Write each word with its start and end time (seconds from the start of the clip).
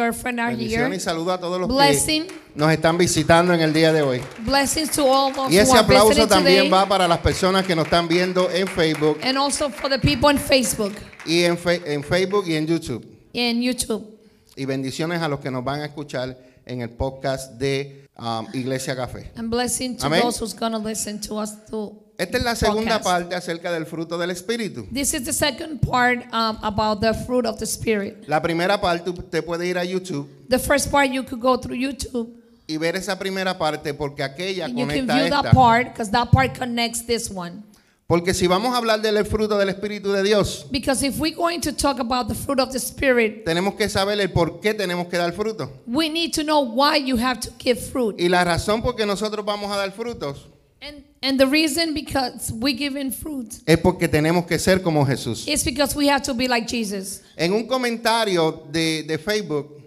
girlfriend 0.00 0.40
are 0.40 0.50
Bendiciones 0.56 0.88
y 0.88 0.92
here. 0.94 1.00
saludo 1.00 1.32
a 1.32 1.38
todos 1.40 1.60
los 1.60 1.68
Blessing. 1.68 2.26
que 2.26 2.34
nos 2.54 2.70
están 2.72 2.96
visitando 2.98 3.52
en 3.54 3.60
el 3.60 3.72
día 3.72 3.92
de 3.92 4.02
hoy. 4.02 4.20
Blessings 4.40 4.90
to 4.92 5.04
all 5.06 5.32
those 5.32 5.52
Y 5.52 5.56
who 5.58 5.62
ese 5.62 5.72
are 5.72 5.80
aplauso 5.80 6.08
visiting 6.08 6.28
también 6.28 6.56
today. 6.64 6.70
va 6.70 6.86
para 6.88 7.06
las 7.08 7.18
personas 7.18 7.64
que 7.66 7.74
nos 7.76 7.84
están 7.84 8.08
viendo 8.08 8.50
en 8.50 8.66
Facebook 8.66 9.18
And 9.22 9.36
also 9.38 9.68
for 9.70 9.90
the 9.90 9.98
people 9.98 10.28
on 10.28 10.38
Facebook 10.38 10.92
y 11.26 11.42
en, 11.44 11.56
Fe- 11.58 11.82
en 11.92 12.02
Facebook 12.02 12.44
y 12.48 12.54
en 12.54 12.66
YouTube. 12.66 13.04
and 13.34 13.62
YouTube. 13.62 14.06
Y 14.56 14.64
bendiciones 14.64 15.20
a 15.22 15.28
los 15.28 15.40
que 15.40 15.50
nos 15.50 15.62
van 15.64 15.80
a 15.80 15.86
escuchar 15.86 16.36
en 16.66 16.82
el 16.82 16.90
podcast 16.90 17.52
de 17.58 18.06
um, 18.18 18.46
Iglesia 18.52 18.94
Café. 18.96 19.30
And 19.36 19.48
blessing 19.50 19.96
to 19.96 20.06
Amén. 20.06 20.22
those 20.22 20.38
who's 20.42 20.54
going 20.54 20.72
to 20.72 20.78
listen 20.78 21.20
to 21.22 21.36
us 21.40 21.52
too. 21.70 21.96
Esta 22.20 22.36
es 22.36 22.44
la 22.44 22.54
segunda 22.54 22.98
Podcast. 22.98 23.04
parte 23.04 23.34
acerca 23.34 23.72
del 23.72 23.86
fruto 23.86 24.18
del 24.18 24.30
Espíritu. 24.30 24.86
This 24.92 25.14
is 25.14 25.24
the 25.24 25.32
second 25.32 25.80
part 25.80 26.22
um, 26.34 26.58
about 26.62 27.00
the 27.00 27.14
fruit 27.14 27.46
of 27.46 27.58
the 27.58 27.64
Spirit. 27.64 28.28
La 28.28 28.42
primera 28.42 28.78
parte 28.78 29.08
usted 29.08 29.42
puede 29.42 29.66
ir 29.66 29.78
a 29.78 29.84
YouTube 29.86 30.28
The 30.50 30.58
first 30.58 30.90
part 30.90 31.10
you 31.10 31.24
could 31.24 31.40
go 31.40 31.56
through 31.58 31.78
YouTube 31.78 32.28
y 32.68 32.76
ver 32.76 32.94
esa 32.96 33.18
primera 33.18 33.56
parte 33.56 33.94
porque 33.94 34.22
aquella 34.22 34.68
you 34.68 34.76
can 34.76 34.88
conecta 34.88 35.14
view 35.14 35.24
esta. 35.24 35.42
that 35.44 35.54
part 35.54 35.86
because 35.94 36.10
that 36.10 36.30
part 36.30 36.58
connects 36.58 37.06
this 37.06 37.30
one. 37.30 37.62
Porque 38.06 38.34
si 38.34 38.46
vamos 38.46 38.74
a 38.74 38.76
hablar 38.76 39.00
del 39.00 39.24
fruto 39.24 39.56
del 39.56 39.70
Espíritu 39.70 40.12
de 40.12 40.22
Dios, 40.22 40.66
Because 40.70 41.02
if 41.02 41.18
we're 41.18 41.34
going 41.34 41.60
to 41.62 41.72
talk 41.72 42.00
about 42.00 42.28
the 42.28 42.34
fruit 42.34 42.60
of 42.60 42.70
the 42.70 42.78
Spirit, 42.80 43.46
tenemos 43.46 43.76
que 43.76 43.88
saber 43.88 44.20
el 44.20 44.28
por 44.28 44.60
qué 44.60 44.74
tenemos 44.74 45.06
que 45.08 45.16
dar 45.16 45.32
fruto. 45.32 45.70
we 45.86 46.10
need 46.10 46.34
to 46.34 46.42
know 46.42 46.60
why 46.60 46.98
you 46.98 47.16
have 47.16 47.40
to 47.40 47.50
give 47.58 47.80
fruit. 47.80 48.20
Y 48.20 48.28
la 48.28 48.44
razón 48.44 48.82
por 48.82 48.94
qué 48.94 49.06
nosotros 49.06 49.42
vamos 49.46 49.72
a 49.72 49.78
dar 49.78 49.90
frutos 49.92 50.48
And, 50.82 51.04
and 51.22 51.38
the 51.38 51.46
reason 51.46 51.92
because 51.92 52.50
we 52.50 52.72
give 52.72 52.96
in 52.96 53.12
fruit 53.12 53.52
es 53.66 53.78
porque 53.80 54.08
tenemos 54.08 54.46
que 54.46 54.58
ser 54.58 54.78
como 54.78 55.04
Jesús. 55.04 55.46
is 55.46 55.62
because 55.62 55.94
we 55.94 56.06
have 56.06 56.22
to 56.22 56.32
be 56.34 56.48
like 56.48 56.66
Jesus. 56.66 57.22
En 57.36 57.52
un 57.52 57.66
comentario 57.66 58.66
de, 58.70 59.02
de 59.02 59.18
Facebook 59.18 59.80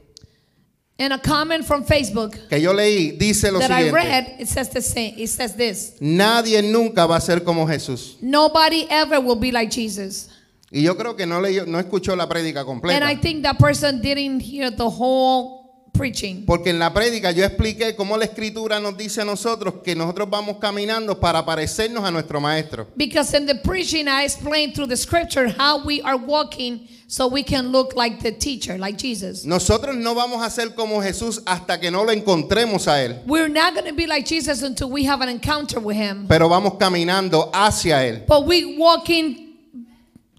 In 0.99 1.11
a 1.11 1.17
comment 1.20 1.65
from 1.65 1.84
Facebook 1.84 2.37
que 2.48 2.61
yo 2.61 2.71
leí, 2.71 3.17
dice 3.17 3.51
lo 3.51 3.59
that 3.59 3.71
I 3.71 3.85
siguiente. 3.85 3.93
read, 3.93 4.35
it 4.40 4.48
says 4.48 4.70
the 4.70 4.81
same. 4.81 5.15
It 5.18 5.27
says 5.27 5.55
this. 5.55 5.95
Nadie 5.99 6.62
nunca 6.62 7.07
va 7.07 7.15
a 7.15 7.21
ser 7.21 7.40
como 7.40 7.65
Jesús. 7.65 8.21
Nobody 8.21 8.85
ever 8.90 9.20
will 9.20 9.35
be 9.40 9.51
like 9.51 9.71
Jesus. 9.71 10.29
Y 10.71 10.81
yo 10.81 10.96
creo 10.96 11.15
que 11.15 11.25
no, 11.25 11.41
leyó, 11.41 11.65
no 11.65 11.79
escuchó 11.79 12.15
la 12.15 12.27
prédica 12.27 12.59
And 12.59 12.68
completa. 12.68 13.05
I 13.05 13.15
think 13.15 13.41
that 13.43 13.57
person 13.57 14.01
didn't 14.01 14.41
hear 14.41 14.70
the 14.70 14.87
whole 14.90 15.62
preaching. 15.94 16.44
Porque 16.46 16.72
en 16.72 16.80
la 16.80 16.94
prédica 16.94 17.32
yo 17.32 17.46
expliqué 17.46 17.96
cómo 17.96 18.18
la 18.18 18.26
escritura 18.26 18.80
nos 18.80 18.98
dice 18.98 19.22
a 19.22 19.26
nosotros 19.26 19.76
que 19.84 19.96
nosotros 19.96 20.30
vamos 20.30 20.58
caminando 20.60 21.20
para 21.20 21.46
parecernos 21.46 22.04
a 22.04 22.12
nuestro 22.12 22.41
maestro. 22.41 22.88
Because 22.98 23.34
in 23.38 23.46
the 23.46 23.55
preaching, 23.55 24.08
I 24.08 24.24
explained 24.26 24.74
through 24.74 24.90
the 24.90 24.98
scripture 24.98 25.48
how 25.58 25.86
we 25.86 26.02
are 26.02 26.18
walking 26.18 26.88
so 27.08 27.27
we 27.27 27.44
can 27.44 27.71
look 27.71 27.96
like 27.96 28.21
the 28.21 28.32
teacher, 28.32 28.77
like 28.77 28.98
Jesus. 28.98 29.46
Nosotros 29.46 29.96
no 29.96 30.16
vamos 30.16 30.44
a 30.44 30.49
ser 30.49 30.74
como 30.76 30.99
Jesús 31.02 31.41
hasta 31.46 31.80
que 31.80 31.91
no 31.91 32.04
lo 32.04 32.12
encontremos 32.12 32.88
a 32.88 33.04
Él. 33.04 33.21
We're 33.27 33.49
not 33.49 33.76
going 33.76 33.86
to 33.86 33.94
be 33.94 34.08
like 34.08 34.26
Jesus 34.26 34.64
until 34.64 34.90
we 34.90 35.05
have 35.05 35.21
an 35.21 35.30
encounter 35.30 35.80
with 35.80 35.96
him. 35.96 36.27
Pero 36.27 36.49
vamos 36.49 36.74
caminando 36.80 37.52
hacia 37.54 38.04
Él. 38.04 38.26
But 38.27 38.48
we 38.48 38.77
walking 38.77 39.54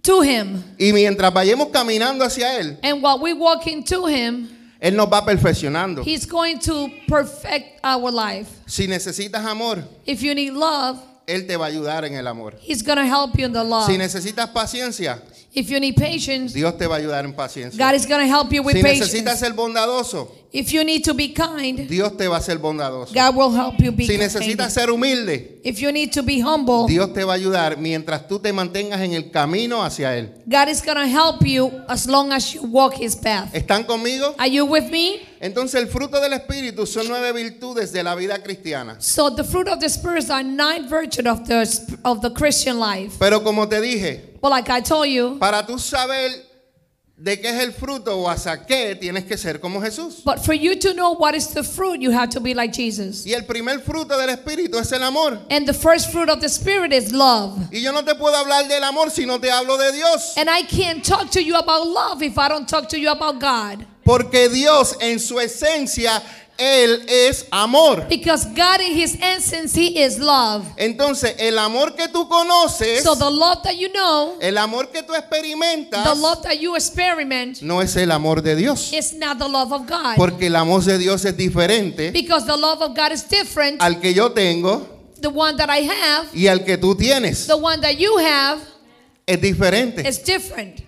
to 0.02 0.20
him. 0.20 0.64
Y 0.78 0.92
mientras 0.92 1.32
vayamos 1.32 1.68
caminando 1.68 2.24
hacia 2.24 2.58
Él, 2.58 2.76
And 2.82 3.02
while 3.02 3.20
we 3.20 3.32
walking 3.32 3.84
to 3.84 4.06
him, 4.06 4.48
Él 4.84 4.96
nos 4.96 5.08
va 5.10 5.24
perfeccionando. 5.24 6.02
he's 6.04 6.26
going 6.26 6.58
to 6.58 6.90
perfect 7.08 7.80
our 7.82 8.12
life. 8.12 8.50
Si 8.66 8.86
necesitas 8.86 9.42
amor, 9.46 9.82
If 10.04 10.20
you 10.20 10.34
need 10.34 10.52
love, 10.52 10.98
Él 11.26 11.46
te 11.46 11.56
va 11.56 11.64
a 11.64 11.68
ayudar 11.70 12.04
en 12.04 12.14
el 12.16 12.26
amor. 12.26 12.54
he's 12.60 12.82
going 12.82 12.98
to 12.98 13.06
help 13.06 13.38
you 13.38 13.46
in 13.46 13.52
the 13.54 13.64
love. 13.64 13.86
Si 13.86 13.96
necesitas 13.96 14.50
paciencia, 14.50 15.22
If 15.54 15.70
you 15.70 15.78
need 15.78 15.94
patience, 15.96 16.52
Dios 16.52 16.76
te 16.76 16.86
va 16.86 16.96
a 16.96 16.98
ayudar 16.98 17.24
en 17.24 17.32
paciencia. 17.32 17.78
God 17.78 17.94
is 17.94 18.06
going 18.06 18.20
to 18.20 18.26
help 18.26 18.52
you 18.52 18.60
with 18.60 18.74
Si 18.74 18.82
necesitas 18.82 19.34
patience. 19.34 19.38
ser 19.38 19.52
bondadoso, 19.52 20.32
If 20.52 20.72
you 20.72 20.84
need 20.84 21.02
to 21.04 21.14
be 21.14 21.32
kind, 21.32 21.88
Dios 21.88 22.16
te 22.16 22.28
va 22.28 22.36
a 22.36 22.40
ser 22.40 22.58
bondadoso. 22.58 23.12
God 23.14 23.36
will 23.36 23.52
help 23.52 23.80
you 23.80 23.92
be 23.92 24.06
Si 24.06 24.16
necesitas 24.18 24.72
ser 24.72 24.88
humilde, 24.90 25.60
If 25.62 25.80
you 25.80 25.92
need 25.92 26.12
to 26.12 26.22
be 26.22 26.40
humble, 26.40 26.86
Dios 26.88 27.12
te 27.12 27.22
va 27.24 27.32
a 27.34 27.36
ayudar 27.36 27.76
mientras 27.78 28.26
tú 28.26 28.40
te 28.40 28.52
mantengas 28.52 29.00
en 29.00 29.14
el 29.14 29.30
camino 29.30 29.82
hacia 29.84 30.16
Él. 30.16 30.30
God 30.46 30.68
is 30.68 30.82
going 30.82 30.96
to 30.96 31.06
help 31.06 31.44
you 31.46 31.70
as 31.88 32.06
long 32.08 32.32
as 32.32 32.52
you 32.52 32.62
walk 32.62 32.94
his 32.94 33.14
path. 33.14 33.52
¿Están 33.52 33.84
conmigo? 33.84 34.34
Are 34.38 34.48
you 34.50 34.64
with 34.64 34.90
me? 34.90 35.22
Entonces 35.40 35.80
el 35.80 35.88
fruto 35.88 36.20
del 36.20 36.32
Espíritu 36.32 36.86
son 36.86 37.06
nueve 37.08 37.32
virtudes 37.32 37.92
de 37.92 38.02
la 38.02 38.14
vida 38.16 38.42
cristiana. 38.42 38.96
So 39.00 39.30
the 39.30 39.44
fruit 39.44 39.68
of 39.68 39.78
the 39.78 39.88
spirit 39.88 40.30
are 40.30 40.42
nine 40.42 40.88
virtues 40.88 41.26
of 41.26 41.46
the 41.46 41.64
of 42.04 42.22
the 42.22 42.30
Christian 42.30 42.80
life. 42.80 43.16
Pero 43.18 43.42
como 43.42 43.68
te 43.68 43.80
dije, 43.80 44.33
But 44.44 44.50
like 44.50 44.68
I 44.68 44.82
told 44.82 45.08
you, 45.08 45.38
para 45.38 45.64
tú 45.64 45.78
saber 45.78 46.30
de 47.16 47.40
qué 47.40 47.48
es 47.48 47.62
el 47.62 47.72
fruto 47.72 48.14
o 48.14 48.28
hasta 48.28 48.66
qué, 48.66 48.94
tienes 48.94 49.24
que 49.24 49.38
ser 49.38 49.58
como 49.58 49.80
Jesús. 49.80 50.22
but 50.22 50.44
for 50.44 50.52
you 50.52 50.76
to 50.80 50.92
know 50.92 51.12
what 51.12 51.34
is 51.34 51.54
the 51.54 51.62
fruit, 51.62 52.02
you 52.02 52.10
have 52.10 52.28
to 52.28 52.40
be 52.40 52.52
like 52.52 52.70
Jesus. 52.70 53.24
Y 53.24 53.32
el 53.32 53.44
primer 53.46 53.78
fruto 53.80 54.18
del 54.18 54.28
Espíritu 54.28 54.78
es 54.78 54.92
el 54.92 55.02
amor. 55.02 55.38
And 55.48 55.66
the 55.66 55.72
first 55.72 56.12
fruit 56.12 56.28
of 56.28 56.42
the 56.42 56.50
spirit 56.50 56.92
is 56.92 57.10
love. 57.10 57.58
Y 57.72 57.78
yo 57.78 57.90
no 57.90 58.02
te 58.02 58.14
puedo 58.16 58.36
hablar 58.36 58.68
del 58.68 58.84
amor 58.84 59.10
si 59.10 59.24
no 59.24 59.38
te 59.38 59.48
hablo 59.48 59.78
de 59.78 59.92
Dios. 59.92 60.34
And 60.36 60.50
I 60.50 60.60
can't 60.64 61.02
talk 61.02 61.30
to 61.30 61.42
you 61.42 61.56
about 61.56 61.86
love 61.86 62.22
if 62.22 62.36
I 62.36 62.48
don't 62.48 62.68
talk 62.68 62.90
to 62.90 62.98
you 62.98 63.10
about 63.10 63.40
God. 63.40 63.86
Porque 64.04 64.50
Dios 64.50 64.94
en 65.00 65.18
su 65.18 65.36
esencia, 65.36 66.22
Él 66.56 67.04
es 67.08 67.46
amor. 67.50 68.06
Because 68.08 68.44
God 68.54 68.80
in 68.80 68.92
his 68.96 69.16
essence, 69.20 69.74
he 69.74 70.00
is 70.04 70.18
love. 70.20 70.64
Entonces, 70.76 71.34
el 71.38 71.58
amor 71.58 71.96
que 71.96 72.06
tú 72.08 72.28
conoces, 72.28 73.02
So 73.02 73.16
the 73.16 73.28
love 73.30 73.62
that 73.64 73.74
you 73.76 73.88
know, 73.92 74.36
el 74.40 74.56
amor 74.58 74.90
que 74.92 75.02
tú 75.02 75.14
experimentas, 75.14 76.04
the 76.04 76.14
love 76.14 76.42
that 76.42 76.54
you 76.60 76.76
experiment 76.76 77.60
no 77.60 77.80
es 77.82 77.96
el 77.96 78.12
amor 78.12 78.40
de 78.40 78.54
Dios. 78.54 78.92
is 78.92 79.14
not 79.14 79.38
the 79.38 79.48
love 79.48 79.72
of 79.72 79.86
God. 79.88 80.14
Porque 80.16 80.46
el 80.46 80.54
amor 80.56 80.82
de 80.84 80.96
Dios 80.98 81.24
es 81.24 81.36
diferente 81.36 82.12
Because 82.12 82.46
the 82.46 82.56
love 82.56 82.80
of 82.82 82.94
God 82.96 83.10
is 83.12 83.24
different. 83.28 83.82
al 83.82 84.00
que 84.00 84.14
yo 84.14 84.30
tengo 84.32 84.86
The 85.20 85.28
one 85.30 85.56
that 85.56 85.70
I 85.70 85.84
have, 85.88 86.28
y 86.34 86.46
al 86.48 86.64
que 86.64 86.76
tú 86.76 86.94
tienes. 86.94 87.46
the 87.48 87.56
one 87.56 87.80
that 87.80 87.96
you 87.98 88.16
have 88.18 88.60
Es 89.26 89.40
diferente. 89.40 90.06
is 90.06 90.22
different. 90.22 90.82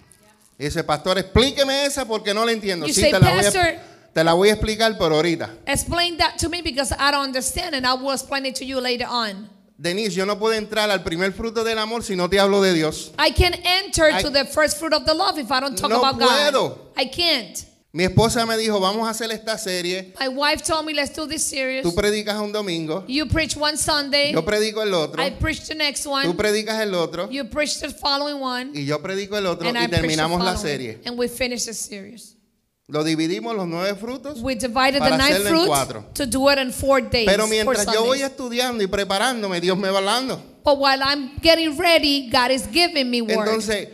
Dice, 0.58 0.84
pastor, 0.84 1.18
explíqueme 1.18 1.86
esa 1.86 2.04
porque 2.06 2.32
no 2.32 2.44
la 2.44 2.52
entiendo. 2.52 2.86
You 2.86 2.94
Sí, 2.94 3.00
say, 3.00 3.10
te 3.12 3.18
la, 3.18 3.30
voy 3.34 3.42
"Pastor." 3.42 3.62
a, 3.62 3.95
te 4.16 4.24
la 4.24 4.32
voy 4.32 4.48
a 4.48 4.52
explicar 4.54 4.96
por 4.96 5.12
ahorita. 5.12 5.58
Explain 5.66 6.16
that 6.16 6.38
to 6.38 6.48
me 6.48 6.62
because 6.62 6.90
I 6.90 7.10
don't 7.10 7.26
understand 7.26 7.74
and 7.74 7.86
I 7.86 7.92
will 7.92 8.12
explain 8.12 8.46
it 8.46 8.54
to 8.56 8.64
you 8.64 8.80
later 8.80 9.04
on. 9.06 9.50
Denise, 9.78 10.14
yo 10.14 10.24
no 10.24 10.38
puedo 10.38 10.54
entrar 10.54 10.88
al 10.88 11.02
primer 11.02 11.32
fruto 11.34 11.62
del 11.62 11.78
amor 11.78 12.02
si 12.02 12.16
no 12.16 12.26
te 12.26 12.38
hablo 12.38 12.62
de 12.62 12.72
Dios. 12.72 13.12
I 13.18 13.30
can 13.30 13.52
enter 13.62 14.10
I- 14.10 14.22
to 14.22 14.30
the 14.30 14.46
first 14.46 14.78
fruit 14.78 14.94
of 14.94 15.04
the 15.04 15.12
love 15.12 15.38
if 15.38 15.52
I 15.52 15.60
don't 15.60 15.76
talk 15.76 15.90
No 15.90 15.98
about 16.00 16.18
puedo. 16.18 16.68
God. 16.68 16.78
I 16.96 17.04
can't. 17.10 17.62
Mi 17.92 18.04
esposa 18.04 18.46
me 18.46 18.56
dijo, 18.56 18.80
vamos 18.80 19.06
a 19.06 19.10
hacer 19.10 19.30
esta 19.32 19.58
serie. 19.58 20.14
My 20.18 20.28
wife 20.28 20.62
told 20.62 20.86
me, 20.86 20.94
let's 20.94 21.14
do 21.14 21.26
this 21.26 21.44
series. 21.44 21.82
Tú 21.84 21.94
predicas 21.94 22.40
un 22.40 22.52
domingo, 22.52 23.04
You 23.06 23.26
preach 23.26 23.54
one 23.54 23.76
Sunday, 23.76 24.32
yo 24.32 24.42
predico 24.42 24.82
el 24.82 24.94
otro, 24.94 25.22
I 25.22 25.28
preach 25.30 25.66
the 25.68 25.74
next 25.74 26.04
tú 26.04 26.10
one, 26.10 26.32
predicas 26.34 26.80
el 26.80 26.94
otro 26.94 27.28
you 27.30 27.44
preach 27.44 27.80
the 27.80 27.90
following 27.90 28.40
one, 28.40 28.70
y 28.74 28.86
yo 28.86 28.98
predico 29.02 29.36
el 29.36 29.44
otro 29.46 29.68
and 29.68 29.76
I 29.76 29.84
y 29.84 29.86
the 29.88 29.96
terminamos 29.96 30.42
la 30.42 30.56
serie. 30.56 31.00
And 31.04 31.18
we 31.18 31.28
finish 31.28 31.66
the 31.66 31.74
series. 31.74 32.35
Lo 32.88 33.02
dividimos 33.02 33.56
los 33.56 33.66
nueve 33.66 33.96
frutos. 33.96 34.40
We 34.42 34.54
divided 34.54 34.94
the 35.02 35.10
Para 35.10 35.16
nine 35.16 35.32
hacerlo 35.34 35.48
en 35.48 35.54
fruits 35.54 35.66
cuatro. 35.68 36.04
to 36.14 36.24
do 36.26 36.48
it 36.50 36.58
in 36.58 36.72
four 36.72 37.00
days. 37.00 37.26
Pero 37.26 37.42
four 37.46 37.50
mientras 37.50 37.84
yo 37.86 38.04
voy 38.04 38.18
Sundays. 38.18 38.30
estudiando 38.30 38.84
y 38.84 38.86
preparándome, 38.86 39.60
Dios 39.60 39.76
me 39.76 39.88
va 39.90 39.98
hablando. 39.98 40.40
But 40.64 40.78
while 40.78 41.02
I'm 41.02 41.32
getting 41.42 41.76
ready, 41.76 42.30
God 42.30 42.52
is 42.52 42.64
giving 42.72 43.10
me 43.10 43.22
word. 43.22 43.48
Entonces, 43.48 43.88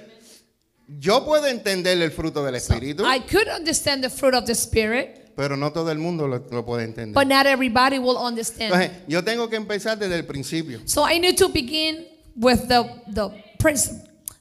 yo 1.00 1.24
puedo 1.24 1.46
entender 1.46 2.00
el 2.02 2.10
fruto 2.10 2.44
del 2.44 2.54
Espíritu, 2.56 3.02
I 3.06 3.20
could 3.20 3.48
understand 3.48 4.02
the 4.04 4.10
fruit 4.10 4.34
of 4.34 4.44
the 4.44 4.52
Spirit, 4.54 5.32
pero 5.36 5.56
no 5.56 5.72
todo 5.72 5.90
el 5.90 5.98
mundo 5.98 6.28
lo, 6.28 6.44
lo 6.50 6.66
puede 6.66 6.84
entender. 6.84 7.14
but 7.14 7.26
not 7.26 7.46
everybody 7.46 7.98
will 7.98 8.18
understand. 8.18 8.74
Entonces, 8.74 8.90
yo 9.08 9.24
tengo 9.24 9.48
que 9.48 9.56
empezar 9.56 9.98
desde 9.98 10.16
el 10.16 10.26
principio, 10.26 10.80
So 10.84 11.08
I 11.08 11.18
need 11.18 11.38
to 11.38 11.48
begin 11.48 12.06
with 12.36 12.68
the 12.68 12.84
the 13.10 13.30
prince, 13.58 13.90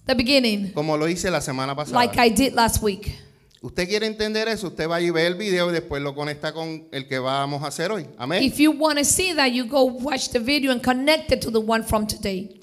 the 0.05 0.13
beginning, 0.13 0.73
como 0.73 0.97
lo 0.97 1.07
hice 1.07 1.31
la 1.31 1.39
semana 1.39 1.73
pasada. 1.73 1.95
like 1.97 2.17
I 2.19 2.27
did 2.29 2.53
last 2.53 2.83
week. 2.83 3.15
Usted 3.63 3.87
quiere 3.87 4.07
entender 4.07 4.47
eso, 4.47 4.67
usted 4.69 4.89
va 4.89 4.99
y 4.99 5.11
ve 5.11 5.27
el 5.27 5.35
video 5.35 5.69
y 5.69 5.73
después 5.73 6.01
lo 6.01 6.15
conecta 6.15 6.51
con 6.51 6.87
el 6.91 7.07
que 7.07 7.19
vamos 7.19 7.61
a 7.63 7.67
hacer 7.67 7.91
hoy. 7.91 8.07
Amén. 8.17 8.41
If 8.41 8.57
you 8.57 8.71
want 8.71 8.97
to 8.97 9.05
see 9.05 9.35
that, 9.35 9.51
you 9.51 9.65
go 9.65 9.83
watch 9.83 10.29
the 10.29 10.39
video 10.39 10.71
and 10.71 10.81
connect 10.81 11.31
it 11.31 11.41
to 11.41 11.51
the 11.51 11.59
one 11.59 11.83
from 11.83 12.07
today. 12.07 12.59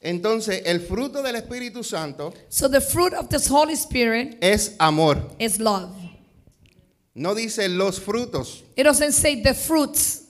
Entonces, 0.00 0.62
el 0.64 0.80
fruto 0.80 1.22
del 1.22 1.36
Espíritu 1.36 1.84
Santo 1.84 2.32
So 2.48 2.66
the 2.68 2.80
fruit 2.80 3.12
of 3.12 3.28
this 3.28 3.46
Holy 3.46 3.74
Spirit 3.74 4.38
es 4.40 4.74
amor. 4.80 5.18
is 5.38 5.60
love. 5.60 5.90
No 7.14 7.34
dice 7.34 7.68
los 7.68 8.00
frutos, 8.00 8.62
It 8.74 8.84
doesn't 8.84 9.12
say 9.12 9.42
the 9.42 9.52
fruits. 9.52 10.22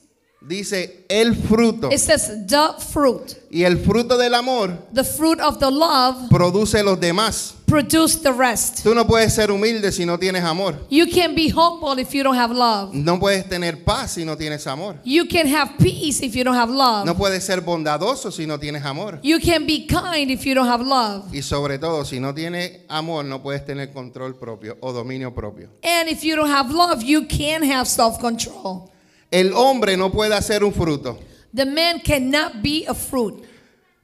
dice 0.45 1.05
el 1.09 1.33
fruto. 1.33 1.89
It 1.93 1.99
says 1.99 2.27
the 2.45 2.73
fruit. 2.91 3.37
Y 3.49 3.63
el 3.63 3.77
fruto 3.77 4.17
del 4.17 4.33
amor 4.33 4.77
The 4.93 5.05
fruit 5.05 5.39
of 5.39 5.59
the 5.59 5.71
love 5.71 6.29
produce 6.29 6.83
los 6.83 6.99
demás. 6.99 7.53
Produce 7.73 8.17
the 8.21 8.31
rest. 8.31 8.83
Tú 8.83 8.93
no 8.93 9.07
puedes 9.07 9.33
ser 9.33 9.49
humilde 9.49 9.91
si 9.91 10.05
no 10.05 10.19
tienes 10.19 10.43
amor. 10.43 10.75
You 10.91 11.07
can 11.07 11.33
be 11.33 11.49
humble 11.49 11.97
if 11.99 12.13
you 12.13 12.21
don't 12.21 12.35
have 12.35 12.51
love. 12.53 12.93
No 12.93 13.19
puedes 13.19 13.49
tener 13.49 13.83
paz 13.83 14.11
si 14.11 14.23
no 14.23 14.37
tienes 14.37 14.67
amor. 14.67 14.97
You 15.03 15.25
can 15.25 15.47
have 15.47 15.75
peace 15.79 16.21
if 16.21 16.35
you 16.35 16.43
don't 16.43 16.55
have 16.55 16.69
love. 16.69 17.03
No 17.07 17.15
puedes 17.15 17.43
ser 17.43 17.61
bondadoso 17.61 18.31
si 18.31 18.45
no 18.45 18.59
tienes 18.59 18.85
amor. 18.85 19.17
You 19.23 19.39
can 19.39 19.65
be 19.65 19.87
kind 19.87 20.29
if 20.29 20.45
you 20.45 20.53
don't 20.53 20.67
have 20.67 20.85
love. 20.85 21.33
Y 21.33 21.41
sobre 21.41 21.79
todo, 21.79 22.05
si 22.05 22.19
no 22.19 22.31
tienes 22.35 22.81
amor, 22.89 23.25
no 23.25 23.41
puedes 23.41 23.65
tener 23.65 23.91
control 23.91 24.35
propio 24.35 24.77
o 24.79 24.93
dominio 24.93 25.33
propio. 25.33 25.69
And 25.81 26.07
if 26.09 26.23
you 26.23 26.35
don't 26.35 26.51
have 26.51 26.69
love, 26.71 27.01
you 27.01 27.25
can 27.25 27.63
have 27.63 27.87
self 27.87 28.19
control. 28.19 28.91
El 29.31 29.51
hombre 29.55 29.97
no 29.97 30.11
puede 30.11 30.35
hacer 30.35 30.63
un 30.63 30.73
fruto. 30.73 31.17
The 31.55 31.65
man 31.65 32.01
cannot 32.01 32.61
be 32.61 32.85
a 32.87 32.93
fruit. 32.93 33.43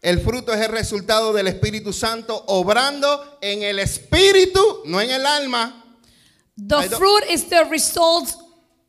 El 0.02 0.20
fruto 0.22 0.54
es 0.54 0.62
el 0.62 0.72
resultado 0.72 1.34
del 1.34 1.48
Espíritu 1.48 1.92
Santo 1.92 2.46
obrando 2.48 3.38
en 3.42 3.64
el 3.64 3.80
espíritu, 3.80 4.84
no 4.86 5.02
en 5.02 5.12
el 5.12 5.26
alma. 5.26 5.84
The 6.56 6.90
fruit 6.90 7.24
is 7.30 7.50
the 7.50 7.66
result 7.66 8.34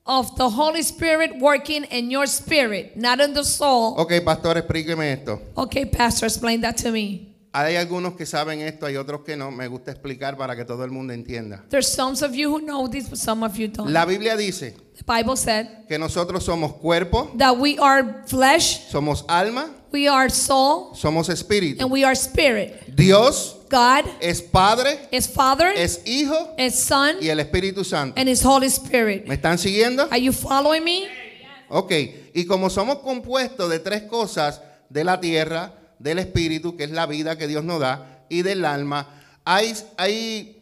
of 0.04 0.36
the 0.36 0.48
Holy 0.48 0.80
Spirit 0.82 1.32
working 1.40 1.84
in 1.90 2.10
your 2.10 2.26
spirit, 2.26 2.96
not 2.96 3.20
in 3.20 3.34
the 3.34 3.44
soul. 3.44 3.94
Ok, 3.96 4.20
pastor, 4.24 4.56
explíqueme 4.58 5.12
esto. 5.12 5.40
Okay, 5.56 5.84
Pastor, 5.86 6.26
explain 6.26 6.60
that 6.60 6.76
to 6.76 6.90
me. 6.90 7.26
Hay 7.52 7.74
algunos 7.74 8.14
que 8.14 8.26
saben 8.26 8.60
esto, 8.60 8.86
hay 8.86 8.96
otros 8.96 9.22
que 9.24 9.36
no. 9.36 9.50
Me 9.50 9.66
gusta 9.66 9.90
explicar 9.90 10.36
para 10.36 10.54
que 10.54 10.64
todo 10.64 10.84
el 10.84 10.92
mundo 10.92 11.12
entienda. 11.12 11.64
There's 11.68 11.88
some 11.88 12.16
of 12.24 12.32
you 12.32 12.48
who 12.48 12.60
know 12.60 12.88
this, 12.88 13.08
but 13.08 13.18
some 13.18 13.44
of 13.44 13.56
you 13.56 13.68
don't. 13.68 13.90
La 13.92 14.04
Biblia 14.04 14.36
dice 14.36 14.76
The 15.00 15.05
Bible 15.05 15.37
said 15.37 15.87
que 15.88 15.99
nosotros 15.99 16.44
somos 16.44 16.75
cuerpo, 16.75 17.31
that 17.38 17.56
we 17.56 17.79
are 17.79 18.23
flesh, 18.26 18.91
somos 18.91 19.25
alma, 19.29 19.70
we 19.91 20.06
are 20.06 20.29
soul, 20.29 20.94
somos 20.94 21.31
espíritu. 21.31 21.81
and 21.81 21.91
we 21.91 22.05
are 22.05 22.14
spirit. 22.14 22.94
Dios 22.94 23.56
God 23.70 24.05
es 24.20 24.43
Padre, 24.43 24.99
is 25.11 25.26
Father, 25.26 25.73
es 25.75 26.02
Hijo 26.05 26.55
is 26.58 26.75
Son, 26.75 27.17
y 27.19 27.29
el 27.29 27.38
Espíritu 27.41 27.82
Santo. 27.82 28.12
and 28.20 28.29
is 28.29 28.43
Holy 28.44 28.67
Spirit. 28.67 29.26
¿Me 29.26 29.37
están 29.37 29.56
siguiendo? 29.56 30.06
Are 30.11 30.20
you 30.20 30.32
following 30.32 30.85
me? 30.85 31.08
Ok, 31.70 31.93
y 32.35 32.44
como 32.44 32.69
somos 32.69 32.99
compuestos 32.99 33.70
de 33.70 33.79
tres 33.79 34.02
cosas, 34.02 34.61
de 34.91 35.02
la 35.02 35.19
tierra, 35.19 35.73
del 35.99 36.19
espíritu, 36.19 36.76
que 36.76 36.85
es 36.85 36.91
la 36.91 37.06
vida 37.06 37.38
que 37.38 37.47
Dios 37.47 37.64
nos 37.64 37.81
da, 37.81 38.25
y 38.29 38.43
del 38.43 38.67
alma, 38.67 39.08
hay, 39.47 39.73
hay 39.97 40.59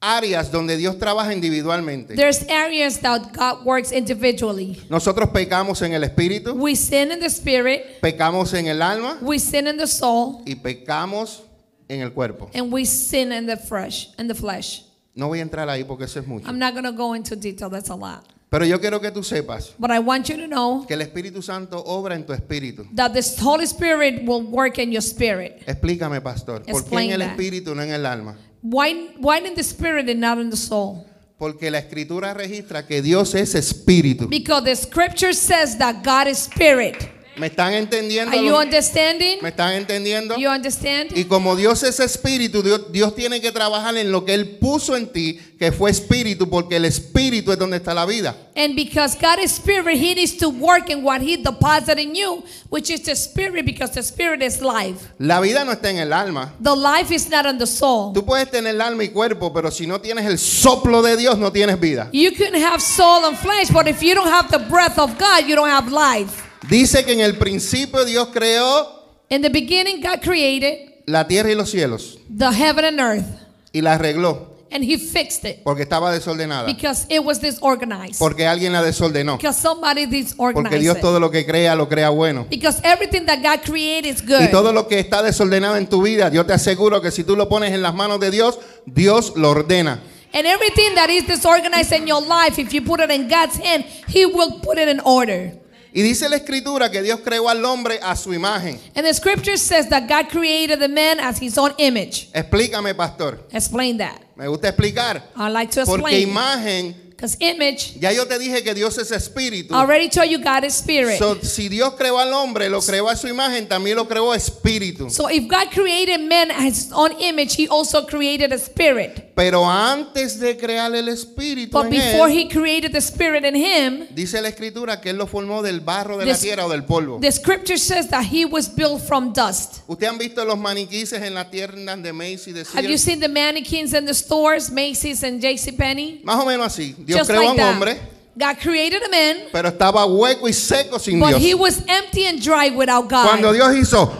áreas 0.00 0.50
donde 0.50 0.76
Dios 0.76 0.98
trabaja 0.98 1.32
individualmente. 1.32 2.14
There's 2.16 2.42
areas 2.48 3.00
that 3.00 3.32
God 3.32 3.64
works 3.66 3.92
individually. 3.92 4.80
Nosotros 4.88 5.28
pecamos 5.30 5.82
en 5.82 5.92
el 5.92 6.02
espíritu, 6.04 6.54
We 6.54 6.74
sin 6.74 7.12
in 7.12 7.20
the 7.20 7.28
spirit, 7.28 8.00
pecamos 8.00 8.54
en 8.54 8.66
el 8.68 8.80
alma 8.82 9.18
we 9.20 9.38
sin 9.38 9.66
in 9.66 9.76
the 9.76 9.86
soul, 9.86 10.42
y 10.46 10.54
pecamos 10.54 11.42
en 11.88 12.00
el 12.00 12.10
cuerpo. 12.12 12.50
and 12.54 12.72
we 12.72 12.84
sin 12.84 13.32
in 13.32 13.46
the 13.46 13.56
flesh. 13.56 14.08
In 14.18 14.26
the 14.28 14.34
flesh. 14.34 14.82
No 15.14 15.28
voy 15.28 15.40
a 15.40 15.42
entrar 15.42 15.68
ahí 15.68 15.84
porque 15.84 16.04
eso 16.04 16.18
es 16.20 16.26
mucho. 16.26 16.46
I'm 16.48 16.58
not 16.58 16.74
gonna 16.74 16.92
go 16.92 17.14
into 17.14 17.36
detail. 17.36 17.68
That's 17.68 17.90
a 17.90 17.96
lot. 17.96 18.24
Pero 18.48 18.64
yo 18.64 18.80
quiero 18.80 19.00
que 19.00 19.12
tú 19.12 19.22
sepas 19.22 19.74
But 19.78 19.92
I 19.92 20.00
want 20.00 20.28
you 20.28 20.36
to 20.38 20.48
know 20.48 20.84
que 20.86 20.94
el 20.94 21.02
Espíritu 21.02 21.40
Santo 21.40 21.80
obra 21.86 22.14
en 22.16 22.24
tu 22.24 22.32
espíritu. 22.32 22.84
that 22.96 23.12
the 23.12 23.22
Holy 23.40 23.64
Spirit 23.66 24.24
will 24.24 24.42
work 24.42 24.78
in 24.78 24.90
your 24.90 25.02
spirit. 25.02 25.62
Explícame, 25.66 26.20
pastor, 26.20 26.62
¿por 26.62 26.64
qué 26.64 26.70
en 26.70 26.76
Explain 26.76 27.10
el 27.12 27.20
that. 27.20 27.30
espíritu, 27.30 27.74
no 27.76 27.82
en 27.82 27.90
el 27.92 28.06
alma? 28.06 28.36
Why, 28.62 29.08
why 29.18 29.38
in 29.38 29.54
the 29.54 29.62
spirit 29.62 30.08
and 30.08 30.20
not 30.20 30.38
in 30.38 30.50
the 30.50 30.56
soul? 30.56 31.06
Porque 31.38 31.70
la 31.70 31.78
escritura 31.78 32.34
registra 32.34 32.86
que 32.86 33.00
Dios 33.00 33.34
es 33.34 33.54
espíritu. 33.54 34.28
Because 34.28 34.64
the 34.64 34.76
scripture 34.76 35.32
says 35.32 35.78
that 35.78 36.04
God 36.04 36.28
is 36.28 36.38
spirit. 36.38 37.08
¿Me 37.40 37.46
están 37.46 37.72
entendiendo? 37.72 38.36
Are 38.36 38.46
you 38.46 38.54
understanding? 38.54 39.38
¿Me 39.40 39.48
están 39.48 39.72
entendiendo? 39.72 40.36
You 40.36 40.50
understand? 40.50 41.16
Y 41.16 41.24
como 41.24 41.56
Dios 41.56 41.82
es 41.82 41.98
espíritu, 41.98 42.62
Dios, 42.62 42.92
Dios 42.92 43.14
tiene 43.14 43.40
que 43.40 43.50
trabajar 43.50 43.96
en 43.96 44.12
lo 44.12 44.26
que 44.26 44.34
Él 44.34 44.58
puso 44.58 44.94
en 44.94 45.10
ti, 45.10 45.40
que 45.58 45.72
fue 45.72 45.90
espíritu, 45.90 46.50
porque 46.50 46.76
el 46.76 46.84
espíritu 46.84 47.50
es 47.50 47.58
donde 47.58 47.78
está 47.78 47.94
la 47.94 48.04
vida. 48.04 48.36
And 48.54 48.76
because 48.76 49.16
God 49.18 49.38
is 49.42 49.52
spirit, 49.52 49.96
He 49.96 50.14
needs 50.14 50.36
to 50.36 50.50
work 50.50 50.90
in 50.90 51.02
what 51.02 51.22
He 51.22 51.38
deposited 51.38 51.98
in 51.98 52.14
you, 52.14 52.44
which 52.68 52.90
is 52.90 53.04
the 53.04 53.16
spirit, 53.16 53.64
because 53.64 53.94
the 53.94 54.02
spirit 54.02 54.42
is 54.42 54.60
life. 54.60 55.08
La 55.18 55.40
vida 55.40 55.64
no 55.64 55.72
está 55.72 55.88
en 55.88 55.96
el 55.96 56.12
alma. 56.12 56.52
The 56.62 56.76
life 56.76 57.10
is 57.10 57.30
not 57.30 57.46
in 57.46 57.56
the 57.56 57.66
soul. 57.66 58.12
Tú 58.12 58.22
puedes 58.22 58.50
tener 58.50 58.78
alma 58.82 59.02
y 59.02 59.08
cuerpo, 59.08 59.50
pero 59.50 59.70
si 59.70 59.86
no 59.86 59.98
tienes 59.98 60.26
el 60.26 60.38
soplo 60.38 61.00
de 61.00 61.16
Dios, 61.16 61.38
no 61.38 61.50
tienes 61.50 61.80
vida. 61.80 62.10
You 62.12 62.32
can 62.32 62.54
have 62.54 62.82
soul 62.82 63.24
and 63.24 63.38
flesh, 63.38 63.70
but 63.70 63.88
if 63.88 64.02
you 64.02 64.14
don't 64.14 64.28
have 64.28 64.50
the 64.50 64.58
breath 64.68 64.98
of 64.98 65.16
God, 65.18 65.48
you 65.48 65.56
don't 65.56 65.70
have 65.70 65.90
life. 65.90 66.49
Dice 66.68 67.04
que 67.04 67.12
en 67.12 67.20
el 67.20 67.36
principio 67.38 68.04
Dios 68.04 68.28
creó 68.32 69.00
In 69.28 69.42
the 69.42 69.48
beginning, 69.48 70.00
God 70.02 70.20
created 70.22 71.02
la 71.06 71.26
tierra 71.26 71.50
y 71.50 71.54
los 71.54 71.70
cielos 71.70 72.18
the 72.36 72.52
heaven 72.52 72.84
and 72.84 73.00
earth, 73.00 73.26
y 73.72 73.80
la 73.80 73.94
arregló 73.94 74.50
and 74.72 74.84
He 74.84 74.98
fixed 74.98 75.44
it 75.44 75.62
porque 75.64 75.82
estaba 75.82 76.12
desordenada. 76.12 76.66
because 76.66 77.06
it 77.08 77.24
was 77.24 77.40
disorganized. 77.40 78.18
Porque 78.18 78.46
alguien 78.46 78.72
la 78.72 78.82
desordenó. 78.82 79.36
Because 79.36 79.58
somebody 79.60 80.04
Porque 80.06 80.22
disorganized 80.22 80.80
Dios 80.80 80.96
it. 80.96 81.02
todo 81.02 81.18
lo 81.18 81.30
que 81.30 81.44
crea 81.44 81.74
lo 81.74 81.88
crea 81.88 82.10
bueno. 82.10 82.46
Because 82.48 82.80
everything 82.84 83.24
that 83.26 83.42
God 83.42 83.64
created 83.64 84.06
is 84.14 84.22
Y 84.22 84.26
good. 84.26 84.50
todo 84.52 84.72
lo 84.72 84.86
que 84.86 85.00
está 85.00 85.22
desordenado 85.22 85.76
en 85.76 85.88
tu 85.88 86.02
vida, 86.02 86.30
yo 86.30 86.46
te 86.46 86.52
aseguro 86.52 87.00
que 87.00 87.10
si 87.10 87.24
tú 87.24 87.34
lo 87.34 87.48
pones 87.48 87.72
en 87.72 87.82
las 87.82 87.94
manos 87.94 88.20
de 88.20 88.30
Dios, 88.30 88.58
Dios 88.86 89.32
lo 89.34 89.50
ordena. 89.50 90.00
And 90.32 90.46
everything 90.46 90.94
that 90.94 91.10
is 91.10 91.26
disorganized 91.26 91.92
in 91.92 92.06
your 92.06 92.22
life, 92.22 92.56
if 92.60 92.72
you 92.72 92.80
put 92.82 93.00
it 93.00 93.10
in 93.10 93.26
God's 93.28 93.56
hand, 93.58 93.84
He 94.06 94.24
will 94.26 94.60
put 94.60 94.78
it 94.78 94.88
in 94.88 95.00
order. 95.00 95.59
Y 95.92 96.02
dice 96.02 96.28
la 96.28 96.36
escritura 96.36 96.90
que 96.90 97.02
Dios 97.02 97.20
creó 97.24 97.48
al 97.48 97.64
hombre 97.64 97.98
a 98.02 98.14
su 98.14 98.32
imagen. 98.32 98.78
And 98.94 99.04
the 99.06 99.12
scripture 99.12 99.56
says 99.56 99.88
that 99.88 100.08
God 100.08 100.28
created 100.30 100.78
the 100.78 100.88
man 100.88 101.18
as 101.18 101.38
His 101.40 101.58
own 101.58 101.72
image. 101.78 102.28
Explícame, 102.32 102.94
pastor. 102.96 103.40
Explain 103.52 103.98
that. 103.98 104.20
Me 104.36 104.46
gusta 104.46 104.68
explicar. 104.68 105.22
I 105.36 105.48
like 105.50 105.72
to 105.72 105.84
Porque 105.84 106.02
explain. 106.14 106.28
imagen, 106.28 106.94
Because 107.20 107.36
image, 107.38 107.98
ya 108.00 108.12
yo 108.12 108.24
te 108.26 108.38
dije 108.38 108.62
que 108.64 108.72
Dios 108.72 108.96
es 108.96 109.10
espíritu. 109.10 109.74
Already 109.74 110.08
told 110.08 110.30
you 110.30 110.38
God 110.38 110.64
is 110.64 110.74
spirit. 110.74 111.18
So, 111.18 111.36
si 111.42 111.68
Dios 111.68 111.92
creó 111.94 112.18
al 112.18 112.32
hombre, 112.32 112.70
lo 112.70 112.80
creó 112.80 113.10
a 113.10 113.16
su 113.16 113.28
imagen, 113.28 113.68
también 113.68 113.96
lo 113.96 114.08
creó 114.08 114.32
espíritu. 114.32 115.10
So 115.10 115.28
if 115.28 115.46
God 115.46 115.70
created 115.70 116.20
man 116.20 116.50
as 116.50 116.64
His 116.86 116.92
own 116.92 117.12
image, 117.20 117.56
He 117.58 117.68
also 117.68 118.06
created 118.06 118.54
a 118.54 118.58
spirit. 118.58 119.34
Pero 119.34 119.68
antes 119.68 120.38
de 120.40 120.56
crear 120.56 120.94
el 120.94 121.08
espíritu 121.08 121.72
But 121.72 121.86
en 121.86 121.90
before 121.90 122.30
él, 122.30 122.38
He 122.38 122.48
created 122.48 122.92
the 122.92 123.00
spirit 123.00 123.44
in 123.44 123.54
him, 123.54 124.06
dice 124.14 124.40
la 124.40 124.48
escritura 124.48 125.00
que 125.00 125.10
él 125.10 125.18
lo 125.18 125.26
formó 125.26 125.62
del 125.62 125.80
barro 125.80 126.16
de 126.16 126.24
la 126.26 126.32
This- 126.32 126.42
tierra 126.42 126.64
o 126.64 126.68
del 126.70 126.84
polvo. 126.84 127.20
the 127.20 127.30
scripture 127.32 127.78
says 127.78 128.08
that 128.08 128.24
He 128.24 128.46
was 128.46 128.66
built 128.68 129.02
from 129.02 129.32
dust. 129.34 129.80
¿Usted 129.86 130.06
han 130.08 130.18
visto 130.18 130.42
los 130.44 130.58
maniquíes 130.58 131.12
en 131.12 131.34
las 131.34 131.50
tiendas 131.50 132.02
de 132.02 132.12
Macy's 132.12 132.54
de 132.54 132.60
Have 132.74 132.82
you 132.88 132.96
Sears? 132.96 133.02
seen 133.02 133.20
the 133.20 133.28
mannequins 133.28 133.92
in 133.92 134.06
the 134.06 134.14
stores, 134.14 134.70
Macy's 134.70 135.22
and 135.22 135.40
JCPenney? 135.42 136.20
Más 136.24 136.36
o 136.40 136.46
menos 136.46 136.66
así. 136.66 136.94
Dios 137.10 137.18
Just 137.26 137.30
creó 137.30 137.40
a 137.40 137.44
like 137.44 137.50
un 137.50 137.56
that. 137.56 137.72
hombre, 137.72 138.00
God 138.36 138.56
created 138.62 139.02
a 139.02 139.08
man, 139.10 139.36
pero 139.52 139.68
estaba 139.68 140.06
hueco 140.06 140.46
y 140.48 140.52
seco 140.52 140.98
sin 140.98 141.18
but 141.18 141.34
he 141.34 141.48
Dios. 141.48 141.60
was 141.60 141.82
empty 141.88 142.24
and 142.26 142.40
dry 142.40 142.70
without 142.70 143.08
Cuando 143.08 143.48
God. 143.48 143.54
Dios 143.54 143.74
hizo, 143.74 144.12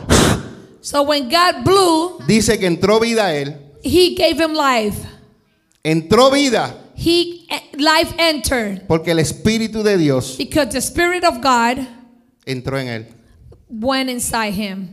So 0.82 1.02
when 1.02 1.28
God 1.28 1.62
blew, 1.64 2.19
dice 2.26 2.58
que 2.58 2.66
entró 2.66 2.98
vida 3.00 3.26
a 3.26 3.34
él. 3.34 3.56
he 3.82 4.14
gave 4.14 4.38
him 4.40 4.52
life. 4.54 4.96
Entró 5.84 6.31
vida 6.31 6.75
He 6.94 7.46
life 7.78 8.12
entered 8.19 8.87
porque 8.87 9.08
el 9.12 9.19
Espíritu 9.20 9.82
de 9.82 9.96
Dios 9.96 10.37
because 10.37 10.68
the 10.70 10.80
spirit 10.82 11.25
of 11.25 11.40
God 11.40 11.87
entró 12.44 12.78
en 12.78 12.88
él. 12.88 13.06
went 13.70 14.11
inside 14.11 14.52
him. 14.52 14.88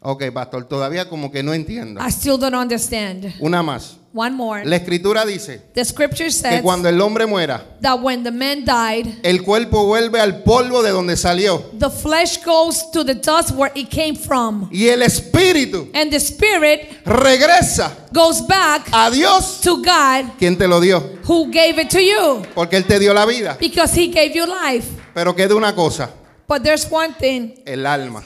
Ok, 0.00 0.30
pastor, 0.32 0.68
todavía 0.68 1.08
como 1.08 1.32
que 1.32 1.42
no 1.42 1.52
entiendo. 1.52 2.00
I 2.00 2.10
still 2.10 2.38
don't 2.38 2.54
understand. 2.54 3.34
Una 3.40 3.62
más. 3.64 3.96
One 4.20 4.34
more. 4.34 4.64
La 4.64 4.74
escritura 4.74 5.24
dice 5.24 5.60
The 5.74 5.84
scripture 5.84 6.24
que 6.24 6.32
says 6.32 6.60
cuando 6.62 6.88
el 6.88 7.00
hombre 7.00 7.24
muera, 7.26 7.62
that 7.82 8.00
when 8.00 8.24
the 8.24 8.32
man 8.32 8.64
died, 8.64 9.20
el 9.22 9.44
cuerpo 9.44 9.84
vuelve 9.86 10.18
al 10.20 10.42
polvo 10.42 10.82
de 10.82 10.90
donde 10.90 11.16
salió. 11.16 11.62
the 11.78 11.88
flesh 11.88 12.38
goes 12.44 12.90
to 12.90 13.04
the 13.04 13.14
dust 13.14 13.52
where 13.52 13.70
it 13.76 13.88
came 13.90 14.16
from, 14.16 14.68
Y 14.72 14.88
el 14.88 15.02
Espíritu 15.02 15.88
and 15.94 16.10
the 16.10 16.18
spirit 16.18 17.00
regresa 17.04 17.92
goes 18.12 18.40
back 18.46 18.88
a 18.92 19.08
Dios, 19.12 19.60
to 19.60 19.76
God 19.76 20.32
quien 20.36 20.58
te 20.58 20.66
lo 20.66 20.80
dio. 20.80 20.98
who 21.28 21.48
gave 21.52 21.78
it 21.80 21.88
to 21.88 22.00
you 22.00 22.42
Porque 22.56 22.76
Él 22.76 22.86
te 22.86 22.98
dio 22.98 23.14
la 23.14 23.24
vida. 23.24 23.56
because 23.60 23.94
he 23.94 24.08
gave 24.08 24.34
you 24.34 24.46
life. 24.46 24.88
Pero 25.14 25.34
queda 25.36 25.54
una 25.54 25.72
cosa, 25.74 26.10
But 26.48 26.64
there's 26.64 26.90
one 26.90 27.14
thing 27.14 27.62
el 27.64 27.86
alma. 27.86 28.24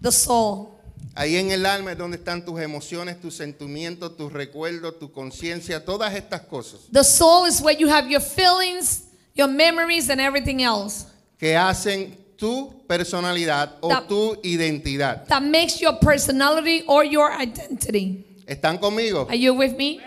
the 0.00 0.10
soul. 0.10 0.73
Ahí 1.16 1.36
en 1.36 1.52
el 1.52 1.64
alma 1.64 1.92
es 1.92 1.98
donde 1.98 2.16
están 2.16 2.44
tus 2.44 2.60
emociones, 2.60 3.20
tus 3.20 3.36
sentimientos, 3.36 4.16
tus 4.16 4.32
recuerdos, 4.32 4.98
tu 4.98 5.12
conciencia, 5.12 5.84
todas 5.84 6.12
estas 6.14 6.40
cosas 6.42 6.80
The 6.92 7.04
soul 7.04 7.46
is 7.48 7.60
where 7.60 7.78
you 7.78 7.88
have 7.88 8.08
your 8.10 8.20
feelings, 8.20 9.04
your 9.34 9.48
memories, 9.48 10.10
and 10.10 10.20
everything 10.20 10.60
else 10.62 11.06
que 11.38 11.56
hacen 11.56 12.16
tu 12.36 12.82
personalidad 12.88 13.76
o 13.80 13.88
That- 13.90 14.08
tu 14.08 14.36
identidad. 14.42 15.26
that 15.28 15.42
makes 15.42 15.80
your 15.80 15.98
personality 16.00 16.82
or 16.88 17.04
your 17.04 17.30
identity. 17.40 18.24
¿Están 18.46 18.78
conmigo? 18.78 19.26
Are 19.28 19.38
you 19.38 19.54
with 19.54 19.76
me? 19.76 20.00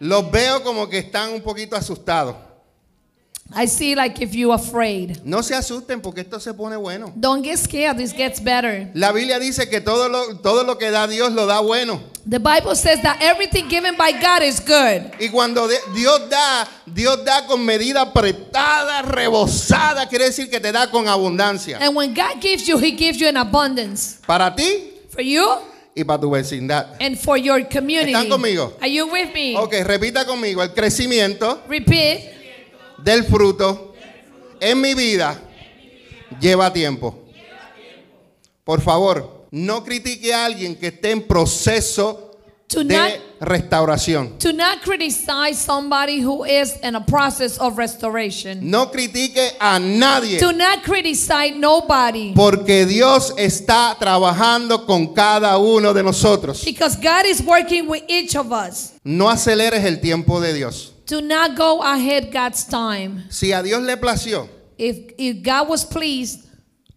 Los 0.00 0.28
veo 0.32 0.62
como 0.64 0.88
que 0.88 0.98
están 0.98 1.32
un 1.32 1.40
poquito 1.42 1.76
asustados. 1.76 2.34
I 3.52 3.66
see 3.66 3.94
like 3.94 4.20
if 4.20 4.34
you're 4.34 4.54
afraid. 4.54 5.20
No 5.24 5.42
se 5.42 5.54
asusten 5.54 6.00
porque 6.00 6.22
esto 6.22 6.40
se 6.40 6.52
pone 6.54 6.76
bueno. 6.76 7.12
Don't 7.14 7.44
get 7.44 7.58
scared, 7.58 7.96
this 7.98 8.12
gets 8.12 8.40
better. 8.42 8.90
La 8.94 9.12
Biblia 9.12 9.38
dice 9.38 9.68
que 9.68 9.80
todo 9.80 10.08
lo, 10.08 10.38
todo 10.38 10.64
lo 10.64 10.76
que 10.76 10.90
da 10.90 11.06
Dios 11.06 11.30
lo 11.32 11.46
da 11.46 11.60
bueno. 11.60 12.00
The 12.26 12.38
Bible 12.40 12.74
says 12.74 13.02
that 13.02 13.18
everything 13.20 13.68
given 13.68 13.96
by 13.96 14.12
God 14.12 14.42
is 14.42 14.58
good. 14.60 15.12
Y 15.20 15.28
cuando 15.30 15.68
de- 15.68 15.78
Dios 15.94 16.28
da, 16.30 16.66
Dios 16.86 17.22
da 17.24 17.46
con 17.46 17.64
medida 17.64 18.00
apretada, 18.00 19.02
rebosada, 19.02 20.08
quiere 20.08 20.24
decir 20.24 20.48
que 20.50 20.58
te 20.58 20.72
da 20.72 20.90
con 20.90 21.06
abundancia. 21.06 21.78
And 21.80 21.94
when 21.94 22.14
God 22.14 22.40
gives 22.40 22.66
you, 22.66 22.78
He 22.78 22.92
gives 22.96 23.18
you 23.20 23.28
in 23.28 23.36
abundance 23.36 24.18
Para 24.26 24.54
ti 24.56 24.94
for 25.10 25.20
you 25.22 25.46
y 25.94 26.02
para 26.02 26.18
tu 26.20 26.30
vecindad. 26.30 26.96
and 26.98 27.16
for 27.18 27.36
your 27.36 27.62
community. 27.68 28.12
¿Están 28.14 28.28
conmigo? 28.30 28.72
Are 28.80 28.88
you 28.90 29.06
with 29.06 29.32
me? 29.34 29.54
Ok, 29.56 29.74
repita 29.84 30.24
conmigo. 30.24 30.62
El 30.62 30.72
crecimiento 30.72 31.62
Repeat. 31.68 32.32
Del 33.04 33.24
fruto 33.24 33.94
en 34.60 34.80
mi 34.80 34.94
vida 34.94 35.38
lleva 36.40 36.72
tiempo. 36.72 37.14
Por 38.64 38.80
favor, 38.80 39.46
no 39.50 39.84
critique 39.84 40.32
a 40.32 40.46
alguien 40.46 40.74
que 40.74 40.86
esté 40.88 41.10
en 41.10 41.22
proceso 41.26 42.30
To 42.66 42.82
de 42.82 43.20
restauración. 43.40 44.38
to 44.38 44.52
not 44.54 44.80
criticize 44.82 45.58
somebody 45.58 46.20
who 46.22 46.44
is 46.44 46.74
in 46.82 46.94
a 46.96 47.00
process 47.04 47.58
of 47.58 47.76
restoration. 47.76 48.58
No 48.70 48.86
critique 48.90 49.38
a 49.60 49.78
nadie. 49.78 50.40
Do 50.40 50.52
not 50.52 50.82
criticize 50.82 51.54
nobody. 51.56 52.32
Porque 52.34 52.86
Dios 52.86 53.34
está 53.36 53.94
trabajando 54.00 54.86
con 54.86 55.12
cada 55.14 55.58
uno 55.58 55.92
de 55.92 56.02
nosotros. 56.02 56.64
Because 56.64 56.96
God 56.96 57.26
is 57.26 57.42
working 57.42 57.86
with 57.86 58.02
each 58.08 58.34
of 58.34 58.50
us. 58.50 58.92
No 59.04 59.28
aceleres 59.28 59.84
el 59.84 60.00
tiempo 60.00 60.40
de 60.40 60.54
Dios. 60.54 60.93
Do 61.06 61.20
not 61.20 61.54
go 61.56 61.82
ahead 61.82 62.32
God's 62.32 62.64
time. 62.64 63.24
Si 63.28 63.52
a 63.52 63.62
Dios 63.62 63.82
le 63.82 63.96
plació 63.96 64.48
If, 64.78 65.12
if 65.18 65.42
God 65.42 65.68
was 65.68 65.84
pleased 65.84 66.46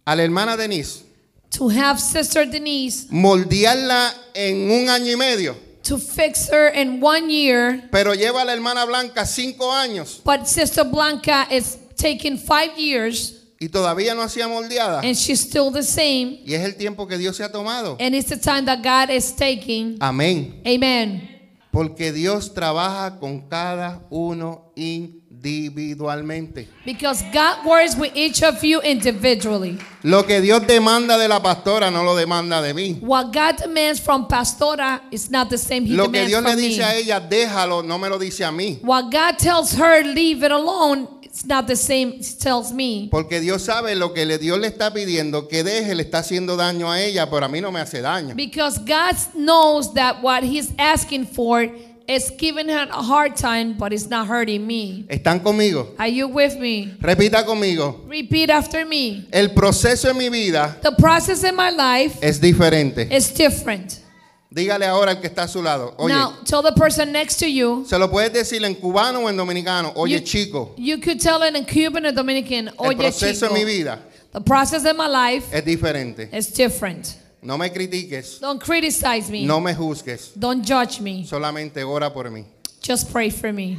a 0.06 0.16
la 0.16 0.22
hermana 0.22 0.56
Denise 0.56 1.04
to 1.50 1.68
have 1.68 2.00
Sister 2.00 2.46
Denise 2.46 3.06
moldearla 3.10 4.12
en 4.34 4.70
un 4.70 4.88
año 4.88 5.12
y 5.12 5.16
medio, 5.16 5.54
to 5.82 5.98
fix 5.98 6.48
her 6.50 6.68
in 6.68 7.00
one 7.00 7.30
year, 7.30 7.88
pero 7.92 8.14
lleva 8.14 8.42
a 8.42 8.44
la 8.44 8.52
hermana 8.52 8.84
Blanca 8.86 9.24
cinco 9.26 9.70
años 9.70 10.22
but 10.24 10.46
Sister 10.46 10.84
Blanca 10.84 11.46
is 11.50 11.76
taking 11.96 12.36
five 12.38 12.78
years 12.78 13.34
y 13.60 13.68
todavía 13.68 14.14
no 14.14 14.22
hacía 14.22 14.48
moldeada. 14.48 15.02
and 15.04 15.16
she's 15.16 15.40
still 15.40 15.70
the 15.70 15.82
same. 15.82 16.40
Y 16.46 16.54
es 16.54 16.64
el 16.64 16.76
tiempo 16.76 17.06
que 17.06 17.18
Dios 17.18 17.36
se 17.36 17.44
ha 17.44 17.50
tomado. 17.50 17.96
And 18.00 18.14
it's 18.14 18.28
the 18.28 18.36
time 18.36 18.64
that 18.66 18.82
God 18.82 19.10
is 19.10 19.32
taking. 19.34 19.98
Amén. 20.00 20.62
Amen. 20.66 21.37
Porque 21.78 22.10
Dios 22.12 22.54
trabaja 22.54 23.20
con 23.20 23.42
cada 23.42 24.02
uno 24.10 24.72
individualmente. 24.74 26.66
Because 26.84 27.22
God 27.32 27.64
works 27.64 27.96
with 27.96 28.10
each 28.16 28.42
of 28.42 28.64
you 28.64 28.80
individually. 28.82 29.78
Lo 30.02 30.26
que 30.26 30.40
Dios 30.40 30.66
demanda 30.66 31.16
de 31.16 31.28
la 31.28 31.40
pastora 31.40 31.88
no 31.88 32.02
lo 32.02 32.16
demanda 32.16 32.60
de 32.60 32.74
mí. 32.74 32.98
What 33.00 33.32
God 33.32 33.58
demands 33.62 34.00
from 34.00 34.26
Pastora 34.26 35.02
is 35.12 35.30
not 35.30 35.50
the 35.50 35.58
same 35.58 35.86
He 35.86 35.94
Lo 35.94 36.10
que 36.10 36.24
demands 36.24 36.30
Dios 36.30 36.42
le 36.42 36.56
dice 36.56 36.82
a 36.82 36.88
me. 36.88 36.98
ella, 36.98 37.20
déjalo, 37.20 37.84
no 37.84 37.96
me 37.96 38.08
lo 38.08 38.18
dice 38.18 38.44
a 38.44 38.50
mí. 38.50 38.80
What 38.82 39.12
God 39.12 39.38
tells 39.38 39.72
her, 39.74 40.02
leave 40.02 40.42
it 40.42 40.50
alone, 40.50 41.06
it's 41.38 41.46
not 41.46 41.68
the 41.68 41.76
same 41.76 42.18
tells 42.40 42.72
me. 42.72 43.08
Porque 43.12 43.40
Dios 43.40 43.62
sabe 43.62 43.94
lo 43.94 44.12
que 44.12 44.26
le- 44.26 44.38
Dios 44.38 44.58
le 44.58 44.66
está 44.66 44.92
pidiendo 44.92 45.46
que 45.48 45.62
deje, 45.62 45.94
le 45.94 46.02
está 46.02 46.18
haciendo 46.18 46.56
daño 46.56 46.90
a 46.90 47.00
ella, 47.00 47.30
pero 47.30 47.46
a 47.46 47.48
mí 47.48 47.60
no 47.60 47.70
me 47.70 47.78
hace 47.78 48.00
daño. 48.00 48.34
Because 48.34 48.78
God 48.78 49.14
knows 49.36 49.94
that 49.94 50.20
what 50.20 50.42
He's 50.42 50.70
asking 50.78 51.26
for 51.26 51.68
is 52.08 52.32
giving 52.38 52.68
her 52.68 52.88
a 52.90 53.02
hard 53.02 53.36
time, 53.36 53.74
but 53.78 53.92
it's 53.92 54.08
not 54.08 54.26
hurting 54.26 54.66
me. 54.66 55.04
¿Están 55.08 55.40
conmigo? 55.40 55.94
Are 55.98 56.08
you 56.10 56.26
with 56.26 56.58
me? 56.58 56.96
Repita 57.00 57.44
conmigo. 57.44 58.00
Repeat 58.08 58.50
after 58.50 58.84
me. 58.84 59.28
El 59.30 59.50
proceso 59.50 60.08
en 60.10 60.16
mi 60.18 60.28
vida 60.30 60.76
The 60.82 60.92
process 60.92 61.44
in 61.44 61.54
my 61.54 61.70
life 61.70 62.18
es 62.22 62.40
diferente. 62.40 63.06
is 63.14 63.32
different. 63.32 64.00
Dígale 64.50 64.86
ahora 64.86 65.10
al 65.12 65.20
que 65.20 65.26
está 65.26 65.42
a 65.42 65.48
su 65.48 65.62
lado. 65.62 65.94
Oye, 65.98 66.14
now, 66.14 66.32
tell 66.44 66.62
the 66.62 66.72
person 66.72 67.12
next 67.12 67.38
to 67.38 67.46
you. 67.46 67.84
se 67.86 67.98
lo 67.98 68.10
puedes 68.10 68.32
decir 68.32 68.64
en 68.64 68.74
cubano 68.74 69.20
o 69.20 69.28
en 69.28 69.36
dominicano. 69.36 69.92
Oye, 69.94 70.20
You- 70.20 70.24
chico, 70.24 70.74
You 70.78 70.98
could 71.00 71.20
tell 71.20 71.42
it 71.42 71.54
in 71.54 71.64
Cuban 71.66 72.06
or 72.06 72.12
Dominican. 72.12 72.68
el 72.68 72.74
Oye, 72.78 72.96
proceso 72.96 73.46
en 73.48 73.52
mi 73.52 73.60
chico. 73.60 73.66
vida 73.72 73.98
The 74.32 74.40
process 74.40 74.84
in 74.86 74.96
my 74.96 75.06
life 75.06 75.46
es 75.52 75.64
diferente. 75.64 76.30
is 76.32 76.46
different. 76.52 77.14
No 77.42 77.56
me 77.58 77.68
critiques, 77.70 78.40
Don't 78.40 78.60
criticize 78.60 79.30
me. 79.30 79.44
no 79.44 79.60
me 79.60 79.74
juzgues. 79.74 80.32
Don't 80.34 80.64
judge 80.66 81.00
me. 81.00 81.24
Solamente 81.26 81.84
ora 81.84 82.10
por 82.12 82.30
mí. 82.30 82.44
Just 82.82 83.12
pray 83.12 83.30
for 83.30 83.52
me. 83.52 83.78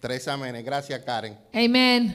Tres 0.00 0.26
amenes. 0.28 0.64
Gracias, 0.64 1.00
Karen. 1.04 1.36
Amen. 1.54 2.14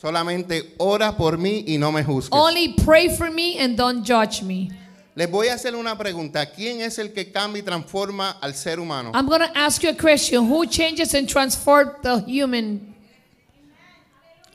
Solamente 0.00 0.74
ora 0.78 1.16
por 1.16 1.38
mí 1.38 1.64
y 1.68 1.78
no 1.78 1.92
me 1.92 2.02
juzgues. 2.02 2.30
Only 2.32 2.74
pray 2.84 3.08
for 3.16 3.30
me 3.30 3.58
and 3.60 3.76
don't 3.76 4.04
judge 4.04 4.42
me. 4.42 4.68
Les 5.16 5.30
voy 5.30 5.46
a 5.46 5.54
hacer 5.54 5.76
una 5.76 5.96
pregunta. 5.96 6.44
¿Quién 6.46 6.80
es 6.80 6.98
el 6.98 7.12
que 7.12 7.30
cambia 7.30 7.60
y 7.60 7.62
transforma 7.62 8.32
al 8.40 8.54
ser 8.54 8.80
humano? 8.80 9.12
I'm 9.14 9.26
going 9.26 9.42
to 9.42 9.52
ask 9.54 9.80
you 9.82 9.90
a 9.90 9.94
question. 9.94 10.50
Who 10.50 10.66
changes 10.66 11.14
and 11.14 11.28
transforms 11.28 11.92
the 12.02 12.24
human? 12.26 12.94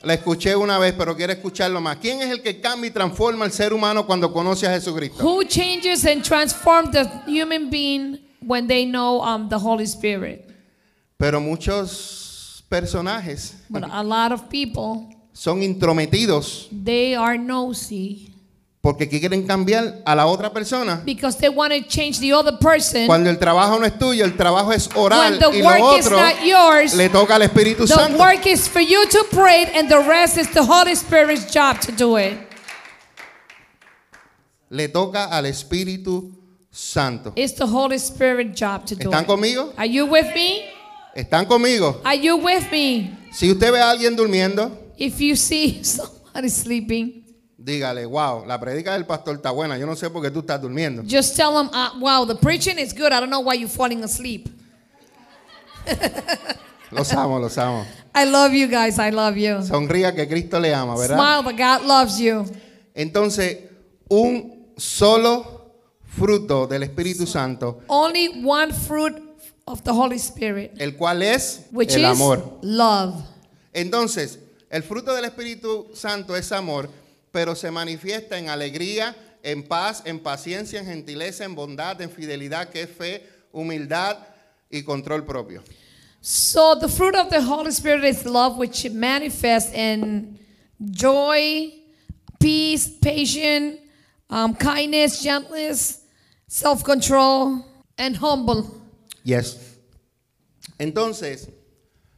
La 0.02 0.14
escuché 0.14 0.54
una 0.56 0.78
vez, 0.78 0.94
pero 0.96 1.16
quiero 1.16 1.32
escucharlo 1.32 1.80
más. 1.80 1.96
¿Quién 1.96 2.20
es 2.20 2.30
el 2.30 2.42
que 2.42 2.60
cambia 2.60 2.88
y 2.88 2.90
transforma 2.90 3.44
al 3.46 3.52
ser 3.52 3.72
humano 3.72 4.06
cuando 4.06 4.32
conoce 4.32 4.66
a 4.66 4.70
Jesucristo? 4.70 5.22
Who 5.22 5.44
changes 5.44 6.04
and 6.04 6.22
transforms 6.22 6.90
the 6.90 7.08
human 7.26 7.70
being 7.70 8.18
when 8.40 8.66
they 8.66 8.84
know 8.84 9.22
um, 9.22 9.48
the 9.48 9.58
Holy 9.58 9.84
Spirit? 9.84 10.46
Pero 11.16 11.40
muchos 11.40 12.64
personajes 12.68 13.54
But 13.68 13.84
a 13.90 14.02
lot 14.02 14.32
of 14.32 14.48
people, 14.48 15.08
son 15.32 15.62
intrometidos 15.62 16.68
they 16.70 17.14
are 17.14 17.36
nosy 17.36 18.29
porque 18.82 19.08
quieren 19.08 19.46
cambiar 19.46 20.00
a 20.06 20.14
la 20.14 20.24
otra 20.26 20.50
persona. 20.52 21.02
because 21.04 21.36
they 21.36 21.48
want 21.50 21.70
to 21.72 21.82
change 21.82 22.18
the 22.20 22.32
other 22.32 22.56
person. 22.58 23.06
Cuando 23.06 23.28
el 23.28 23.36
trabajo 23.38 23.78
no 23.78 23.84
es 23.84 23.98
tuyo, 23.98 24.24
el 24.24 24.36
trabajo 24.36 24.72
es 24.72 24.88
oral 24.94 25.32
When 25.32 25.38
the 25.38 25.48
y 25.58 25.60
lo 25.60 25.66
work 25.66 25.98
is 25.98 26.06
otro 26.06 26.16
not 26.18 26.42
yours, 26.44 26.94
le 26.94 27.08
toca 27.10 27.34
al 27.34 27.42
Espíritu 27.42 27.86
The 27.86 27.88
Santo. 27.88 28.18
work 28.18 28.46
is 28.46 28.66
for 28.66 28.80
you 28.80 29.06
to 29.08 29.24
pray, 29.30 29.66
and 29.74 29.88
the 29.90 29.98
rest 30.08 30.38
is 30.38 30.48
the 30.52 30.64
Holy 30.64 30.94
Spirit's 30.94 31.52
job 31.52 31.80
to 31.82 31.92
do 31.92 32.16
it. 32.16 32.38
Le 34.70 34.88
toca 34.88 35.28
al 35.30 35.44
Espíritu 35.46 36.32
Santo. 36.70 37.32
It's 37.36 37.54
the 37.54 37.66
Holy 37.66 37.98
Spirit's 37.98 38.58
job 38.58 38.86
to 38.86 38.94
do 38.94 39.10
¿Están 39.10 39.22
it. 39.22 39.26
conmigo? 39.26 39.72
Are 39.76 39.86
you 39.86 40.06
with 40.06 40.32
me? 40.34 40.64
¿Están 41.16 41.46
conmigo? 41.46 42.00
Are 42.04 42.14
you 42.16 42.36
with 42.36 42.70
me? 42.70 43.10
Si 43.32 43.50
usted 43.50 43.72
ve 43.72 43.80
a 43.80 43.90
alguien 43.90 44.16
durmiendo, 44.16 44.70
If 44.96 45.20
you 45.20 45.34
see 45.34 45.82
somebody 45.82 46.48
sleeping, 46.48 47.19
dígale, 47.62 48.06
wow, 48.06 48.44
la 48.46 48.58
predica 48.58 48.94
del 48.94 49.04
pastor 49.06 49.36
está 49.36 49.50
buena. 49.50 49.76
Yo 49.78 49.86
no 49.86 49.94
sé 49.94 50.08
por 50.10 50.22
qué 50.22 50.30
tú 50.30 50.40
estás 50.40 50.60
durmiendo. 50.60 51.02
just 51.06 51.36
tell 51.36 51.52
them, 51.52 51.68
uh, 51.72 51.98
wow, 52.00 52.24
the 52.26 52.34
preaching 52.34 52.78
is 52.78 52.92
good. 52.92 53.12
I 53.12 53.20
don't 53.20 53.30
know 53.30 53.40
why 53.40 53.54
you're 53.54 53.68
falling 53.68 54.02
asleep. 54.02 54.48
Los 56.90 57.12
amo, 57.12 57.38
los 57.38 57.56
amo. 57.56 57.86
I 58.14 58.24
love 58.24 58.52
you 58.52 58.66
guys. 58.66 58.98
I 58.98 59.10
love 59.10 59.36
you. 59.36 59.62
Sonría 59.62 60.12
que 60.12 60.26
Cristo 60.26 60.58
le 60.58 60.74
ama, 60.74 60.96
¿verdad? 60.96 61.16
Smile, 61.16 61.42
but 61.44 61.56
God 61.56 61.86
loves 61.86 62.18
you. 62.18 62.44
Entonces, 62.94 63.58
un 64.08 64.72
solo 64.76 65.70
fruto 66.04 66.66
del 66.66 66.82
Espíritu 66.82 67.26
Santo, 67.28 67.80
Only 67.86 68.42
one 68.44 68.72
fruit 68.72 69.14
of 69.66 69.84
the 69.84 69.92
Holy 69.92 70.18
Spirit, 70.18 70.72
el 70.80 70.96
cual 70.96 71.22
es 71.22 71.60
which 71.70 71.94
el 71.94 72.00
is 72.00 72.06
amor. 72.20 72.58
love. 72.62 73.14
Entonces, 73.72 74.40
el 74.68 74.82
fruto 74.82 75.14
del 75.14 75.24
Espíritu 75.26 75.86
Santo 75.94 76.34
es 76.34 76.50
amor, 76.50 76.88
pero 77.32 77.54
se 77.54 77.70
manifiesta 77.70 78.38
en 78.38 78.48
alegría, 78.48 79.16
en 79.42 79.62
paz, 79.62 80.02
en 80.04 80.20
paciencia, 80.20 80.80
en 80.80 80.86
gentileza, 80.86 81.44
en 81.44 81.54
bondad, 81.54 82.00
en 82.00 82.10
fidelidad, 82.10 82.68
que 82.68 82.82
es 82.82 82.90
fe, 82.90 83.26
humildad 83.52 84.18
y 84.70 84.82
control 84.82 85.24
propio. 85.24 85.62
So 86.20 86.78
the 86.78 86.88
fruit 86.88 87.14
of 87.14 87.30
the 87.30 87.40
Holy 87.40 87.70
Spirit 87.70 88.04
is 88.04 88.26
love, 88.26 88.58
which 88.58 88.88
manifests 88.90 89.72
in 89.72 90.38
joy, 90.90 91.72
peace, 92.38 92.88
patience, 92.88 93.78
um, 94.28 94.54
kindness, 94.54 95.22
gentleness, 95.22 96.00
self-control, 96.46 97.64
and 97.96 98.16
humble. 98.16 98.66
Yes. 99.24 99.58
Entonces, 100.78 101.48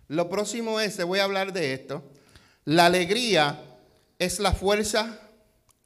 lo 0.08 0.28
próximo 0.28 0.80
es, 0.80 0.96
te 0.96 1.04
voy 1.04 1.20
a 1.20 1.24
hablar 1.24 1.52
de 1.52 1.72
esto. 1.72 2.02
La 2.64 2.86
alegría 2.86 3.58
es 4.22 4.38
la 4.38 4.52
fuerza 4.52 5.18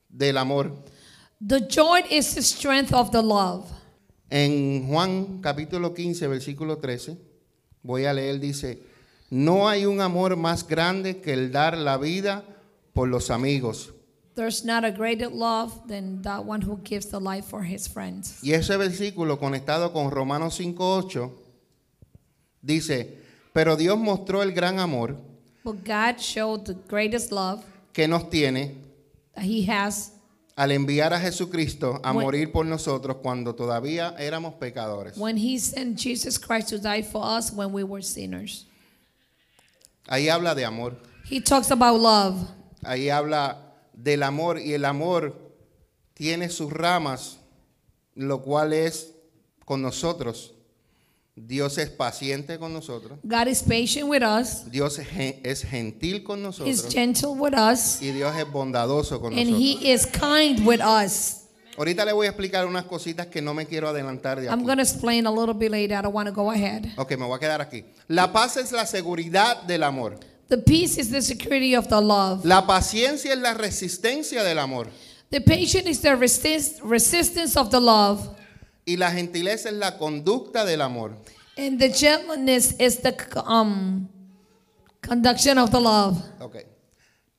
del 0.09 0.37
amor. 0.37 0.73
The 1.41 1.61
joy 1.69 2.03
is 2.11 2.35
the 2.35 2.43
strength 2.43 2.93
of 2.93 3.11
the 3.11 3.23
love. 3.23 3.65
En 4.29 4.89
Juan 4.89 5.41
capítulo 5.41 5.95
15, 5.95 6.27
versículo 6.27 6.79
13, 6.79 7.17
voy 7.83 8.05
a 8.05 8.13
leer, 8.13 8.41
dice, 8.41 8.83
no 9.31 9.69
hay 9.69 9.87
un 9.87 10.01
amor 10.01 10.37
más 10.37 10.67
grande 10.67 11.21
que 11.21 11.33
el 11.33 11.51
dar 11.51 11.77
la 11.79 11.97
vida 11.97 12.45
por 12.93 13.09
los 13.09 13.31
amigos. 13.31 13.93
There's 14.35 14.65
not 14.65 14.85
a 14.85 14.91
greater 14.91 15.31
love 15.31 15.87
than 15.89 16.21
that 16.23 16.45
one 16.45 16.61
who 16.61 16.79
gives 16.85 17.09
the 17.09 17.21
life 17.21 17.47
for 17.47 17.65
his 17.65 17.89
friends. 17.89 18.43
Y 18.43 18.53
ese 18.53 18.77
versículo 18.77 19.39
conectado 19.39 19.93
con 19.93 20.11
Romanos 20.11 20.61
5.8 20.61 21.31
dice, 22.61 23.19
pero 23.55 23.77
Dios 23.77 23.99
mostró 23.99 24.43
el 24.43 24.53
gran 24.53 24.79
amor 24.79 25.17
But 25.65 25.85
God 25.85 26.21
showed 26.21 26.65
the 26.65 26.77
greatest 26.87 27.33
love 27.33 27.65
que 27.97 28.07
nos 28.07 28.29
tiene 28.29 28.75
He 29.37 29.65
has 29.71 30.13
al 30.55 30.71
enviar 30.73 31.15
a 31.15 31.19
Jesucristo 31.19 31.99
a 32.05 32.13
When- 32.13 32.25
morir 32.25 32.53
por 32.53 32.67
nosotros 32.67 33.17
cuando 33.23 33.55
todavía 33.55 34.15
éramos 34.19 34.55
pecadores. 34.55 35.17
when 35.17 35.39
he 35.39 35.59
sent 35.59 35.99
Jesus 35.99 36.39
Christ 36.39 36.69
to 36.69 36.79
die 36.79 37.03
for 37.03 37.23
us 37.25 37.51
when 37.51 37.73
we 37.73 37.83
were 37.83 38.03
sinners. 38.03 38.67
Ahí 40.09 40.29
habla 40.29 40.55
de 40.55 40.65
amor. 40.67 40.95
He 41.31 41.41
talks 41.41 41.71
about 41.71 41.99
love. 42.01 42.49
Ahí 42.85 43.09
habla 43.09 43.57
del 43.95 44.23
amor 44.23 44.59
y 44.59 44.75
el 44.75 44.85
amor 44.85 45.35
tiene 46.15 46.51
sus 46.51 46.71
ramas, 46.71 47.39
lo 48.15 48.43
cual 48.43 48.73
es 48.75 49.13
con 49.65 49.81
nosotros. 49.81 50.53
Dios 51.39 51.77
es 51.77 51.91
paciente 51.91 52.59
con 52.59 52.73
nosotros. 52.73 53.19
God 53.23 53.47
is 53.49 53.63
patient 53.63 54.09
with 54.09 54.23
us. 54.23 54.71
Dios 54.71 54.99
es 54.99 55.07
gen- 55.07 55.39
es 55.45 55.63
gentil 55.63 56.25
con 56.25 56.39
He's 56.39 56.45
nosotros. 56.59 56.95
gentle 56.95 57.29
with 57.39 57.53
us. 57.55 58.01
Y 58.01 58.11
Dios 58.13 58.35
es 58.37 58.51
bondadoso 58.51 59.21
con 59.21 59.35
And 59.39 59.51
nosotros. 59.51 59.61
he 59.83 59.93
is 59.93 60.07
kind 60.07 60.67
with 60.67 60.81
us. 60.81 61.43
Ahorita 61.77 62.07
le 62.07 62.15
voy 62.15 62.27
a 62.27 62.31
explicar 62.31 62.65
unas 62.67 62.87
cositas 62.87 63.27
que 63.27 63.43
no 63.43 63.53
me 63.53 63.67
quiero 63.67 63.87
adelantar 63.91 64.41
de 64.41 64.47
I'm 64.47 64.61
aquí. 64.61 64.65
going 64.65 64.77
to 64.79 64.83
explain 64.83 65.27
a 65.27 65.31
little 65.31 65.53
bit 65.53 65.71
later. 65.71 65.95
I 65.99 66.01
don't 66.01 66.15
want 66.15 66.27
to 66.27 66.35
go 66.35 66.51
ahead. 66.51 66.87
Ok, 66.97 67.11
me 67.19 67.27
voy 67.27 67.37
a 67.37 67.39
quedar 67.39 67.61
aquí. 67.61 67.85
La 68.09 68.33
paz 68.33 68.57
es 68.57 68.73
la 68.73 68.87
seguridad 68.87 69.63
del 69.65 69.83
amor. 69.83 70.19
The 70.49 70.57
peace 70.57 70.97
is 70.99 71.11
the 71.11 71.21
security 71.21 71.75
of 71.77 71.89
the 71.89 72.01
love. 72.01 72.47
La 72.47 72.67
paciencia 72.67 73.35
es 73.35 73.39
la 73.41 73.53
resistencia 73.53 74.43
del 74.43 74.59
amor. 74.59 74.89
The 75.29 75.43
patience 75.43 75.87
is 75.91 76.01
the 76.01 76.15
resist, 76.17 76.81
resistance 76.83 77.59
of 77.59 77.69
the 77.69 77.81
love. 77.81 78.27
Y 78.87 78.97
la 78.97 79.11
gentileza 79.11 79.69
es 79.69 79.75
la 79.75 79.99
conducta 79.99 80.65
del 80.65 80.81
amor. 80.81 81.13
And 81.59 81.79
the 81.79 81.91
gentleness 81.93 82.75
is 82.79 83.01
the 83.03 83.15
um, 83.47 84.09
conduction 85.01 85.59
of 85.59 85.71
the 85.71 85.81
love. 85.81 86.17
Ok. 86.41 86.57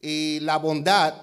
Y 0.01 0.39
la 0.41 0.57
bondad 0.57 1.13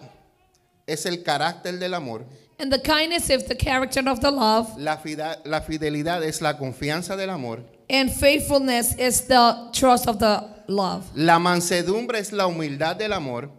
es 0.87 1.05
el 1.07 1.23
carácter 1.23 1.79
del 1.79 1.93
amor. 1.95 2.25
And 2.59 2.73
the 2.73 2.81
kindness 2.81 3.29
is 3.31 3.45
the 3.47 3.57
character 3.57 4.09
of 4.09 4.21
the 4.21 4.31
love. 4.31 4.79
La, 4.79 4.97
fida- 4.97 5.41
la 5.45 5.61
fidelidad 5.61 6.23
es 6.23 6.41
la 6.41 6.57
confianza 6.57 7.17
del 7.17 7.31
amor. 7.31 7.63
And 7.91 8.11
faithfulness 8.11 8.97
is 8.99 9.27
the 9.27 9.69
trust 9.73 10.07
of 10.09 10.19
the 10.19 10.41
love. 10.69 11.05
La 11.15 11.39
mansedumbre 11.39 12.19
es 12.19 12.33
la 12.33 12.47
humildad 12.47 12.97
del 12.97 13.13
amor. 13.13 13.51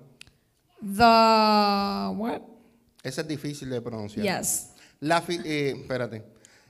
The 0.82 2.12
what? 2.16 2.42
Esa 3.04 3.22
es 3.22 3.28
difícil 3.28 3.70
de 3.70 3.82
pronunciar. 3.82 4.24
Yes. 4.26 4.70
La 5.02 5.22
fi- 5.22 5.42
eh, 5.46 5.76
espérate. 5.78 6.24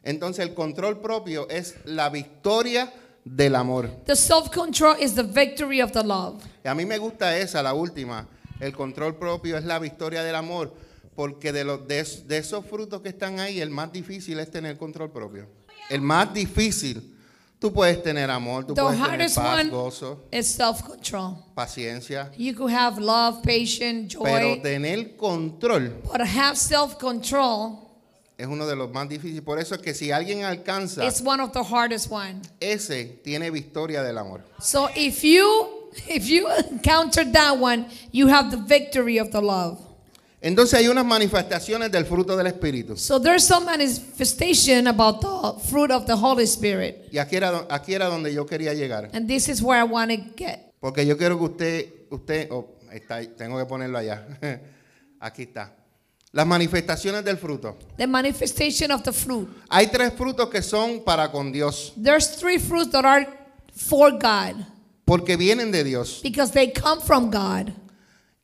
Entonces 0.06 0.46
el 0.46 0.54
control 0.54 1.02
propio 1.02 1.50
es 1.50 1.76
la 1.84 2.10
victoria 2.10 2.94
del 3.26 3.56
amor. 3.56 3.90
The 4.06 4.16
self-control 4.16 4.98
is 5.02 5.16
the 5.16 5.24
victory 5.24 5.82
of 5.82 5.92
the 5.92 6.04
love. 6.04 6.44
Y 6.64 6.68
a 6.70 6.76
mí 6.76 6.86
me 6.86 6.98
gusta 6.98 7.38
esa, 7.38 7.62
la 7.62 7.74
última. 7.74 8.28
El 8.60 8.74
control 8.74 9.18
propio 9.18 9.58
es 9.58 9.66
la 9.66 9.80
victoria 9.80 10.24
del 10.24 10.36
amor. 10.36 10.74
Porque 11.16 11.52
de, 11.52 11.64
los, 11.64 11.88
de, 11.88 12.04
de 12.28 12.38
esos 12.38 12.66
frutos 12.66 13.02
que 13.02 13.10
están 13.10 13.40
ahí, 13.40 13.60
el 13.62 13.70
más 13.70 13.92
difícil 13.92 14.40
es 14.40 14.52
tener 14.52 14.78
control 14.78 15.12
propio. 15.12 15.48
El 15.90 16.02
más 16.02 16.34
difícil. 16.34 17.12
Tú 17.58 17.72
puedes 17.72 18.04
tener 18.04 18.30
amor, 18.30 18.66
tú 18.68 18.74
The 18.76 18.82
puedes 18.82 19.02
tener 19.02 19.34
paz, 19.34 19.70
gozo, 19.70 20.26
is 20.32 20.46
self-control. 20.46 21.38
paciencia. 21.56 22.30
You 22.38 22.54
could 22.54 22.72
have 22.72 23.00
love, 23.00 23.42
patience, 23.44 24.16
Pero 24.22 24.56
joy, 24.56 24.62
tener 24.62 25.16
control 25.16 25.90
but 26.04 26.20
have 26.22 26.58
self-control 26.58 27.85
es 28.38 28.48
uno 28.48 28.68
de 28.68 28.76
los 28.76 28.92
más 28.92 29.08
difíciles. 29.08 29.42
Por 29.42 29.60
eso 29.60 29.76
es 29.76 29.82
que 29.82 29.94
si 29.94 30.12
alguien 30.12 30.44
alcanza, 30.44 31.06
is 31.06 31.22
one 31.22 31.42
of 31.42 31.52
the 31.52 31.64
hardest 31.64 32.12
one. 32.12 32.42
ese 32.60 33.20
tiene 33.24 33.50
victoria 33.52 34.04
del 34.04 34.18
amor. 34.18 34.42
So 34.60 34.90
if 34.96 35.24
you 35.24 35.90
if 36.08 36.28
you 36.28 36.48
encounter 36.72 37.30
that 37.32 37.58
one, 37.58 37.88
you 38.12 38.28
have 38.28 38.52
the 38.52 38.58
victory 38.58 39.20
of 39.20 39.32
the 39.32 39.42
love. 39.42 39.80
Entonces 40.42 40.78
hay 40.78 40.88
unas 40.88 41.06
manifestaciones 41.06 41.92
del 41.92 42.06
fruto 42.06 42.38
del 42.38 42.48
Espíritu. 42.48 42.98
So 42.98 43.20
there's 43.20 43.44
some 43.44 43.66
manifestation 43.66 44.88
about 44.88 45.22
the 45.22 45.68
fruit 45.68 45.90
of 45.90 46.06
the 46.06 46.16
Holy 46.16 46.46
Spirit. 46.46 47.08
Y 47.12 47.18
aquí 47.18 47.38
era, 47.38 47.66
aquí 47.70 47.96
era 47.96 48.08
donde 48.08 48.32
yo 48.34 48.46
quería 48.46 48.74
llegar. 48.74 49.10
And 49.14 49.28
this 49.28 49.50
is 49.50 49.62
where 49.62 49.80
I 49.80 49.84
want 49.84 50.12
to 50.12 50.18
get. 50.36 50.74
Porque 50.80 51.06
yo 51.06 51.18
quiero 51.18 51.38
que 51.40 51.46
usted, 51.46 51.94
usted, 52.12 52.48
oh, 52.52 52.76
está 52.92 53.24
tengo 53.36 53.58
que 53.58 53.66
ponerlo 53.66 53.98
allá. 53.98 54.24
Aquí 55.20 55.44
está. 55.44 55.74
Las 56.36 56.46
manifestaciones 56.46 57.24
del 57.24 57.38
fruto. 57.38 57.78
The 57.96 58.08
manifestation 58.08 58.92
of 58.92 59.04
the 59.04 59.14
fruit. 59.14 59.48
Hay 59.70 59.88
tres 59.88 60.12
frutos 60.18 60.50
que 60.50 60.62
son 60.62 61.00
para 61.06 61.32
con 61.32 61.50
Dios, 61.54 61.94
There's 61.96 62.28
three 62.36 62.58
fruits 62.60 62.92
that 62.92 63.06
are 63.06 63.26
for 63.74 64.12
God 64.12 64.66
porque 65.06 65.38
vienen 65.38 65.72
de 65.72 65.86
Dios. 65.86 66.20
because 66.22 66.52
they 66.52 66.74
come 66.74 67.00
from 67.00 67.32
God. 67.32 67.72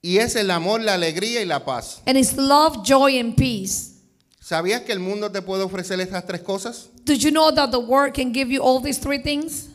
Y 0.01 0.19
es 0.19 0.37
el 0.37 0.49
amor, 0.51 0.79
la 0.79 0.93
alegría 0.93 1.41
y 1.41 1.45
la 1.45 1.59
paz. 1.65 2.01
And 2.07 2.17
it's 2.17 2.37
love, 2.37 2.81
joy, 2.85 3.19
and 3.19 3.35
peace. 3.35 3.89
¿Sabías 4.39 4.85
que 4.85 4.93
el 4.93 4.99
mundo 5.01 5.29
te 5.29 5.41
puede 5.41 5.63
ofrecer 5.63 5.99
estas 5.99 6.25
tres 6.25 6.41
cosas? 6.43 6.87
Did 7.03 7.21
you 7.21 7.31
know 7.31 7.51
that 7.51 7.71
the 7.71 7.79
word 7.79 8.13
can 8.13 8.31
give 8.31 8.49
you 8.49 8.61
all 8.61 8.79
these 8.79 8.99
three 8.99 9.19
things? 9.21 9.67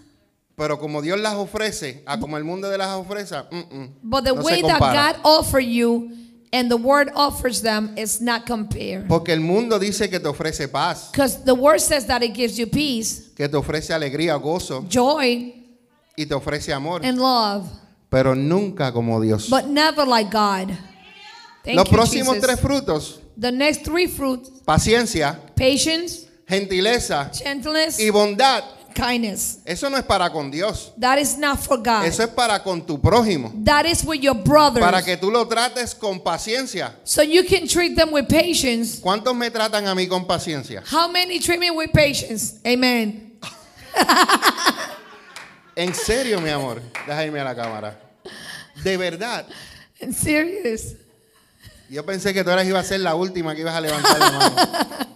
Pero 0.57 0.79
como 0.79 1.03
Dios 1.03 1.21
las 1.21 1.35
ofrece, 1.35 2.03
a 2.07 2.19
como 2.19 2.39
el 2.39 2.45
mundo 2.45 2.71
de 2.71 2.79
las 2.79 2.89
ofrece, 2.97 3.37
mm, 3.51 3.75
mm, 3.75 3.89
But 4.03 4.25
the 4.25 4.33
no 4.33 4.41
se 4.41 4.47
way 4.47 4.63
that. 4.63 4.81
God 4.81 5.21
offer 5.23 5.61
you 5.61 6.11
and 6.53 6.71
the 6.71 6.77
word 6.77 7.11
offers 7.15 7.61
them 7.63 7.93
is 7.97 8.21
not 8.21 8.47
compared. 8.47 9.09
Porque 9.09 9.31
el 9.33 9.41
mundo 9.41 9.79
dice 9.79 10.09
que 10.09 10.19
te 10.21 10.29
ofrece 10.29 10.69
paz, 10.71 11.11
Because 11.13 11.43
the 11.45 11.55
word 11.55 11.81
says 11.81 12.07
that 12.07 12.23
it 12.23 12.35
gives 12.35 12.57
you 12.59 12.67
peace, 12.67 13.31
que 13.37 13.49
te 13.49 13.57
ofrece 13.57 13.93
alegría, 13.93 14.37
gozo 14.41 14.87
joy, 14.89 15.55
y 16.17 16.25
te 16.25 16.35
ofrece 16.35 16.73
amor, 16.73 17.01
and 17.05 17.19
love, 17.19 17.67
pero 18.11 18.35
nunca 18.35 18.93
como 18.93 19.21
Dios. 19.21 19.49
but 19.51 19.67
never 19.67 20.05
like 20.07 20.31
God. 20.31 20.71
Thank 21.65 21.77
Los 21.79 21.89
you, 21.91 21.97
próximos 21.97 22.35
Jesus. 22.37 22.43
tres 22.43 22.61
frutos, 22.61 23.21
The 23.37 23.51
next 23.53 23.85
three 23.85 24.07
fruits 24.07 24.49
paciencia, 24.65 25.39
patience, 25.57 26.27
gentileza 26.49 27.31
gentleness, 27.35 27.99
y 27.99 28.09
bondad, 28.11 28.63
kindness. 28.97 29.59
eso 29.67 29.89
no 29.91 29.97
es 29.99 30.05
para 30.05 30.31
con 30.33 30.51
Dios, 30.51 30.93
That 30.99 31.19
is 31.19 31.37
not 31.37 31.59
for 31.61 31.77
God. 31.79 32.05
eso 32.07 32.23
es 32.23 32.29
para 32.31 32.63
con 32.63 32.85
tu 32.87 32.99
prójimo, 33.01 33.53
That 33.65 33.85
is 33.85 34.03
with 34.03 34.21
your 34.21 34.35
brothers. 34.35 34.85
para 34.85 35.03
que 35.05 35.17
tú 35.17 35.31
lo 35.31 35.47
trates 35.47 35.95
con 35.95 36.21
paciencia. 36.21 36.97
So 37.05 37.23
you 37.23 37.45
can 37.45 37.69
treat 37.69 37.95
them 37.97 38.13
with 38.13 38.27
patience. 38.29 39.01
¿Cuántos 39.01 39.35
me 39.37 39.51
tratan 39.51 39.87
a 39.87 39.95
mí 39.95 40.09
con 40.09 40.27
paciencia? 40.27 40.83
How 40.91 41.09
many 41.09 41.39
treat 41.39 41.61
me 41.61 41.71
with 41.71 41.91
patience? 41.93 42.59
Amen. 42.65 43.39
En 45.77 45.95
serio, 45.95 46.41
mi 46.41 46.49
amor, 46.49 46.81
deja 47.07 47.23
irme 47.27 47.39
a 47.41 47.45
la 47.45 47.55
cámara. 47.55 48.01
De 48.83 48.97
verdad, 48.97 49.47
And 50.01 50.15
serious. 50.15 50.95
yo 51.91 52.03
pensé 52.05 52.33
que 52.33 52.43
tú 52.43 52.49
eras 52.51 52.67
iba 52.67 52.79
a 52.81 52.83
ser 52.83 53.01
la 53.01 53.15
última 53.15 53.55
que 53.55 53.61
ibas 53.61 53.75
a 53.75 53.81
levantar 53.83 54.19
la 54.19 54.31
mano. 54.31 54.57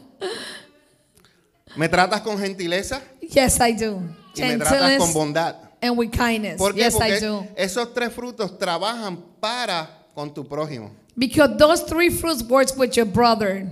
¿Me 1.76 1.88
tratas 1.88 2.20
con 2.20 2.38
gentileza? 2.38 3.00
Yes, 3.34 3.60
I 3.60 3.72
do. 3.72 4.02
Y 4.36 4.42
me 4.42 4.56
tratas 4.58 4.98
con 4.98 5.12
bondad. 5.12 5.56
and 5.82 5.96
with 5.96 6.12
kindness. 6.12 6.58
¿Por 6.58 6.72
qué? 6.72 6.80
Yes, 6.80 6.96
I 7.00 7.18
do. 7.20 7.46
esos 7.56 7.92
tres 7.94 8.12
frutos 8.12 8.58
trabajan 8.58 9.18
para 9.40 9.88
con 10.14 10.32
tu 10.32 10.44
prójimo. 10.44 10.90
Because 11.16 11.56
those 11.58 11.82
three 11.82 12.10
fruits 12.10 12.42
works 12.42 12.76
with 12.76 12.96
your 12.96 13.06
brother. 13.06 13.66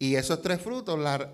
Y 0.00 0.14
esos 0.16 0.42
tres 0.42 0.60
frutos, 0.60 0.98
la, 0.98 1.28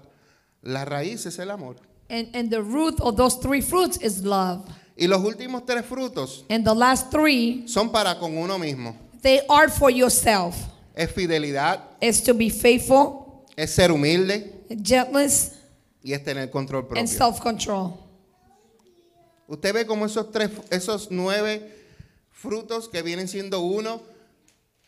la 0.63 0.85
raíz 0.85 1.27
es 1.27 1.39
el 1.39 1.51
amor. 1.51 1.77
And, 2.09 2.29
and 2.35 2.51
the 2.51 2.63
root 2.63 3.01
of 3.01 3.17
those 3.17 3.37
three 3.37 3.61
fruits 3.61 3.97
is 3.99 4.25
love. 4.25 4.69
Y 4.97 5.07
los 5.07 5.21
últimos 5.23 5.65
tres 5.65 5.85
frutos 5.87 6.45
And 6.51 6.65
the 6.65 6.75
last 6.75 7.11
three, 7.11 7.67
son 7.67 7.91
para 7.91 8.17
con 8.19 8.37
uno 8.37 8.59
mismo. 8.59 8.95
they 9.23 9.41
are 9.49 9.69
for 9.69 9.91
yourself. 9.91 10.57
Es 10.95 11.11
fidelidad, 11.13 11.81
It's 12.01 12.21
to 12.23 12.35
be 12.35 12.51
faithful, 12.51 13.45
es 13.57 13.73
ser 13.73 13.91
humilde 13.91 14.53
gentleness, 14.83 15.53
y 16.03 16.13
es 16.13 16.25
tener 16.25 16.51
control 16.51 16.87
propio. 16.87 17.01
and 17.01 17.09
self-control. 17.09 17.95
Usted 19.49 19.75
ve 19.75 19.87
como 19.87 20.07
esos 20.07 20.31
tres, 20.31 20.51
esos 20.71 21.09
nueve 21.11 21.75
frutos 22.31 22.89
que 22.89 23.03
vienen 23.03 23.29
siendo 23.29 23.61
uno, 23.61 24.01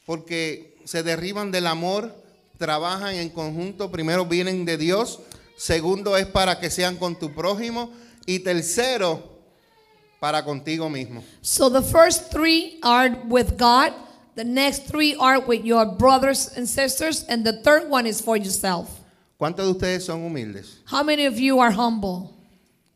porque 0.07 0.79
se 0.85 1.03
derriban 1.03 1.51
del 1.51 1.67
amor, 1.67 2.15
trabajan 2.59 3.17
en 3.17 3.29
conjunto. 3.31 3.91
Primero 3.91 4.25
vienen 4.25 4.65
de 4.65 4.77
Dios, 4.77 5.21
segundo 5.57 6.17
es 6.17 6.27
para 6.27 6.61
que 6.61 6.71
sean 6.71 6.97
con 6.97 7.19
tu 7.19 7.35
prójimo 7.35 7.91
y 8.25 8.39
tercero 8.39 9.21
para 10.21 10.45
contigo 10.45 10.89
mismo. 10.89 11.25
So 11.41 11.69
the 11.69 11.83
first 11.83 12.31
three 12.31 12.79
are 12.83 13.21
with 13.29 13.59
God, 13.59 13.93
the 14.37 14.45
next 14.45 14.87
three 14.87 15.17
are 15.19 15.41
with 15.41 15.65
your 15.65 15.85
brothers 15.85 16.57
and 16.57 16.69
sisters, 16.69 17.25
and 17.29 17.45
the 17.45 17.61
third 17.63 17.91
one 17.91 18.07
is 18.07 18.21
for 18.21 18.37
yourself. 18.37 19.02
¿Cuántos 19.43 19.67
de 19.67 19.73
ustedes 19.73 20.05
son 20.05 20.23
humildes? 20.23 20.85
How 20.89 21.03
many 21.03 21.27
of 21.27 21.35
you 21.35 21.61
are 21.61 21.75
humble? 21.75 22.31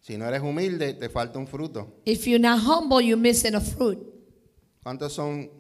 Si 0.01 0.17
no 0.17 0.29
eres 0.29 0.41
humilde, 0.41 0.95
te 0.95 1.09
falta 1.09 1.41
un 1.41 1.49
fruto. 1.49 1.89
If 2.05 2.25
you're 2.29 2.39
not 2.39 2.61
humble, 2.61 3.01
you're 3.01 3.21
missing 3.21 3.57
a 3.57 3.61
fruit. 3.61 3.99
¿Cuántos 4.81 5.13
son, 5.13 5.51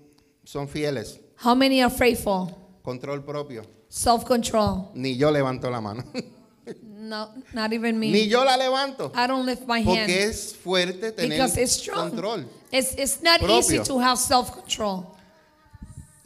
son 0.44 0.68
fieles? 0.68 1.18
How 1.44 1.56
many 1.56 1.82
are 1.82 1.92
faithful? 1.92 2.56
Control 2.84 3.24
propio. 3.24 3.64
Self 3.88 4.24
control. 4.24 4.92
Ni 4.94 5.16
yo 5.16 5.32
levanto 5.32 5.68
la 5.68 5.80
mano. 5.80 6.04
No, 6.82 7.30
not 7.52 7.72
even 7.72 7.98
me. 7.98 8.12
Ni 8.12 8.28
yo 8.28 8.44
la 8.44 8.56
levanto. 8.56 9.10
I 9.12 9.26
don't 9.26 9.44
lift 9.44 9.66
my 9.66 9.82
Porque 9.82 9.98
hand 9.98 10.10
es 10.10 10.54
fuerte 10.54 11.10
tener 11.12 11.30
because 11.36 11.56
it's 11.56 11.72
strong. 11.72 12.10
control. 12.10 12.44
It's, 12.70 12.94
it's 12.94 13.22
not 13.22 13.40
propio. 13.40 13.58
easy 13.58 13.78
to 13.80 13.98
have 13.98 14.18
self 14.18 14.52
control. 14.52 15.15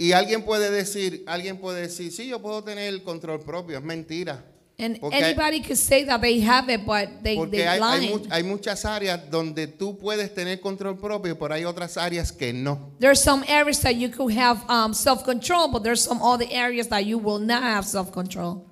Y 0.00 0.12
alguien 0.12 0.42
puede 0.42 0.70
decir, 0.70 1.24
alguien 1.26 1.58
puede 1.58 1.82
decir, 1.82 2.10
sí, 2.10 2.26
yo 2.26 2.40
puedo 2.40 2.64
tener 2.64 2.88
el 2.88 3.02
control 3.02 3.38
propio, 3.40 3.76
es 3.76 3.84
mentira. 3.84 4.42
And 4.78 4.98
Porque 4.98 5.14
hay- 5.18 5.34
anybody 5.34 5.60
could 5.60 5.76
say 5.76 6.06
that 6.06 6.22
they 6.22 6.40
have 6.40 6.70
it, 6.72 6.86
but 6.86 7.22
they, 7.22 7.36
Porque 7.36 7.50
they 7.58 7.66
hay, 7.68 7.80
hay 7.82 8.22
hay 8.30 8.42
muchas 8.42 8.86
áreas 8.86 9.20
donde 9.30 9.66
tú 9.66 9.98
puedes 9.98 10.34
tener 10.34 10.58
control 10.62 10.96
propio, 10.98 11.38
pero 11.38 11.52
hay 11.52 11.66
otras 11.66 11.98
áreas 11.98 12.32
que 12.32 12.50
no. 12.54 12.94
There's 12.98 13.20
some 13.20 13.44
areas 13.46 13.78
that 13.82 13.96
you 13.96 14.08
could 14.08 14.32
have 14.34 14.62
um, 14.70 14.94
self-control, 14.94 15.68
but 15.70 15.82
there's 15.82 16.00
some 16.02 16.22
other 16.22 16.46
areas 16.50 16.88
that 16.88 17.04
you 17.04 17.18
will 17.18 17.38
not 17.38 17.62
have 17.62 17.84
self-control. 17.84 18.64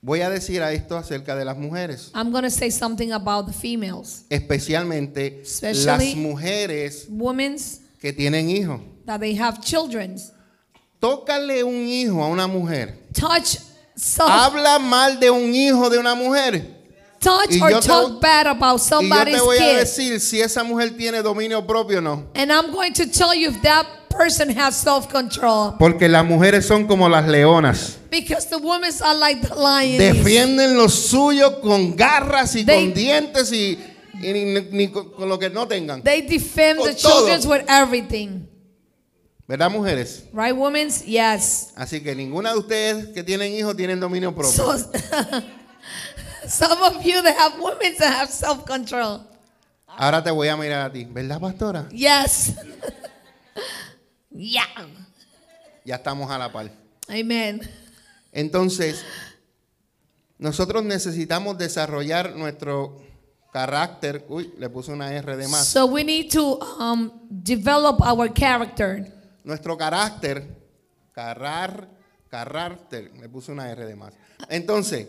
Voy 0.00 0.22
a 0.22 0.30
decir 0.30 0.62
a 0.62 0.72
esto 0.72 0.96
acerca 0.96 1.36
de 1.36 1.44
las 1.44 1.58
mujeres, 1.58 2.10
I'm 2.14 2.30
going 2.32 2.44
to 2.44 2.50
say 2.50 2.70
something 2.70 3.12
about 3.12 3.46
the 3.46 3.52
females, 3.52 4.24
especialmente 4.30 5.42
Especially- 5.42 5.84
las 5.84 6.16
mujeres 6.16 7.06
women's, 7.10 7.80
que 8.00 8.14
tienen 8.14 8.48
hijos. 8.48 8.80
that 9.04 9.20
they 9.20 9.34
have 9.34 9.60
children. 9.60 10.16
Tócale 11.00 11.64
un 11.64 11.86
hijo 11.88 12.22
a 12.22 12.28
una 12.28 12.46
mujer. 12.46 12.94
Touch 13.18 13.56
self, 13.96 14.28
Habla 14.30 14.78
mal 14.78 15.18
de 15.18 15.30
un 15.30 15.54
hijo 15.54 15.88
de 15.88 15.98
una 15.98 16.14
mujer. 16.14 16.78
touch 17.20 17.50
y 17.50 17.60
or 17.60 17.70
yo 17.70 17.80
te 17.80 17.86
talk 17.88 18.10
voy- 18.12 18.20
bad 18.20 18.46
about 18.48 18.78
Y 18.80 18.82
yo 18.82 18.88
somebody's 18.96 19.34
te 19.36 19.40
voy 19.42 19.56
a 19.58 19.60
kid. 19.60 19.76
decir 19.78 20.20
si 20.20 20.40
esa 20.40 20.62
mujer 20.62 20.96
tiene 20.96 21.22
dominio 21.22 21.66
propio 21.66 21.98
o 21.98 22.00
no. 22.00 22.26
And 22.34 22.50
I'm 22.52 22.70
going 22.72 22.92
to 22.94 23.06
tell 23.06 23.34
you 23.34 23.48
if 23.50 23.60
that 23.62 23.86
person 24.10 24.50
has 24.58 24.76
self-control. 24.76 25.76
Porque 25.78 26.08
las 26.08 26.24
mujeres 26.24 26.66
son 26.66 26.86
como 26.86 27.08
las 27.08 27.26
leonas. 27.26 27.96
Because 28.10 28.46
the 28.48 28.56
women 28.58 28.90
are 29.02 29.14
like 29.18 29.40
the 29.40 29.54
lions. 29.54 29.98
Defienden 29.98 30.76
lo 30.76 30.88
suyo 30.88 31.60
con 31.62 31.96
garras 31.96 32.54
y 32.56 32.64
They- 32.64 32.86
con 32.86 32.94
dientes 32.94 33.52
y, 33.52 33.78
y 34.22 34.32
ni, 34.32 34.44
ni 34.70 34.88
con, 34.88 35.10
con 35.12 35.28
lo 35.30 35.38
que 35.38 35.48
no 35.50 35.66
tengan. 35.66 36.02
They 36.02 36.22
defend 36.22 36.78
Con 36.80 36.88
the 36.88 36.94
todo. 36.94 37.26
children 37.26 37.48
with 37.50 37.64
everything. 37.70 38.46
¿Verdad, 39.50 39.68
mujeres? 39.68 40.26
Right, 40.32 40.54
women? 40.54 40.90
Yes. 41.04 41.72
Así 41.74 42.00
que 42.00 42.14
ninguna 42.14 42.52
de 42.52 42.58
ustedes 42.60 43.08
que 43.08 43.24
tienen 43.24 43.52
hijos 43.52 43.76
tienen 43.76 43.98
dominio 43.98 44.32
propio. 44.32 44.52
So, 44.52 44.78
some 46.48 46.80
of 46.84 47.02
you 47.02 47.20
that 47.20 47.36
have 47.36 47.60
women 47.60 47.96
that 47.98 48.12
have 48.12 48.30
self-control. 48.30 49.26
Ahora 49.88 50.22
te 50.22 50.30
voy 50.30 50.46
a 50.46 50.56
mirar 50.56 50.88
a 50.88 50.92
ti. 50.92 51.04
¿Verdad, 51.04 51.40
pastora? 51.40 51.88
Yes. 51.88 52.52
yeah. 54.30 54.86
Ya 55.84 55.96
estamos 55.96 56.30
a 56.30 56.38
la 56.38 56.52
par. 56.52 56.70
Amen. 57.08 57.60
Entonces, 58.30 59.04
nosotros 60.38 60.84
necesitamos 60.84 61.58
desarrollar 61.58 62.36
nuestro 62.36 63.02
carácter. 63.52 64.24
Uy, 64.28 64.54
le 64.58 64.70
puse 64.70 64.92
una 64.92 65.12
R 65.12 65.36
de 65.36 65.48
más. 65.48 65.66
So 65.66 65.86
we 65.86 66.04
need 66.04 66.30
to 66.30 66.60
um, 66.78 67.10
develop 67.28 68.00
our 68.00 68.32
character. 68.32 69.19
Nuestro 69.44 69.76
carácter, 69.76 70.46
carrar, 71.12 71.88
carácter, 72.28 73.10
le 73.20 73.28
puse 73.28 73.52
una 73.52 73.70
R 73.70 73.84
de 73.84 73.96
más. 73.96 74.14
Entonces, 74.48 75.08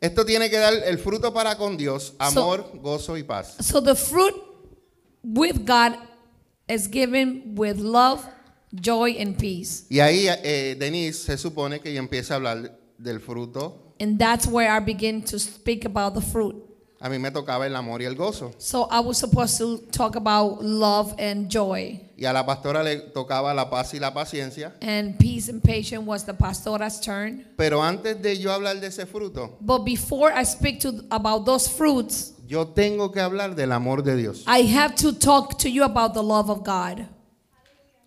esto 0.00 0.24
tiene 0.24 0.50
que 0.50 0.58
dar 0.58 0.74
el 0.74 0.98
fruto 0.98 1.32
para 1.32 1.56
con 1.56 1.76
Dios, 1.76 2.14
amor, 2.18 2.70
gozo 2.80 3.16
y 3.16 3.22
paz. 3.22 3.56
So 3.60 3.82
the 3.82 3.94
fruit 3.94 4.34
with 5.22 5.64
God 5.64 5.98
is 6.68 6.88
given 6.88 7.54
with 7.56 7.78
love, 7.78 8.20
joy, 8.72 9.16
and 9.20 9.36
peace. 9.36 9.86
Y 9.88 10.00
ahí 10.00 10.26
eh, 10.28 10.76
Denise 10.78 11.24
se 11.24 11.38
supone 11.38 11.80
que 11.80 11.90
ella 11.90 12.00
empieza 12.00 12.34
a 12.34 12.36
hablar 12.36 12.78
del 12.98 13.20
fruto. 13.20 13.94
And 13.98 14.18
that's 14.18 14.46
where 14.46 14.68
I 14.70 14.80
begin 14.80 15.22
to 15.24 15.38
speak 15.38 15.86
about 15.86 16.14
the 16.14 16.20
fruit. 16.20 16.65
A 16.98 17.10
mí 17.10 17.18
me 17.18 17.30
tocaba 17.30 17.66
el 17.66 17.76
amor 17.76 18.00
y 18.00 18.06
el 18.06 18.14
gozo. 18.14 18.52
So 18.58 18.88
I 18.90 19.00
was 19.00 19.18
supposed 19.18 19.58
to 19.58 19.78
talk 19.92 20.16
about 20.16 20.62
love 20.62 21.14
and 21.18 21.50
joy. 21.50 22.00
Y 22.16 22.24
a 22.24 22.32
la 22.32 22.46
pastora 22.46 22.82
le 22.82 23.10
tocaba 23.12 23.54
la 23.54 23.68
paz 23.68 23.92
y 23.92 23.98
la 23.98 24.14
paciencia. 24.14 24.72
And 24.80 25.18
peace 25.18 25.50
and 25.50 25.62
patience 25.62 26.06
was 26.06 26.24
the 26.24 26.32
pastora's 26.32 26.98
turn. 27.00 27.44
Pero 27.58 27.82
antes 27.82 28.20
de 28.22 28.38
yo 28.38 28.50
hablar 28.50 28.80
de 28.80 28.86
ese 28.86 29.06
fruto, 29.06 29.56
But 29.60 29.84
before 29.84 30.32
I 30.32 30.44
speak 30.44 30.80
to 30.80 31.04
about 31.10 31.44
those 31.44 31.68
fruits, 31.68 32.32
yo 32.48 32.68
tengo 32.68 33.12
que 33.12 33.20
hablar 33.20 33.54
del 33.54 33.72
amor 33.72 34.02
de 34.02 34.16
Dios. 34.16 34.44
I 34.46 34.62
have 34.62 34.94
to 34.96 35.12
talk 35.12 35.58
to 35.58 35.68
you 35.68 35.84
about 35.84 36.14
the 36.14 36.22
love 36.22 36.48
of 36.48 36.64
God. 36.64 37.06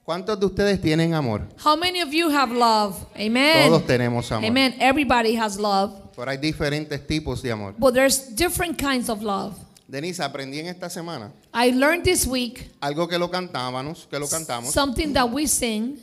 ¿Cuántos 0.10 0.40
de 0.40 0.46
ustedes 0.48 0.82
tienen 0.82 1.14
amor? 1.14 1.44
How 1.64 1.78
many 1.78 2.02
of 2.02 2.12
you 2.12 2.32
have 2.32 2.52
love? 2.52 2.96
Amen. 3.16 3.70
Todos 3.70 3.86
tenemos 3.86 4.32
amor. 4.32 4.50
Amen. 4.50 4.74
Everybody 4.80 5.36
has 5.36 5.56
love. 5.60 5.94
Pero 6.16 6.32
hay 6.32 6.38
diferentes 6.38 7.06
tipos 7.06 7.44
de 7.44 7.52
amor. 7.52 7.76
But 7.78 7.94
there's 7.94 8.36
different 8.36 8.80
kinds 8.80 9.08
of 9.08 9.22
love. 9.22 9.54
Denise, 9.88 10.20
aprendí 10.24 10.62
en 10.62 10.66
esta 10.66 10.90
semana 10.90 11.32
I 11.54 11.70
learned 11.74 12.06
this 12.06 12.26
week 12.26 12.72
algo 12.82 13.08
que 13.08 13.20
lo 13.20 13.30
cantábamos, 13.30 14.08
que 14.10 14.18
lo 14.18 14.26
cantamos, 14.28 14.74
something 14.74 15.14
that 15.14 15.30
we 15.32 15.46
sing, 15.46 16.00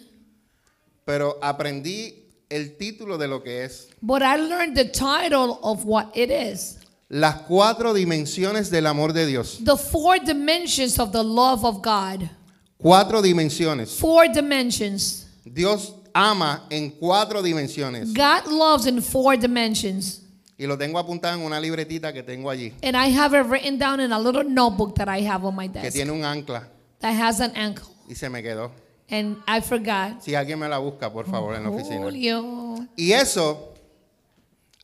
pero 1.05 1.37
aprendí 1.42 2.14
el 2.49 2.77
título 2.77 3.19
de 3.19 3.27
lo 3.27 3.42
que 3.42 3.64
es 3.64 3.88
but 4.01 4.23
I 4.23 4.37
learned 4.37 4.77
the 4.77 4.85
title 4.85 5.59
of 5.64 5.85
what 5.85 6.16
it 6.16 6.31
is. 6.31 6.79
las 7.09 7.42
cuatro 7.49 7.92
dimensiones 7.92 8.71
del 8.71 8.87
amor 8.87 9.12
de 9.12 9.27
Dios. 9.27 9.59
The 9.64 9.77
four 9.77 10.21
dimensions 10.21 11.01
of 11.01 11.11
the 11.11 11.25
love 11.25 11.64
of 11.64 11.83
God. 11.83 12.31
Cuatro 12.79 13.23
dimensiones. 13.23 13.91
Four 13.99 14.29
dimensions. 14.33 15.27
Dios 15.45 15.95
ama 16.12 16.67
en 16.71 16.91
cuatro 16.91 17.43
dimensiones. 17.43 18.12
God 18.12 18.51
loves 18.51 18.87
in 18.87 19.01
four 19.01 19.37
dimensions. 19.37 20.23
Y 20.59 20.67
lo 20.67 20.79
tengo 20.79 20.99
apuntado 20.99 21.35
en 21.39 21.45
una 21.45 21.61
libretita 21.61 22.12
que 22.12 22.23
tengo 22.23 22.49
allí, 22.51 22.73
And 22.83 22.97
I 22.97 23.11
have 23.11 23.35
it 23.39 23.45
written 23.47 23.79
down 23.79 24.01
in 24.01 24.11
a 24.11 24.19
little 24.19 24.43
notebook 24.43 24.95
that 24.97 25.07
I 25.09 25.21
have 25.27 25.45
on 25.45 25.55
my 25.55 25.69
que 25.69 25.83
desk 25.83 25.95
tiene 25.95 26.11
un 26.11 26.25
ancla 26.25 26.67
that 27.01 27.12
has 27.12 27.41
an 27.41 27.53
ankle. 27.55 27.89
y 28.09 28.15
se 28.15 28.31
me 28.31 28.43
quedó. 28.43 28.71
And 29.11 29.37
I 29.47 29.61
forgot. 29.61 30.23
Si 30.23 30.35
alguien 30.35 30.59
me 30.59 30.69
la 30.69 30.79
busca, 30.79 31.12
por 31.12 31.27
favor, 31.27 31.55
en 31.55 31.65
la 31.65 31.71
oficina. 31.71 32.03
Julio. 32.03 32.87
Y 32.97 33.12
eso 33.12 33.75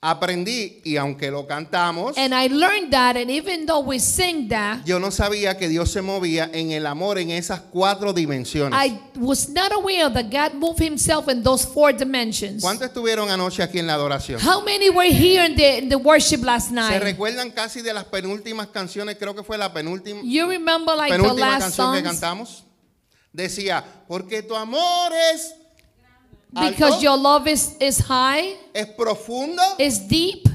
aprendí 0.05 0.81
y 0.85 0.97
aunque 0.97 1.31
lo 1.31 1.47
cantamos, 1.47 2.19
And 2.19 2.35
I 2.35 2.49
learned 2.49 2.91
that, 2.91 3.17
and 3.17 3.31
even 3.31 3.65
though 3.67 3.79
we 3.87 4.01
sing 4.01 4.49
that, 4.49 4.85
yo 4.85 4.99
no 4.99 5.12
sabía 5.12 5.57
que 5.57 5.69
Dios 5.69 5.93
se 5.93 6.03
movía 6.03 6.51
en 6.53 6.73
el 6.73 6.87
amor 6.87 7.19
en 7.19 7.31
esas 7.31 7.61
cuatro 7.61 8.12
dimensiones. 8.12 8.77
I 8.77 8.99
was 9.21 9.49
not 9.49 9.71
aware 9.71 10.11
that 10.12 10.25
God 10.29 10.55
moved 10.55 10.81
Himself 10.83 11.29
in 11.29 11.45
those 11.45 11.65
four 11.65 11.93
dimensions. 11.93 12.61
¿Cuántos 12.62 12.88
estuvieron 12.88 13.31
anoche 13.31 13.62
aquí 13.62 13.79
en 13.79 13.87
la 13.87 13.95
adoración? 13.95 14.41
How 14.45 14.61
many 14.65 14.91
were 14.91 15.09
here 15.09 15.47
in 15.47 15.55
the, 15.55 15.79
in 15.79 15.88
the 15.88 15.97
worship 15.97 16.43
last 16.45 16.71
¿Se 16.71 16.75
night? 16.75 17.01
recuerdan 17.01 17.53
casi 17.53 17.81
de 17.81 17.95
las 17.95 18.05
penúltimas 18.07 18.67
canciones? 18.67 19.17
Creo 19.19 19.37
que 19.37 19.45
fue 19.45 19.57
la 19.57 19.73
penúltima, 19.73 20.21
You 20.25 20.49
remember 20.51 20.97
like 20.97 21.12
the 21.12 21.23
penúltima 21.23 21.47
last 21.47 21.61
canción 21.77 21.93
que 21.95 22.01
songs? 22.01 22.11
cantamos. 22.21 22.65
Decía, 23.33 23.85
porque 24.09 24.43
tu 24.43 24.57
amor 24.57 25.12
es 25.33 25.55
Because 26.53 26.95
alto, 26.95 27.03
your 27.03 27.17
love 27.17 27.49
is, 27.49 27.77
is 27.81 27.99
high, 27.99 28.55
es 28.75 28.87
profundo 28.97 29.62
is 29.79 29.99
deep, 30.07 30.47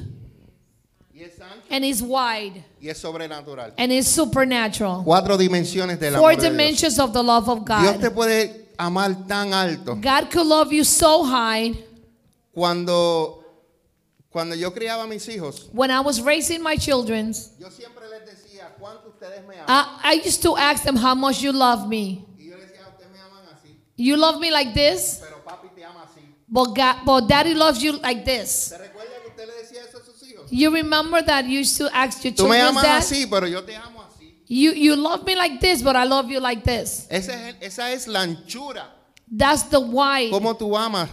y 1.13 1.21
es 1.23 1.39
ancho 1.39 1.65
and 1.71 1.83
is 1.83 2.01
wide, 2.03 2.63
y 2.79 2.89
es 2.89 2.99
sobrenatural. 2.99 3.73
and 3.77 3.91
is 3.91 4.07
supernatural. 4.07 5.03
Cuatro 5.03 5.37
dimensiones 5.37 5.99
del 5.99 6.13
Four 6.13 6.29
amor 6.29 6.35
de 6.35 6.41
Dios. 6.41 6.51
dimensions 6.51 6.99
of 6.99 7.13
the 7.13 7.23
love 7.23 7.49
of 7.49 7.65
God. 7.65 7.81
Dios 7.81 7.95
te 7.97 8.09
God. 8.09 8.13
puede 8.15 8.65
amar 8.77 9.15
tan 9.27 9.53
alto. 9.53 9.95
God 9.95 10.29
could 10.29 10.45
love 10.45 10.71
you 10.71 10.83
so 10.83 11.23
high. 11.23 11.73
Cuando, 12.53 13.43
cuando 14.31 14.55
yo 14.55 14.71
criaba 14.71 15.03
a 15.03 15.07
mis 15.07 15.27
hijos, 15.27 15.67
When 15.73 15.89
I 15.91 15.99
was 16.01 16.21
raising 16.21 16.61
my 16.61 16.75
children, 16.75 17.33
yo 17.59 17.69
siempre 17.69 18.03
les 18.09 18.21
decía, 18.21 18.69
¿cuánto 18.79 19.09
ustedes 19.09 19.47
me 19.47 19.55
aman? 19.55 19.65
I, 19.67 19.99
I 20.03 20.13
used 20.23 20.41
to 20.43 20.55
ask 20.57 20.83
them 20.83 20.95
how 20.95 21.15
much 21.15 21.41
you 21.41 21.51
love 21.51 21.87
me. 21.87 22.23
Y 22.37 22.45
yo 22.49 22.55
les 22.55 22.67
decía, 22.67 22.87
ustedes 22.87 23.11
me 23.11 23.19
aman 23.19 23.43
así, 23.51 23.75
You 23.95 24.15
love 24.17 24.39
me 24.39 24.51
like 24.51 24.73
this, 24.73 25.19
pero 25.21 25.36
but 26.47 26.73
God, 26.73 27.05
but 27.05 27.27
daddy 27.27 27.53
loves 27.53 27.81
you 27.81 27.93
like 27.93 28.23
this. 28.25 28.69
¿Se 28.69 28.77
recuerda 28.77 29.21
que 29.23 29.29
usted 29.29 29.47
le 29.47 29.53
decía 29.61 29.81
eso 29.87 29.97
a 29.99 30.05
sus 30.05 30.21
hijos? 30.23 30.47
You 30.49 30.71
remember 30.71 31.21
that 31.21 31.45
you 31.45 31.59
used 31.59 31.77
to 31.77 31.89
ask 31.95 32.23
your 32.23 32.33
Tú 32.33 32.47
me 32.47 32.55
children 32.55 32.67
amas 32.69 32.83
that? 32.83 33.01
así, 33.03 33.29
pero 33.29 33.47
yo 33.47 33.61
te 33.63 33.75
amo 33.75 34.01
así. 34.01 34.31
You, 34.47 34.71
you 34.71 34.95
love 34.95 35.25
me 35.25 35.35
like 35.35 35.59
this, 35.59 35.81
but 35.81 35.95
I 35.95 36.05
love 36.05 36.29
you 36.29 36.39
like 36.39 36.63
this. 36.63 37.05
Esa 37.09 37.33
es, 37.49 37.55
esa 37.61 37.91
es 37.91 38.07
la 38.07 38.21
anchura. 38.21 38.85
That's 39.29 39.63
the 39.63 39.79
why. 39.79 40.29
¿Cómo 40.31 40.57
tú 40.57 40.75
amas? 40.77 41.09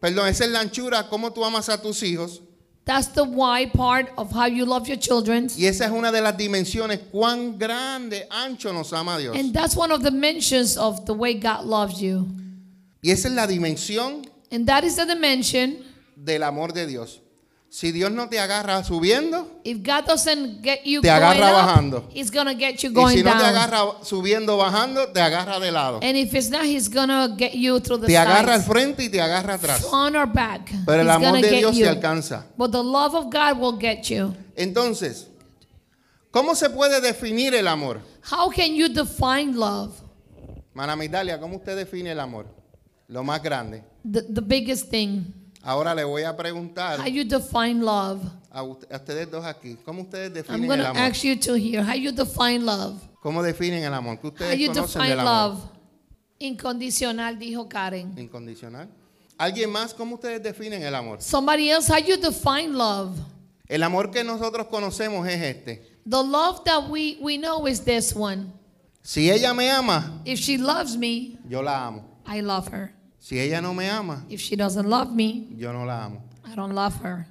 Perdón, 0.00 0.28
esa 0.28 0.44
es 0.44 0.50
la 0.50 0.60
anchura, 0.60 1.08
cómo 1.08 1.32
tú 1.32 1.44
amas 1.44 1.68
a 1.68 1.80
tus 1.80 2.02
hijos. 2.02 2.40
That's 2.84 3.08
the 3.08 3.24
why 3.24 3.66
part 3.66 4.12
of 4.16 4.30
how 4.30 4.46
you 4.46 4.64
love 4.64 4.86
your 4.86 4.96
children. 4.98 5.50
Y 5.56 5.66
esa 5.66 5.86
es 5.86 5.90
una 5.90 6.12
de 6.12 6.20
las 6.20 6.36
dimensiones, 6.36 7.00
cuán 7.10 7.58
grande, 7.58 8.28
ancho 8.30 8.72
nos 8.72 8.92
ama 8.92 9.18
Dios. 9.18 9.36
And 9.36 9.52
that's 9.52 9.74
one 9.76 9.90
of 9.90 10.04
the 10.04 10.12
mentions 10.12 10.76
of 10.76 11.04
the 11.06 11.12
way 11.12 11.34
God 11.34 11.64
loves 11.64 12.00
you. 12.00 12.28
Y 13.02 13.10
esa 13.10 13.26
es 13.26 13.34
la 13.34 13.48
dimensión 13.48 14.24
And 14.50 14.66
that 14.66 14.84
is 14.84 14.96
the 14.96 15.04
dimension. 15.06 15.84
del 16.16 16.42
amor 16.42 16.72
de 16.72 16.86
Dios. 16.86 17.20
Si 17.68 17.90
Dios 17.92 18.10
no 18.12 18.28
te 18.28 18.38
agarra 18.38 18.82
subiendo, 18.84 19.60
If 19.64 19.78
God 19.82 20.06
doesn't 20.06 20.62
get 20.62 20.82
you 20.84 21.02
Te 21.02 21.08
going 21.08 21.20
agarra 21.22 21.50
up, 21.50 21.56
bajando. 21.66 22.08
He's 22.10 22.30
gonna 22.30 22.54
get 22.54 22.76
you 22.82 22.90
y 22.90 22.94
going 22.94 23.16
si 23.16 23.22
no 23.22 23.30
down. 23.30 23.40
te 23.40 23.44
agarra 23.44 23.82
subiendo, 24.02 24.56
bajando, 24.56 25.08
te 25.12 25.20
agarra 25.20 25.58
de 25.60 25.72
lado. 25.72 25.98
and 26.00 26.16
if 26.16 26.32
it's 26.32 26.48
not, 26.48 26.64
He's 26.64 26.88
gonna 26.88 27.34
get 27.36 27.54
you 27.54 27.80
through 27.80 28.00
the 28.00 28.06
Te 28.06 28.16
agarra 28.16 28.54
al 28.54 28.60
sides, 28.62 28.66
frente 28.66 29.02
y 29.04 29.08
te 29.10 29.20
agarra 29.20 29.54
atrás. 29.54 29.84
on 29.92 30.14
or 30.16 30.26
back. 30.26 30.70
Pero 30.86 31.02
el 31.02 31.06
He's 31.08 31.16
amor 31.16 31.28
gonna 31.32 31.42
de 31.42 31.50
get 31.50 31.58
Dios 31.58 31.76
you. 31.76 31.88
alcanza. 31.88 32.46
But 32.56 32.70
the 32.70 32.82
love 32.82 33.14
of 33.14 33.24
God 33.30 33.58
will 33.58 33.76
get 33.78 34.04
you. 34.08 34.34
Entonces, 34.54 35.26
¿cómo 36.30 36.54
se 36.54 36.70
puede 36.70 37.00
definir 37.00 37.52
el 37.54 37.66
amor? 37.66 38.00
How 38.30 38.48
can 38.50 38.74
you 38.74 38.88
define 38.88 39.54
love? 39.54 39.92
¿cómo 41.40 41.56
usted 41.56 41.76
define 41.76 42.12
el 42.12 42.20
amor? 42.20 42.46
lo 43.08 43.22
más 43.22 43.42
grande. 43.42 43.84
The, 44.10 44.22
the 44.22 44.40
biggest 44.42 44.88
thing. 44.90 45.32
Ahora 45.62 45.94
le 45.94 46.04
voy 46.04 46.22
a 46.22 46.36
preguntar 46.36 47.00
How 47.00 47.06
you 47.08 47.24
define 47.24 47.80
love? 47.84 48.20
a, 48.52 48.62
ust- 48.62 48.84
a 48.90 48.96
ustedes 48.96 49.28
dos 49.30 49.44
aquí, 49.44 49.76
¿cómo 49.84 50.02
ustedes 50.02 50.28
I'm 50.28 50.34
definen 50.60 50.66
going 50.68 50.78
el 50.80 50.84
to 50.86 50.90
amor? 50.90 51.02
ask 51.02 51.24
you 51.24 51.36
to 51.36 51.54
hear 51.54 51.82
how 51.82 51.94
you 51.94 52.12
define 52.12 52.64
love. 52.64 53.00
¿Cómo 53.22 53.42
definen 53.42 53.82
el 53.82 53.92
amor? 53.92 54.18
¿Qué 54.20 54.28
How 54.28 54.32
ustedes 54.32 54.58
you 54.60 54.68
conocen 54.68 55.00
define 55.00 55.08
del 55.16 55.20
amor? 55.20 55.50
love? 55.54 55.62
Incondicional, 56.38 57.38
dijo 57.38 57.68
Karen. 57.68 58.14
Incondicional. 58.18 58.88
¿Alguien 59.38 59.70
más? 59.70 59.92
¿Cómo 59.94 60.14
ustedes 60.14 60.42
definen 60.42 60.82
el 60.82 60.94
amor? 60.94 61.20
Somebody 61.20 61.70
else, 61.70 61.88
how 61.92 61.98
you 61.98 62.16
define 62.16 62.72
love? 62.76 63.16
El 63.68 63.82
amor 63.82 64.10
que 64.10 64.22
nosotros 64.22 64.66
conocemos 64.68 65.26
es 65.28 65.40
este. 65.42 65.82
The 66.08 66.22
love 66.22 66.62
that 66.64 66.88
we, 66.88 67.18
we 67.20 67.36
know 67.36 67.66
is 67.66 67.80
this 67.80 68.14
one. 68.14 68.52
Si 69.02 69.30
ella 69.30 69.52
me 69.54 69.68
ama, 69.70 70.20
If 70.24 70.38
she 70.40 70.56
loves 70.58 70.96
me, 70.96 71.38
yo 71.48 71.60
la 71.62 71.86
amo. 71.88 72.04
I 72.26 72.40
love 72.40 72.68
her. 72.72 72.92
Si 73.26 73.40
ella 73.40 73.60
no 73.60 73.74
me 73.74 73.90
ama, 73.90 74.24
If 74.28 74.40
she 74.40 74.54
doesn't 74.54 74.88
love 74.88 75.10
me, 75.10 75.48
yo 75.56 75.72
no 75.72 75.84
la 75.84 76.04
amo. 76.04 76.22
I 76.44 76.54
don't 76.54 76.72
love 76.72 76.94
her. 77.02 77.26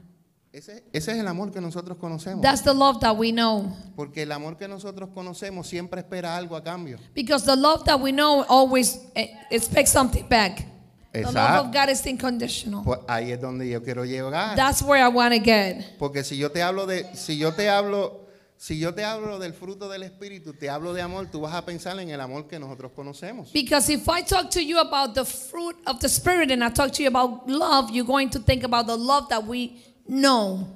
Ese, 0.51 0.83
ese 0.91 1.11
es 1.13 1.19
el 1.19 1.25
amor 1.25 1.53
que 1.53 1.61
nosotros 1.61 1.97
conocemos. 1.97 2.41
That's 2.41 2.61
the 2.63 2.73
love 2.73 2.99
that 2.99 3.15
we 3.15 3.31
know. 3.31 3.73
Porque 3.95 4.23
el 4.23 4.33
amor 4.33 4.57
que 4.57 4.67
nosotros 4.67 5.07
conocemos 5.13 5.67
siempre 5.67 6.01
espera 6.01 6.35
algo 6.35 6.57
a 6.57 6.61
cambio. 6.61 6.97
Because 7.13 7.45
the 7.45 7.55
love 7.55 7.85
that 7.85 7.97
we 7.97 8.11
know 8.11 8.43
always 8.49 8.99
eh, 9.15 9.29
expects 9.49 9.93
something 9.93 10.27
back. 10.27 10.65
The 11.13 11.21
love 11.21 11.33
Exacto. 11.33 11.59
of 11.61 11.73
God 11.73 11.89
is 11.89 12.05
unconditional. 12.05 12.83
Pues 12.83 12.99
ahí 13.07 13.31
es 13.31 13.39
donde 13.39 13.69
yo 13.69 13.81
quiero 13.81 14.03
llegar. 14.03 14.57
That's 14.57 14.81
where 14.81 15.01
I 15.01 15.07
want 15.07 15.33
to 15.33 15.39
get. 15.39 15.97
Porque 15.97 16.25
si 16.25 16.35
yo 16.35 16.51
te 16.51 16.61
hablo 16.61 16.85
de, 16.85 17.05
si 17.15 17.37
yo 17.37 17.53
te 17.53 17.69
hablo, 17.69 18.24
si 18.57 18.79
yo 18.79 18.93
te 18.93 19.03
hablo 19.03 19.37
del 19.37 19.53
fruto 19.53 19.89
del 19.89 20.03
espíritu, 20.03 20.53
te 20.53 20.69
hablo 20.69 20.93
de 20.93 21.01
amor, 21.01 21.27
tú 21.31 21.41
vas 21.41 21.53
a 21.53 21.65
pensar 21.65 21.99
en 21.99 22.09
el 22.09 22.21
amor 22.21 22.47
que 22.47 22.57
nosotros 22.57 22.91
conocemos. 22.95 23.51
Because 23.51 23.89
if 23.91 24.07
I 24.07 24.21
talk 24.23 24.49
to 24.51 24.61
you 24.61 24.79
about 24.79 25.13
the 25.13 25.25
fruit 25.25 25.75
of 25.85 25.99
the 25.99 26.07
Spirit 26.07 26.51
and 26.51 26.63
I 26.63 26.69
talk 26.69 26.91
to 26.93 27.03
you 27.03 27.09
about 27.09 27.47
love, 27.47 27.91
you're 27.91 28.07
going 28.07 28.29
to 28.31 28.39
think 28.39 28.63
about 28.63 28.87
the 28.87 28.97
love 28.97 29.29
that 29.29 29.45
we 29.45 29.81
know. 30.07 30.67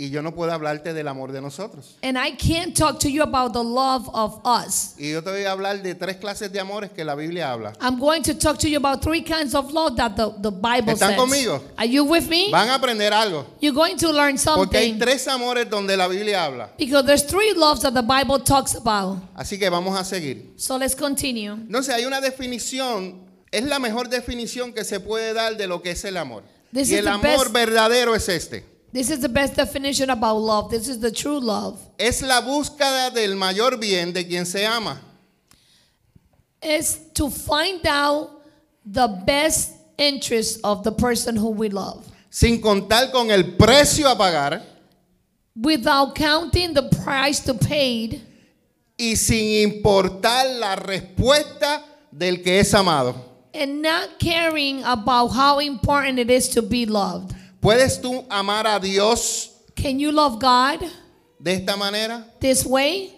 Y 0.00 0.10
yo 0.10 0.22
no 0.22 0.32
puedo 0.32 0.52
hablarte 0.52 0.94
del 0.94 1.08
amor 1.08 1.32
de 1.32 1.40
nosotros. 1.40 1.96
And 2.04 2.16
I 2.16 2.30
can't 2.36 2.72
talk 2.72 3.00
to 3.00 3.08
you 3.08 3.20
about 3.20 3.52
the 3.52 3.64
love 3.64 4.08
of 4.14 4.40
us. 4.46 4.94
Y 4.96 5.10
yo 5.10 5.22
te 5.24 5.30
voy 5.30 5.42
a 5.44 5.50
hablar 5.50 5.82
de 5.82 5.96
tres 5.96 6.18
clases 6.18 6.52
de 6.52 6.60
amores 6.60 6.90
que 6.92 7.04
la 7.04 7.16
Biblia 7.16 7.50
habla. 7.50 7.72
I'm 7.80 7.98
going 7.98 8.22
to 8.22 8.34
talk 8.34 8.58
to 8.60 8.68
you 8.68 8.76
about 8.76 9.02
three 9.02 9.22
kinds 9.22 9.56
of 9.56 9.72
love 9.72 9.96
that 9.96 10.14
the, 10.14 10.30
the 10.40 10.52
Bible 10.52 10.92
¿Están 10.92 11.10
says. 11.10 11.18
conmigo? 11.18 11.60
Are 11.76 11.84
you 11.88 12.04
with 12.04 12.28
me? 12.28 12.48
Van 12.52 12.68
a 12.68 12.74
aprender 12.76 13.12
algo. 13.12 13.44
You're 13.60 13.74
going 13.74 13.96
to 13.96 14.12
learn 14.12 14.36
Porque 14.38 14.76
hay 14.78 14.90
something. 14.92 14.98
tres 15.00 15.26
amores 15.26 15.68
donde 15.68 15.96
la 15.96 16.06
Biblia 16.06 16.44
habla. 16.44 16.70
Because 16.78 17.04
there's 17.04 17.24
three 17.26 17.52
loves 17.54 17.82
that 17.82 17.92
the 17.92 18.02
Bible 18.02 18.38
talks 18.38 18.76
about. 18.76 19.18
Así 19.34 19.58
que 19.58 19.68
vamos 19.68 19.98
a 19.98 20.04
seguir. 20.04 20.52
So 20.56 20.76
let's 20.78 20.94
continue. 20.94 21.54
Entonces 21.54 21.92
hay 21.92 22.04
una 22.04 22.20
definición, 22.20 23.26
es 23.50 23.64
la 23.64 23.80
mejor 23.80 24.08
definición 24.08 24.72
que 24.72 24.84
se 24.84 25.00
puede 25.00 25.32
dar 25.34 25.56
de 25.56 25.66
lo 25.66 25.82
que 25.82 25.90
es 25.90 26.04
el 26.04 26.16
amor. 26.18 26.44
This 26.72 26.90
y 26.90 26.94
el 26.94 27.08
amor 27.08 27.48
best- 27.48 27.52
verdadero 27.52 28.14
es 28.14 28.28
este. 28.28 28.64
This 28.92 29.10
is 29.10 29.20
the 29.20 29.28
best 29.28 29.54
definition 29.54 30.10
about 30.10 30.36
love. 30.38 30.70
This 30.70 30.88
is 30.88 30.98
the 30.98 31.10
true 31.10 31.38
love. 31.38 31.78
Es 31.98 32.22
la 32.22 32.40
búsqueda 32.40 33.12
del 33.12 33.36
mayor 33.36 33.76
bien 33.76 34.12
de 34.12 34.24
quien 34.24 34.46
se 34.46 34.64
ama. 34.64 34.98
Is 36.62 36.98
to 37.14 37.28
find 37.30 37.86
out 37.86 38.30
the 38.84 39.08
best 39.26 39.72
interest 39.98 40.60
of 40.64 40.82
the 40.84 40.92
person 40.92 41.36
who 41.36 41.50
we 41.50 41.68
love 41.68 42.04
sin 42.30 42.60
contar 42.60 43.10
con 43.10 43.30
el 43.30 43.56
precio 43.56 44.08
a 44.10 44.16
pagar 44.16 44.62
without 45.56 46.14
counting 46.14 46.72
the 46.74 46.82
price 47.04 47.40
to 47.40 47.54
pay 47.54 48.22
y 48.98 49.14
sin 49.16 49.70
importar 49.70 50.46
la 50.58 50.76
respuesta 50.76 51.82
del 52.12 52.42
que 52.42 52.60
es 52.60 52.72
amado. 52.74 53.14
and 53.54 53.82
not 53.82 54.18
caring 54.20 54.82
about 54.84 55.28
how 55.28 55.58
important 55.58 56.18
it 56.18 56.30
is 56.30 56.48
to 56.48 56.62
be 56.62 56.86
loved. 56.86 57.34
¿Puedes 57.60 58.00
tú 58.00 58.24
amar 58.30 58.66
a 58.66 58.78
Dios 58.78 59.50
Can 59.74 59.98
you 59.98 60.10
love 60.12 60.34
God 60.40 60.86
de 61.38 61.54
esta 61.54 61.76
manera? 61.76 62.26
this 62.40 62.64
way? 62.64 63.14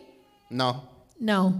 No, 0.50 0.88
No. 1.18 1.55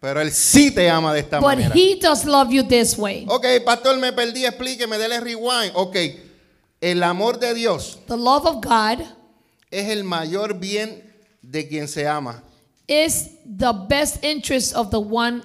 pero 0.00 0.20
Él 0.20 0.30
sí 0.32 0.70
te 0.70 0.88
ama 0.90 1.12
de 1.14 1.20
esta 1.20 1.38
But 1.40 1.46
manera. 1.56 1.74
He 1.74 1.98
does 2.00 2.24
love 2.24 2.50
you 2.50 2.62
this 2.62 2.96
way. 2.98 3.24
Ok, 3.28 3.44
pastor, 3.64 3.96
me 3.98 4.12
perdí, 4.12 4.44
explíqueme, 4.44 4.98
dele 4.98 5.20
rewind. 5.20 5.72
Ok, 5.74 5.96
el 6.80 7.02
amor 7.02 7.38
de 7.38 7.54
Dios 7.54 7.98
The 8.06 8.16
love 8.16 8.46
of 8.46 8.56
God 8.64 9.04
es 9.70 9.88
el 9.88 10.04
mayor 10.04 10.54
bien 10.58 11.02
de 11.42 11.66
quien 11.68 11.88
se 11.88 12.06
ama. 12.06 12.42
is 12.88 13.30
the 13.44 13.72
best 13.88 14.22
interest 14.24 14.74
of 14.74 14.90
the 14.90 14.98
one 15.00 15.42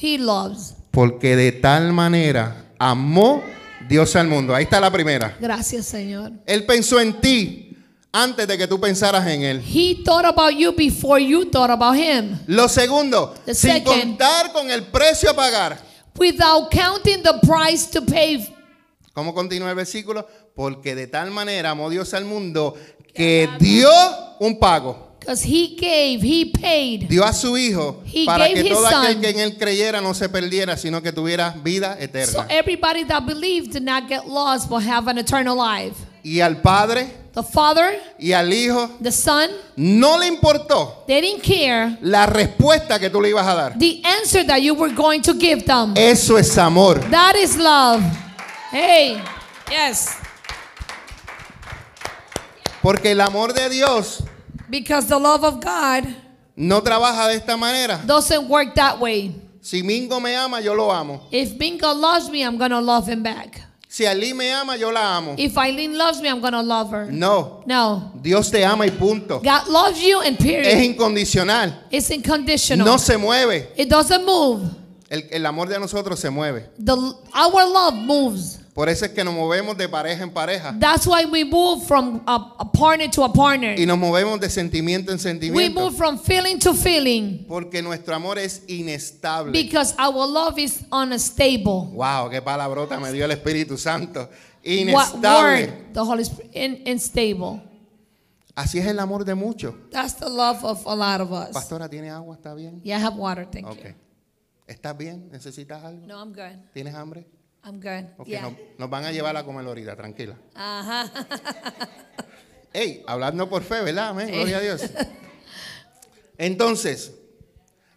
He 0.00 0.16
loves. 0.18 0.74
Porque 0.92 1.34
de 1.36 1.52
tal 1.52 1.92
manera 1.92 2.66
amó 2.78 3.42
Dios 3.88 4.14
al 4.16 4.28
mundo. 4.28 4.54
Ahí 4.54 4.64
está 4.64 4.80
la 4.80 4.90
primera. 4.90 5.36
Gracias, 5.40 5.86
Señor. 5.86 6.32
Él 6.46 6.64
pensó 6.66 7.00
en 7.00 7.20
ti 7.20 7.76
antes 8.12 8.46
de 8.46 8.58
que 8.58 8.66
tú 8.66 8.78
pensaras 8.80 9.26
en 9.26 9.42
Él. 9.42 9.62
He 9.64 10.02
thought 10.04 10.24
about 10.24 10.52
you 10.52 10.72
before 10.72 11.22
you 11.22 11.44
thought 11.50 11.70
about 11.70 11.96
Him. 11.96 12.38
Lo 12.46 12.68
segundo, 12.68 13.34
The 13.44 13.54
sin 13.54 13.72
second. 13.72 14.00
contar 14.00 14.52
con 14.52 14.70
el 14.70 14.84
precio 14.84 15.30
a 15.30 15.34
pagar. 15.34 15.78
Without 16.18 16.70
counting 16.70 17.22
the 17.22 17.34
price 17.46 17.88
to 17.90 18.04
pay. 18.04 18.54
¿Cómo 19.12 19.34
continúa 19.34 19.70
el 19.70 19.76
versículo? 19.76 20.26
Porque 20.54 20.94
de 20.94 21.06
tal 21.06 21.30
manera 21.30 21.70
amó 21.70 21.88
Dios 21.90 22.12
al 22.14 22.24
mundo 22.24 22.74
que 23.14 23.48
dio 23.58 23.90
un 24.40 24.58
pago. 24.58 25.07
Because 25.28 25.42
He 25.42 25.76
gave, 25.76 26.22
He 26.22 26.46
paid. 26.46 27.06
Dio 27.06 27.22
a 27.22 27.34
su 27.34 27.54
Hijo 27.54 28.02
He 28.06 28.24
para 28.24 28.48
que 28.48 28.64
todo 28.64 28.86
aquel 28.86 29.12
son. 29.12 29.20
que 29.20 29.28
en 29.28 29.38
Él 29.40 29.58
creyera 29.58 30.00
no 30.00 30.14
se 30.14 30.26
perdiera, 30.30 30.74
sino 30.78 31.02
que 31.02 31.12
tuviera 31.12 31.54
vida 31.62 31.96
So 31.98 32.02
eterna. 32.02 32.46
everybody 32.48 33.04
that 33.04 33.26
believes 33.26 33.68
did 33.68 33.82
not 33.82 34.08
get 34.08 34.26
lost 34.26 34.70
but 34.70 34.82
have 34.82 35.06
an 35.06 35.18
eternal 35.18 35.54
life. 35.54 35.94
Y 36.24 36.40
al 36.40 36.62
Padre 36.62 37.10
The 37.34 37.42
Father, 37.42 38.00
y 38.18 38.32
al 38.32 38.50
Hijo 38.50 38.88
the 39.02 39.12
Son, 39.12 39.50
no 39.76 40.16
le 40.16 40.28
importó 40.28 41.04
they 41.06 41.20
didn't 41.20 41.42
care 41.42 41.98
la 42.00 42.24
respuesta 42.24 42.98
que 42.98 43.10
tú 43.10 43.20
le 43.20 43.28
ibas 43.28 43.46
a 43.46 43.54
dar. 43.54 43.78
the 43.78 44.00
answer 44.06 44.42
that 44.46 44.62
you 44.62 44.72
were 44.74 44.94
going 44.94 45.20
to 45.20 45.34
give 45.34 45.66
them. 45.66 45.92
Eso 45.94 46.38
es 46.38 46.56
amor. 46.56 47.00
That 47.10 47.36
is 47.36 47.54
love. 47.58 48.02
Hey, 48.70 49.20
yes. 49.70 50.16
Porque 52.80 53.10
el 53.10 53.20
amor 53.20 53.52
de 53.52 53.68
Dios 53.68 54.22
Because 54.70 55.06
the 55.08 55.18
love 55.18 55.44
of 55.44 55.60
God 55.60 56.06
no 56.56 56.80
trabaja 56.80 57.28
de 57.28 57.34
esta 57.36 57.56
manera. 57.56 58.00
doesn't 58.06 58.48
work 58.48 58.74
that 58.74 58.98
way. 59.00 59.34
Si 59.60 59.82
Mingo 59.82 60.18
me 60.20 60.34
ama, 60.34 60.60
yo 60.60 60.74
lo 60.74 60.90
amo. 60.90 61.26
If 61.30 61.58
Bingo 61.58 61.92
loves 61.92 62.30
me, 62.30 62.42
I'm 62.42 62.58
to 62.58 62.80
love 62.80 63.06
him 63.06 63.22
back. 63.22 63.60
Si 63.90 64.06
Ali 64.06 64.32
me 64.32 64.50
ama, 64.50 64.76
yo 64.76 64.90
la 64.90 65.16
amo. 65.16 65.34
If 65.38 65.56
Eileen 65.56 65.96
loves 65.96 66.20
me, 66.20 66.28
I'm 66.28 66.40
to 66.42 66.60
love 66.62 66.90
her. 66.90 67.06
No, 67.10 67.62
No. 67.66 68.12
Dios 68.20 68.50
te 68.50 68.62
ama 68.64 68.84
y 68.84 68.90
punto. 68.90 69.40
God 69.40 69.66
loves 69.68 70.00
you 70.02 70.20
and 70.20 70.36
Es 70.38 70.42
period. 70.42 70.78
incondicional. 70.84 71.74
It's 71.90 72.10
unconditional. 72.10 72.84
No 72.86 72.98
se 72.98 73.16
mueve. 73.16 73.68
It 73.76 73.88
doesn't 73.88 74.24
move. 74.24 74.62
El, 75.10 75.22
el 75.30 75.46
amor 75.46 75.68
de 75.68 75.78
nosotros 75.78 76.18
se 76.20 76.28
mueve. 76.28 76.66
The, 76.78 76.92
our 76.92 77.64
love 77.64 77.94
moves. 77.94 78.58
Por 78.78 78.88
eso 78.88 79.06
es 79.06 79.10
que 79.10 79.24
nos 79.24 79.34
movemos 79.34 79.76
de 79.76 79.88
pareja 79.88 80.22
en 80.22 80.30
pareja. 80.30 80.72
That's 80.78 81.04
why 81.04 81.24
we 81.24 81.44
move 81.44 81.84
from 81.84 82.22
a, 82.28 82.54
a 82.60 82.70
partner 82.70 83.10
to 83.10 83.24
a 83.24 83.32
partner. 83.32 83.76
Y 83.76 83.84
nos 83.86 83.98
movemos 83.98 84.38
de 84.38 84.48
sentimiento 84.48 85.10
en 85.10 85.16
We 85.16 85.22
sentimiento. 85.22 85.80
move 85.80 85.96
from 85.96 86.16
feeling 86.16 86.60
to 86.60 86.72
feeling 86.74 87.44
Porque 87.48 87.82
nuestro 87.82 88.14
amor 88.14 88.38
es 88.38 88.62
inestable. 88.68 89.50
because 89.50 89.96
our 89.98 90.24
love 90.28 90.60
is 90.60 90.84
unstable. 90.92 91.90
Wow, 91.92 92.30
qué 92.30 92.40
palabrota 92.40 93.00
me 93.00 93.10
dio 93.10 93.24
el 93.24 93.32
Espíritu 93.32 93.76
Santo. 93.76 94.20
What 94.20 94.30
Inestable. 94.62 95.42
word? 95.42 95.92
The 95.94 96.00
Holy 96.04 96.22
Spirit. 96.22 96.50
In, 96.54 96.82
unstable. 96.86 97.60
Así 98.54 98.78
es 98.78 98.86
el 98.86 99.00
amor 99.00 99.24
de 99.24 99.34
muchos. 99.34 99.74
That's 99.90 100.14
the 100.14 100.28
love 100.30 100.62
of 100.64 100.86
a 100.86 100.94
lot 100.94 101.20
of 101.20 101.32
us. 101.32 101.50
Pastora, 101.52 101.88
¿tiene 101.88 102.10
agua? 102.10 102.36
¿Está 102.36 102.54
bien? 102.54 102.80
Yeah, 102.84 102.98
I 102.98 103.02
have 103.04 103.16
water. 103.16 103.44
Thank 103.50 103.66
Ok. 103.66 103.76
you. 103.84 103.94
¿Estás 104.68 104.96
bien? 104.96 105.28
¿Necesitas 105.32 105.82
algo? 105.82 106.06
No, 106.06 106.20
I'm 106.20 106.32
good. 106.32 106.62
¿Tienes 106.72 106.94
hambre? 106.94 107.26
I'm 107.68 107.80
good. 107.80 108.08
Ok, 108.16 108.26
yeah. 108.28 108.40
no- 108.42 108.56
nos 108.78 108.88
van 108.88 109.04
a 109.04 109.12
llevar 109.12 109.36
a 109.36 109.44
comer 109.44 109.66
ahorita, 109.66 109.94
tranquila. 109.94 110.36
Uh-huh. 110.56 111.10
Ey, 112.72 113.02
hablando 113.06 113.46
por 113.48 113.62
fe, 113.62 113.82
¿verdad? 113.82 114.08
Amén, 114.08 114.30
gloria 114.30 114.56
a 114.56 114.60
Dios. 114.60 114.82
Entonces, 116.38 117.12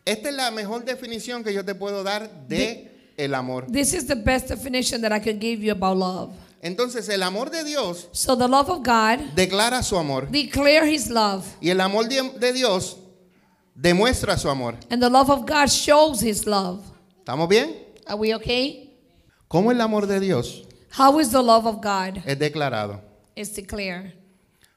esta 0.03 0.29
es 0.29 0.35
la 0.35 0.51
mejor 0.51 0.83
definición 0.83 1.43
que 1.43 1.53
yo 1.53 1.63
te 1.63 1.73
puedo 1.75 2.03
dar 2.03 2.47
de 2.47 3.13
el 3.17 3.33
amor. 3.33 3.67
This 3.71 3.93
is 3.93 4.07
the 4.07 4.15
best 4.15 4.49
definition 4.49 5.01
that 5.03 5.13
I 5.13 5.19
could 5.21 5.39
give 5.39 5.63
you 5.63 5.71
about 5.71 5.97
love. 5.97 6.33
Entonces, 6.61 7.07
el 7.09 7.23
amor 7.23 7.49
de 7.49 7.63
Dios 7.63 8.07
So 8.11 8.37
the 8.37 8.47
love 8.47 8.69
of 8.69 8.83
God 8.85 9.19
declara 9.35 9.81
su 9.83 9.97
amor 9.97 10.29
declare 10.29 10.85
His 10.93 11.09
love, 11.09 11.43
y 11.61 11.69
el 11.69 11.79
amor 11.81 12.07
de, 12.07 12.21
de 12.39 12.53
Dios 12.53 12.97
demuestra 13.73 14.37
su 14.37 14.49
amor. 14.49 14.75
and 14.89 15.01
the 15.01 15.09
love 15.09 15.29
of 15.31 15.45
God 15.47 15.69
shows 15.69 16.21
His 16.21 16.45
love. 16.45 16.81
¿Estamos 17.19 17.47
bien? 17.47 17.75
Are 18.05 18.15
we 18.17 18.33
okay? 18.35 18.90
¿Cómo 19.51 19.69
el 19.71 19.81
amor 19.81 20.07
de 20.07 20.21
Dios 20.21 20.63
How 20.97 21.19
is 21.19 21.29
the 21.31 21.43
love 21.43 21.65
of 21.65 21.81
God? 21.83 22.23
es 22.25 22.39
declarado? 22.39 23.01
It's 23.35 23.53
declared. 23.53 24.13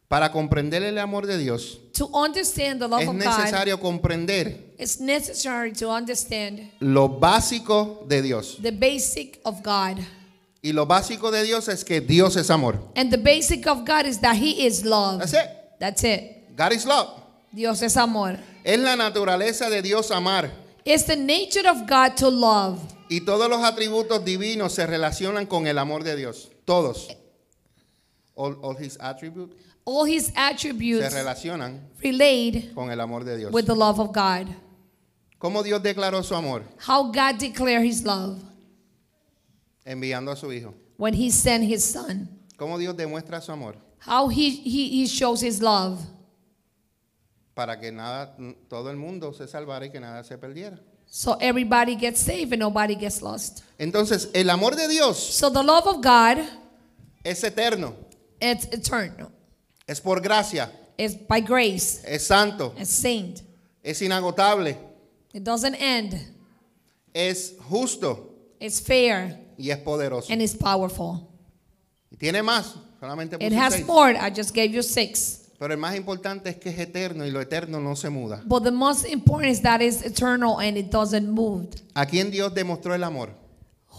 Para 0.08 0.32
comprender 0.32 0.82
el 0.82 0.98
amor 0.98 1.26
de 1.26 1.38
Dios, 1.38 1.78
To 1.92 2.10
understand 2.12 2.80
the 2.80 2.88
love 2.88 3.02
es 3.02 3.08
of 3.08 3.14
God, 3.14 3.24
necesario 3.24 3.78
comprender 3.78 4.74
it's 4.76 4.98
necessary 4.98 5.72
to 5.72 5.88
understand 5.90 6.72
lo 6.80 7.08
básico 7.08 8.04
de 8.08 8.20
Dios. 8.20 8.58
the 8.60 8.72
basic 8.72 9.40
of 9.44 9.62
God. 9.62 9.98
Y 10.60 10.72
lo 10.72 10.86
básico 10.86 11.30
de 11.30 11.44
Dios 11.44 11.68
es 11.68 11.84
que 11.84 12.00
Dios 12.00 12.36
es 12.36 12.50
amor. 12.50 12.80
And 12.96 13.12
the 13.12 13.18
basic 13.18 13.68
of 13.68 13.84
God 13.84 14.06
is 14.06 14.18
that 14.22 14.34
He 14.34 14.66
is 14.66 14.84
love. 14.84 15.20
That's 15.20 15.34
it. 15.34 15.50
That's 15.78 16.02
it. 16.02 16.56
God 16.56 16.72
is 16.72 16.84
love. 16.84 17.10
Dios 17.54 17.80
es 17.82 17.96
amor. 17.96 18.38
Es 18.64 18.80
la 18.80 18.96
naturaleza 18.96 19.70
de 19.70 19.82
Dios 19.82 20.10
amar. 20.10 20.50
It's 20.84 21.04
the 21.04 21.16
nature 21.16 21.68
of 21.68 21.86
God 21.86 22.16
to 22.16 22.28
love. 22.28 22.80
Y 23.08 23.20
todos 23.22 23.48
los 23.48 23.62
atributos 23.62 24.24
divinos 24.24 24.72
se 24.72 24.86
relacionan 24.86 25.46
con 25.46 25.66
el 25.66 25.78
amor 25.78 26.04
de 26.04 26.16
Dios. 26.16 26.50
Todos. 26.64 27.08
All, 28.34 28.58
all 28.62 28.76
his 28.76 28.96
attributes 29.00 29.54
All 29.86 30.08
His 30.08 30.26
se 30.26 30.32
attributes 30.34 31.12
relacionan 31.12 31.90
relate 32.00 32.72
con 32.74 32.90
el 32.90 33.00
amor 33.00 33.22
de 33.24 33.36
Dios. 33.36 33.52
with 33.52 33.66
the 33.66 33.74
love 33.74 34.00
of 34.00 34.12
God. 34.12 34.48
¿Cómo 35.38 35.62
Dios 35.62 35.82
declaró 35.82 36.22
su 36.24 36.34
amor? 36.34 36.62
How 36.88 37.12
God 37.12 37.38
declared 37.38 37.84
His 37.84 38.02
love 38.02 38.38
Enviando 39.84 40.32
a 40.32 40.36
su 40.36 40.50
Hijo. 40.50 40.72
when 40.96 41.12
He 41.12 41.30
sent 41.30 41.64
His 41.64 41.84
Son. 41.84 42.28
¿Cómo 42.56 42.78
Dios 42.78 42.96
demuestra 42.96 43.42
su 43.42 43.52
amor? 43.52 43.76
How 44.06 44.28
He, 44.30 44.48
he, 44.64 45.02
he 45.02 45.06
shows 45.06 45.42
His 45.42 45.60
love 45.60 46.00
Para 47.52 47.78
que 47.78 47.92
nada, 47.92 48.34
todo 48.68 48.90
el 48.90 48.96
mundo 48.96 49.34
se 49.34 49.46
salvara 49.46 49.84
y 49.86 49.90
que 49.90 50.00
nada 50.00 50.24
se 50.24 50.38
perdiera. 50.38 50.80
So 51.16 51.34
everybody 51.40 51.94
gets 51.94 52.20
saved 52.20 52.52
and 52.52 52.58
nobody 52.60 52.96
gets 52.96 53.22
lost. 53.22 53.62
Entonces, 53.78 54.28
el 54.34 54.50
amor 54.50 54.74
de 54.74 54.88
Dios 54.88 55.16
So 55.16 55.48
the 55.48 55.62
love 55.62 55.86
of 55.86 56.00
God, 56.02 56.38
es 57.24 57.44
eterno, 57.44 57.94
it's 58.40 58.64
eternal. 58.72 59.30
es 59.86 60.00
por 60.00 60.20
gracia, 60.20 60.68
It's 60.98 61.14
by 61.14 61.40
grace. 61.40 62.02
es 62.04 62.26
santo, 62.26 62.74
It's 62.76 62.90
saint. 62.90 63.42
es 63.84 64.02
inagotable, 64.02 64.76
It 65.32 65.44
doesn't 65.44 65.76
end. 65.76 66.14
es 67.14 67.52
justo 67.70 68.30
It's 68.58 68.80
fair 68.80 69.38
y 69.56 69.70
es 69.70 69.78
poderoso. 69.78 70.32
and 70.32 70.42
it's 70.42 70.54
powerful. 70.56 71.28
Y 72.10 72.16
tiene 72.16 72.42
más, 72.42 72.74
solamente 72.98 73.36
It 73.36 73.50
puse 73.52 73.56
has 73.56 73.74
seis. 73.74 73.86
more. 73.86 74.16
I 74.16 74.30
just 74.30 74.52
gave 74.52 74.72
you 74.72 74.82
six. 74.82 75.43
Pero 75.58 75.72
el 75.72 75.78
más 75.78 75.94
importante 75.96 76.50
es 76.50 76.56
que 76.56 76.70
es 76.70 76.78
eterno 76.78 77.24
y 77.24 77.30
lo 77.30 77.40
eterno 77.40 77.80
no 77.80 77.94
se 77.96 78.10
muda. 78.10 78.42
But 78.44 78.64
the 78.64 78.70
most 78.72 79.06
important 79.06 79.52
is 79.52 79.62
that 79.62 79.80
it's 79.80 80.04
eternal 80.04 80.58
and 80.58 80.76
it 80.76 80.90
doesn't 80.90 81.28
move. 81.28 81.68
¿A 81.94 82.06
quién 82.06 82.30
Dios 82.30 82.52
demostró 82.54 82.94
el 82.94 83.04
amor? 83.04 83.30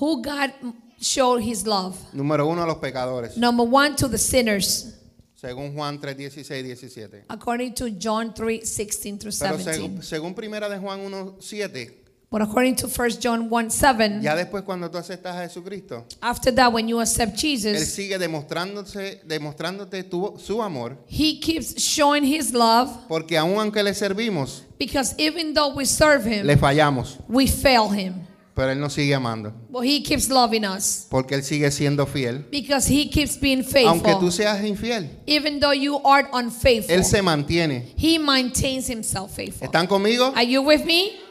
Who 0.01 0.21
God 0.21 0.51
showed 0.99 1.41
his 1.41 1.65
love? 1.65 1.95
Número 2.13 2.45
uno, 2.47 2.63
a 2.63 2.67
los 2.67 2.77
pecadores. 2.77 3.37
Number 3.37 3.65
one, 3.65 3.95
to 3.95 4.09
the 4.09 4.17
sinners, 4.17 4.93
Según 5.39 5.73
Juan 5.75 5.99
3, 5.99 6.29
16, 6.31 6.65
17. 6.75 7.25
according 7.29 7.73
to 7.75 7.89
John 7.91 8.33
3 8.33 8.65
16 8.65 9.17
through 9.19 9.33
Pero 9.39 9.57
17. 9.57 9.73
según, 9.73 10.03
según 10.03 10.33
primera 10.35 10.67
de 10.67 10.77
Juan 10.77 10.99
1, 11.01 11.35
7, 11.39 12.04
But 12.35 12.41
according 12.41 12.75
to 12.75 12.87
1 12.89 13.11
John 13.21 13.49
1 13.49 13.69
7, 13.71 14.19
ya 14.21 14.35
después 14.35 14.63
cuando 14.63 14.91
tú 14.91 14.97
aceptas 14.97 15.37
a 15.37 15.43
Jesucristo, 15.47 16.03
after 16.19 16.53
that, 16.55 16.67
when 16.73 16.85
you 16.89 16.99
accept 16.99 17.35
Él 17.35 17.39
Jesus, 17.39 17.87
sigue 17.93 18.17
demostrándose, 18.19 19.21
demostrándote 19.25 20.03
tu- 20.03 20.33
su 20.37 20.61
amor, 20.61 20.97
he 21.07 21.39
keeps 21.39 21.81
showing 21.81 22.25
his 22.25 22.51
love 22.53 22.89
porque 23.07 23.37
aun 23.37 23.57
aunque 23.57 23.81
le 23.81 23.93
servimos, 23.93 24.63
because 24.77 25.15
even 25.17 25.53
though 25.53 25.73
we 25.73 25.85
serve 25.85 26.25
him, 26.25 26.45
le 26.45 26.57
fallamos, 26.57 27.15
we 27.29 27.47
fail 27.47 27.87
him. 27.89 28.15
pero 28.53 28.71
Él 28.73 28.81
nos 28.81 28.91
sigue 28.91 29.15
amando, 29.15 29.53
But 29.69 29.85
he 29.85 30.03
keeps 30.03 30.27
loving 30.29 30.65
us 30.65 31.07
porque 31.09 31.35
Él 31.35 31.41
sigue 31.43 31.71
siendo 31.71 32.05
fiel. 32.05 32.43
because 32.51 32.85
he 32.91 33.09
keeps 33.09 33.37
being 33.39 33.63
Aunque 33.87 34.11
tú 34.11 34.29
faithful. 34.29 34.31
seas 34.33 34.61
infiel, 34.65 35.09
Even 35.25 35.61
though 35.61 35.71
you 35.73 36.01
are 36.03 36.27
unfaithful, 36.33 36.93
Él 36.93 37.05
se 37.05 37.21
mantiene. 37.21 37.93
he 37.95 38.19
maintains 38.19 38.87
himself 38.89 39.33
faithful. 39.33 39.65
¿Están 39.65 39.87
conmigo? 39.87 40.33
Are 40.35 40.43
you 40.45 40.61
with 40.61 40.83
me? 40.83 41.21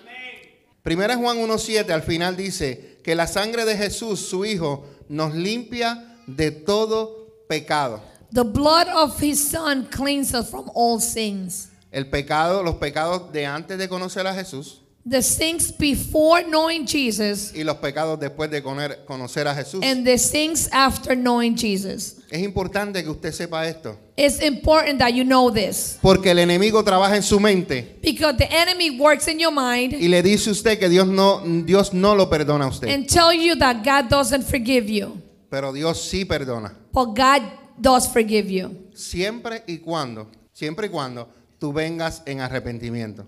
Primera 0.84 1.16
Juan 1.16 1.38
1.7 1.38 1.90
al 1.92 2.02
final 2.02 2.36
dice 2.36 2.98
que 3.02 3.14
la 3.14 3.26
sangre 3.26 3.64
de 3.64 3.74
Jesús, 3.74 4.20
su 4.20 4.44
Hijo, 4.44 4.84
nos 5.08 5.34
limpia 5.34 6.18
de 6.26 6.50
todo 6.50 7.26
pecado. 7.48 8.02
The 8.34 8.42
blood 8.42 8.88
of 8.94 9.18
his 9.18 9.42
son 9.42 9.86
cleanses 9.86 10.34
us 10.34 10.50
from 10.50 10.70
all 10.74 11.00
sins. 11.00 11.70
El 11.90 12.10
pecado, 12.10 12.62
los 12.62 12.74
pecados 12.74 13.32
de 13.32 13.46
antes 13.46 13.78
de 13.78 13.88
conocer 13.88 14.26
a 14.26 14.34
Jesús 14.34 14.83
The 15.06 15.20
sins 15.22 15.70
before 15.70 16.44
knowing 16.44 16.86
Jesus 16.86 17.52
y 17.54 17.62
los 17.62 17.76
pecados 17.76 18.18
después 18.18 18.50
de 18.50 18.62
conocer 18.62 19.46
a 19.46 19.54
Jesús. 19.54 19.84
and 19.84 20.02
the 20.06 20.16
sins 20.16 20.66
after 20.72 21.14
knowing 21.14 21.54
Jesus. 21.54 22.16
Es 22.30 22.42
importante 22.42 23.02
que 23.04 23.10
usted 23.10 23.30
sepa 23.32 23.68
esto, 23.68 23.98
It's 24.16 24.40
important 24.40 24.98
that 25.00 25.10
you 25.10 25.22
know 25.24 25.50
this 25.52 25.98
porque 26.00 26.30
el 26.30 26.38
enemigo 26.38 26.82
trabaja 26.82 27.16
en 27.16 27.22
su 27.22 27.38
mente 27.38 27.98
because 28.02 28.38
the 28.38 28.48
enemy 28.50 28.98
works 28.98 29.28
in 29.28 29.38
your 29.38 29.52
mind 29.52 29.92
y 29.92 30.08
le 30.08 30.22
dice 30.22 30.48
a 30.48 30.52
usted 30.52 30.78
que 30.78 30.88
Dios 30.88 31.06
no, 31.06 31.42
Dios 31.66 31.92
no 31.92 32.14
lo 32.14 32.30
perdona 32.30 32.64
a 32.64 32.68
usted, 32.68 32.88
and 32.88 33.06
tell 33.06 33.32
you 33.34 33.54
that 33.56 33.84
God 33.84 34.08
doesn't 34.08 34.44
forgive 34.44 34.88
you, 34.90 35.20
pero 35.50 35.70
Dios 35.74 36.00
sí 36.00 36.24
perdona. 36.24 36.72
but 36.92 37.14
God 37.14 37.42
does 37.78 38.08
forgive 38.08 38.48
you. 38.50 38.70
Siempre 38.94 39.64
y 39.66 39.78
cuando, 39.78 40.30
siempre 40.52 40.86
y 40.86 40.90
cuando 40.90 41.28
tú 41.58 41.74
vengas 41.74 42.22
en 42.24 42.40
arrepentimiento. 42.40 43.26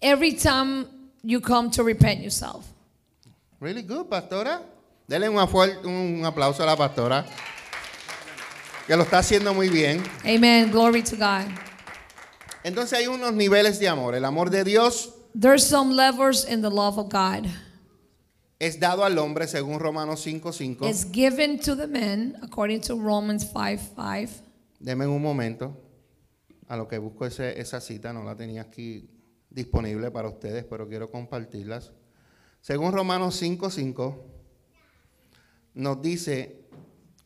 Every 0.00 0.32
time 0.34 0.86
you 1.24 1.40
come 1.40 1.70
to 1.70 1.82
repent 1.82 2.20
yourself. 2.20 2.66
Really 3.60 3.82
good, 3.82 4.08
pastora. 4.08 4.60
Denle 5.08 5.28
un, 5.28 5.36
un 5.84 6.24
aplauso 6.24 6.62
a 6.62 6.66
la 6.66 6.76
pastora. 6.76 7.24
Que 8.86 8.96
lo 8.96 9.02
está 9.04 9.18
haciendo 9.18 9.54
muy 9.54 9.68
bien. 9.70 10.02
Amen. 10.24 10.70
Glory 10.70 11.02
to 11.02 11.16
God. 11.16 11.46
Entonces 12.62 12.98
hay 12.98 13.06
unos 13.06 13.32
niveles 13.32 13.78
de 13.78 13.88
amor. 13.88 14.14
El 14.14 14.24
amor 14.24 14.50
de 14.50 14.64
Dios 14.64 15.10
There's 15.38 15.66
some 15.66 15.94
levels 15.94 16.44
in 16.48 16.62
the 16.62 16.70
love 16.70 16.98
of 16.98 17.08
God. 17.10 17.46
es 18.60 18.78
dado 18.78 19.04
al 19.04 19.18
hombre 19.18 19.46
según 19.46 19.78
Romanos 19.80 20.24
5:5. 20.24 20.88
It's 20.88 21.04
given 21.10 21.58
to 21.60 21.74
the 21.74 21.86
men 21.86 22.36
according 22.42 22.80
to 22.82 22.94
Romans 22.94 23.44
5 23.52 23.80
5. 23.96 24.30
Deme 24.80 25.06
un 25.06 25.20
momento. 25.22 25.76
A 26.68 26.76
lo 26.76 26.86
que 26.88 26.98
busco 26.98 27.26
ese- 27.26 27.58
esa 27.60 27.80
cita, 27.80 28.12
no 28.12 28.22
la 28.24 28.34
tenía 28.36 28.62
aquí 28.62 29.08
disponible 29.54 30.10
para 30.10 30.28
ustedes, 30.28 30.64
pero 30.64 30.88
quiero 30.88 31.10
compartirlas. 31.10 31.92
Según 32.60 32.92
Romanos 32.92 33.40
5:5 33.40 34.16
nos 35.74 36.02
dice, 36.02 36.64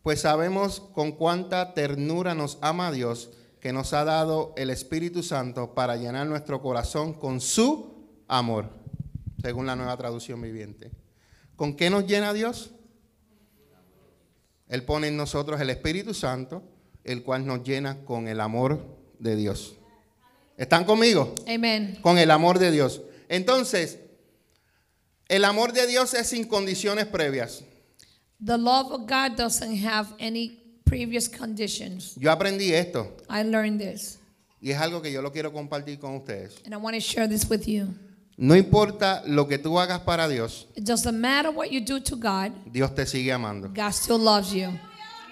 pues 0.03 0.21
sabemos 0.21 0.81
con 0.81 1.13
cuánta 1.13 1.75
ternura 1.75 2.35
nos 2.35 2.59
ama 2.61 2.93
Dios, 2.93 3.31
que 3.61 3.73
nos 3.73 3.93
ha 3.93 4.05
dado 4.05 4.53
el 4.57 4.71
Espíritu 4.71 5.23
Santo 5.23 5.75
para 5.75 5.97
llenar 5.97 6.27
nuestro 6.27 6.63
corazón 6.63 7.13
con 7.15 7.41
su 7.41 8.07
amor, 8.29 8.71
según 9.43 9.67
la 9.67 9.77
nueva 9.77 9.97
traducción 9.97 10.41
viviente. 10.41 10.91
¿Con 11.57 11.75
qué 11.75 11.91
nos 11.91 12.07
llena 12.07 12.33
Dios? 12.33 12.73
Él 14.69 14.85
pone 14.85 15.09
en 15.09 15.17
nosotros 15.17 15.61
el 15.61 15.71
Espíritu 15.71 16.15
Santo, 16.15 16.63
el 17.05 17.23
cual 17.23 17.47
nos 17.47 17.65
llena 17.65 18.05
con 18.05 18.29
el 18.29 18.41
amor 18.41 18.85
de 19.19 19.35
Dios. 19.35 19.78
¿Están 20.59 20.85
conmigo? 20.85 21.35
Amen. 21.47 21.97
Con 22.03 22.19
el 22.19 22.31
amor 22.31 22.59
de 22.59 22.71
Dios. 22.73 23.01
Entonces, 23.29 23.99
el 25.29 25.45
amor 25.45 25.73
de 25.73 25.87
Dios 25.87 26.13
es 26.15 26.27
sin 26.29 26.45
condiciones 26.49 27.07
previas. 27.07 27.63
The 28.45 28.59
love 28.59 28.91
of 28.93 29.03
God 29.03 29.37
doesn't 29.37 29.85
have 29.85 30.09
any 30.21 30.59
previous 30.85 31.29
conditions. 31.29 32.15
Yo 32.17 32.31
aprendí 32.31 32.73
esto 32.73 33.17
I 33.29 33.43
learned 33.45 33.79
this, 33.81 34.19
y 34.61 34.71
es 34.71 34.79
algo 34.81 35.01
que 35.03 35.13
yo 35.13 35.23
lo 35.23 35.31
quiero 35.33 35.53
compartir 35.53 35.99
con 35.99 36.17
ustedes. 36.17 36.57
and 36.65 36.73
I 36.75 36.77
want 36.77 36.95
to 36.95 37.01
share 37.01 37.29
this 37.29 37.49
with 37.49 37.67
you. 37.67 37.95
No 38.37 38.55
importa 38.55 39.23
lo 39.27 39.49
que 39.49 39.59
tú 39.59 39.79
hagas 39.81 40.01
para 40.01 40.29
Dios, 40.29 40.67
It 40.77 40.85
doesn't 40.85 41.19
matter 41.21 41.51
what 41.51 41.67
you 41.71 41.81
do 41.81 42.01
to 42.01 42.17
God, 42.17 42.53
Dios 42.73 42.95
te 42.95 43.05
sigue 43.07 43.33
amando. 43.33 43.69
God 43.69 43.93
still 43.93 44.19
loves 44.19 44.53
you. 44.53 44.69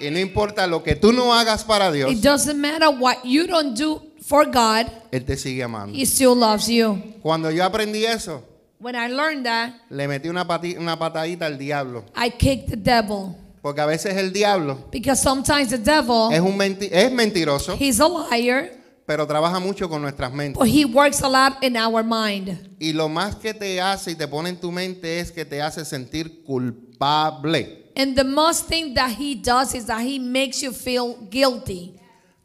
Y 0.00 0.10
no 0.10 0.18
importa 0.18 0.66
lo 0.66 0.82
que 0.82 0.94
tú 0.96 1.12
no 1.12 1.32
hagas 1.32 1.64
para 1.64 1.90
Dios, 1.92 2.10
It 2.12 2.20
doesn't 2.22 2.58
matter 2.60 2.88
what 2.90 3.24
you 3.24 3.46
don't 3.46 3.76
do 3.78 4.02
for 4.28 4.44
God, 4.46 4.86
Él 5.12 5.24
te 5.24 5.36
sigue 5.36 5.62
amando. 5.62 5.96
He 5.96 6.04
still 6.04 6.34
loves 6.34 6.66
you. 6.68 7.00
Cuando 7.22 7.50
yo 7.50 7.64
aprendí 7.64 8.04
eso, 8.04 8.42
When 8.78 8.94
I 8.94 9.08
learned 9.08 9.44
that, 9.46 9.72
le 9.88 10.06
metí 10.06 10.28
una, 10.28 10.46
pati- 10.46 10.76
una 10.76 10.98
patadita 10.98 11.46
al 11.46 11.56
diablo. 11.58 12.04
I 12.14 12.28
kicked 12.30 12.68
the 12.68 12.76
devil 12.76 13.34
Porque 13.62 13.80
a 13.80 13.86
veces 13.86 14.14
el 14.16 14.32
diablo 14.32 14.78
because 14.92 15.20
sometimes 15.20 15.70
the 15.70 15.78
devil, 15.78 16.30
es, 16.30 16.40
un 16.40 16.56
menti- 16.56 16.88
es 16.92 17.10
mentiroso, 17.10 17.74
he's 17.80 17.98
a 18.00 18.06
liar, 18.08 18.70
pero 19.06 19.26
trabaja 19.26 19.58
mucho 19.60 19.88
con 19.88 20.02
nuestras 20.02 20.30
mentes. 20.32 20.58
but 20.58 20.68
he 20.68 20.84
works 20.84 21.22
a 21.22 21.28
lot 21.28 21.62
in 21.64 21.76
our 21.76 22.04
mind. 22.04 22.76
Y 22.78 22.92
lo 22.92 23.08
más 23.08 23.34
que 23.36 23.54
te 23.54 23.80
hace 23.80 24.10
y 24.12 24.14
te 24.14 24.28
pone 24.28 24.50
en 24.50 24.56
tu 24.60 24.70
mente 24.70 25.20
es 25.20 25.32
que 25.32 25.44
te 25.44 25.60
hace 25.62 25.84
sentir 25.84 26.44
culpable. 26.44 27.90
And 27.96 28.14
the 28.14 28.24
most 28.24 28.68
thing 28.68 28.94
that 28.94 29.12
he 29.18 29.34
does 29.36 29.74
is 29.74 29.86
that 29.86 30.02
he 30.02 30.18
makes 30.18 30.60
you 30.62 30.70
feel 30.72 31.16
guilty. 31.30 31.98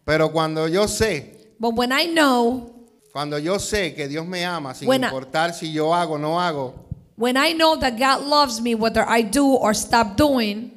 Pero 0.06 0.30
cuando 0.32 0.68
yo 0.68 0.88
sé, 0.88 1.41
But 1.62 1.76
when 1.76 1.92
I 1.92 2.08
know, 2.08 2.74
cuando 3.14 3.38
yo 3.38 3.60
sé 3.60 3.94
que 3.94 4.08
Dios 4.08 4.26
me 4.26 4.44
ama, 4.44 4.74
sin 4.74 4.88
When 4.88 5.04
I- 5.04 5.10
importar 5.10 5.54
si 5.54 5.72
yo 5.72 5.94
hago 5.94 6.16
o 6.16 6.18
no 6.18 6.40
hago, 6.40 6.74
when 7.18 7.38
I 7.38 7.54
know 7.54 7.76
that 7.78 8.00
God 8.00 8.26
loves 8.26 8.60
me, 8.60 8.74
whether 8.74 9.06
I 9.08 9.22
do 9.22 9.46
or 9.46 9.76
stop 9.76 10.18
doing, 10.18 10.72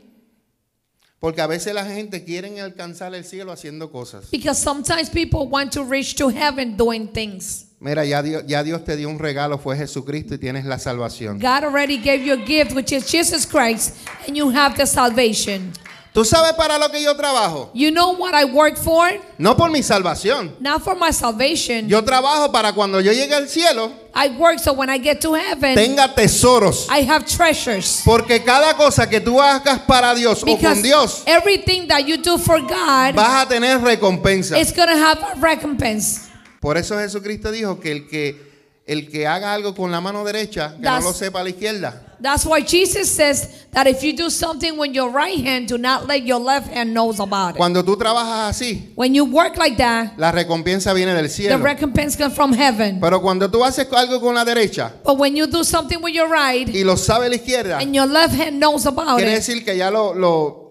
Porque 1.18 1.40
a 1.40 1.46
veces 1.46 1.72
la 1.72 1.86
gente 1.86 2.22
quiere 2.22 2.60
alcanzar 2.60 3.14
el 3.14 3.24
cielo 3.24 3.50
haciendo 3.50 3.90
cosas. 3.90 4.30
Because 4.30 4.58
sometimes 4.60 5.08
people 5.08 5.48
want 5.48 5.72
to 5.72 5.82
reach 5.82 6.16
to 6.16 6.28
heaven 6.28 6.76
doing 6.76 7.08
things. 7.08 7.64
Mira, 7.80 8.04
ya 8.04 8.20
Dios, 8.20 8.44
ya 8.46 8.62
Dios 8.62 8.84
te 8.84 8.94
dio 8.94 9.08
un 9.08 9.18
regalo, 9.18 9.56
fue 9.58 9.74
Jesucristo 9.74 10.34
y 10.34 10.38
tienes 10.38 10.66
la 10.66 10.76
salvación. 10.78 11.38
God 11.40 11.64
already 11.64 11.96
gave 11.96 12.22
you 12.22 12.34
a 12.34 12.44
gift, 12.44 12.74
which 12.74 12.92
is 12.92 13.10
Jesus 13.10 13.46
Christ, 13.46 13.96
and 14.28 14.36
you 14.36 14.50
have 14.50 14.76
the 14.76 14.86
salvation. 14.86 15.72
¿Tú 16.14 16.24
sabes 16.24 16.52
para 16.52 16.78
lo 16.78 16.88
que 16.92 17.02
yo 17.02 17.16
trabajo? 17.16 17.70
You 17.74 17.90
know 17.90 18.12
what 18.12 18.34
I 18.40 18.44
work 18.44 18.76
for? 18.76 19.20
No 19.36 19.56
por 19.56 19.68
mi 19.72 19.82
salvación. 19.82 20.54
Not 20.60 20.84
for 20.84 20.94
my 20.94 21.12
salvation. 21.12 21.88
Yo 21.88 22.04
trabajo 22.04 22.52
para 22.52 22.72
cuando 22.72 23.00
yo 23.00 23.10
llegue 23.12 23.34
al 23.34 23.48
cielo 23.48 23.90
I 24.14 24.28
work 24.38 24.60
so 24.60 24.72
when 24.72 24.88
I 24.88 24.98
get 24.98 25.20
to 25.22 25.34
heaven, 25.34 25.74
tenga 25.74 26.14
tesoros. 26.14 26.86
I 26.88 27.00
have 27.02 27.26
treasures. 27.26 28.02
Porque 28.04 28.44
cada 28.44 28.74
cosa 28.74 29.08
que 29.10 29.20
tú 29.20 29.42
hagas 29.42 29.80
para 29.80 30.14
Dios 30.14 30.44
o 30.44 30.46
con 30.46 30.54
Because 30.54 30.82
Dios, 30.82 31.24
everything 31.26 31.88
that 31.88 32.06
you 32.06 32.16
do 32.16 32.38
for 32.38 32.60
God 32.60 33.16
vas 33.16 33.44
a 33.44 33.48
tener 33.48 33.80
recompensa. 33.80 34.56
is 34.56 34.70
going 34.70 34.90
to 34.90 34.96
have 34.96 35.18
a 35.20 35.40
recompense. 35.40 36.30
Por 36.60 36.78
eso 36.78 36.96
Jesucristo 36.96 37.50
dijo 37.50 37.80
que 37.80 37.90
el 37.90 38.06
que 38.06 38.53
el 38.86 39.08
que 39.10 39.26
haga 39.26 39.52
algo 39.54 39.74
con 39.74 39.90
la 39.90 40.00
mano 40.00 40.24
derecha, 40.24 40.72
que 40.76 40.82
no 40.82 40.90
That's- 40.90 41.04
lo 41.04 41.12
sepa 41.12 41.40
a 41.40 41.44
la 41.44 41.50
izquierda. 41.50 42.00
That's 42.20 42.46
why 42.46 42.62
Jesus 42.62 43.08
says 43.10 43.66
that 43.72 43.86
if 43.86 44.02
you 44.02 44.14
do 44.16 44.30
something 44.30 44.78
with 44.78 44.92
your 44.94 45.10
right 45.10 45.38
hand, 45.44 45.68
do 45.68 45.76
not 45.76 46.06
let 46.06 46.22
your 46.24 46.40
left 46.40 46.72
hand 46.72 46.94
knows 46.94 47.18
about 47.20 47.50
it. 47.54 47.56
Cuando 47.58 47.82
tú 47.84 47.96
trabajas 47.98 48.50
así, 48.56 48.92
When 48.94 49.14
you 49.14 49.24
work 49.26 49.56
like 49.58 49.76
that, 49.76 50.16
la 50.16 50.32
recompensa 50.32 50.94
viene 50.94 51.12
del 51.12 51.24
the 51.24 51.28
cielo. 51.28 51.58
recompense 51.62 52.16
comes 52.16 52.34
from 52.34 52.52
heaven. 52.54 52.98
Pero 53.00 53.20
cuando 53.20 53.50
tú 53.50 53.62
haces 53.64 53.88
algo 53.92 54.20
con 54.20 54.34
la 54.34 54.44
derecha 54.44 54.92
But 55.04 55.18
when 55.18 55.36
you 55.36 55.46
do 55.46 55.64
something 55.64 55.98
with 56.02 56.14
your 56.14 56.28
right 56.30 56.68
y 56.68 56.82
lo 56.84 56.96
sabe 56.96 57.28
la 57.28 57.34
izquierda, 57.36 57.78
and 57.80 57.94
your 57.94 58.06
left 58.06 58.34
hand 58.34 58.58
knows 58.58 58.86
about 58.86 59.16
quiere 59.16 59.32
it, 59.32 59.36
decir 59.36 59.62
que 59.64 59.76
ya 59.76 59.90
lo, 59.90 60.14
lo, 60.14 60.63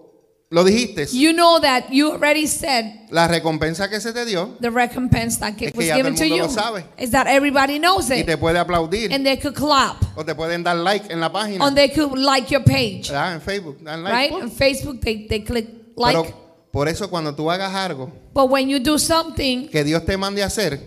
lo 0.54 0.62
dijiste. 0.62 1.06
you 1.12 1.32
know 1.32 1.58
that 1.60 1.90
you 1.90 2.12
already 2.12 2.46
said 2.46 2.84
La 3.10 3.26
recompensa 3.26 3.88
que 3.88 4.00
se 4.00 4.12
te 4.12 4.24
dio 4.24 4.56
the 4.60 4.70
recompense 4.70 5.38
that 5.40 5.50
Es 5.60 5.72
que 5.72 5.72
was 5.74 5.86
ya 5.86 5.96
given 5.96 6.14
todo 6.14 6.24
el 6.24 6.30
to 6.30 6.36
you 6.36 6.42
lo 6.44 6.48
sabe. 6.48 6.84
is 6.96 7.10
that 7.10 7.26
everybody 7.26 7.78
knows 7.80 8.08
y 8.08 8.20
it 8.20 8.26
te 8.26 8.36
puede 8.36 8.56
aplaudir 8.58 9.12
and 9.12 9.26
they 9.26 9.36
could 9.36 9.54
clap 9.54 9.96
o 10.16 10.22
te 10.24 10.32
pueden 10.34 10.62
dar 10.62 10.76
like 10.76 11.10
en 11.10 11.18
la 11.20 11.30
página. 11.32 11.66
and 11.66 11.76
they 11.76 11.88
could 11.88 12.16
like 12.16 12.52
your 12.52 12.62
page, 12.62 13.08
¿verdad? 13.10 13.34
En 13.34 13.40
Facebook, 13.40 13.82
dan 13.82 14.04
like. 14.04 14.14
right? 14.14 14.32
On 14.32 14.48
Facebook, 14.50 15.00
they, 15.00 15.26
they 15.26 15.40
click 15.40 15.66
like. 15.96 16.16
Pero 16.16 16.32
por 16.70 16.88
eso 16.88 17.08
cuando 17.08 17.34
tú 17.34 17.50
hagas 17.50 17.74
algo 17.74 18.12
But 18.32 18.48
when 18.48 18.68
you 18.68 18.78
do 18.78 18.96
something 18.96 19.68
que 19.68 19.82
Dios 19.82 20.04
te 20.04 20.16
mande 20.16 20.40
a 20.42 20.46
hacer, 20.46 20.78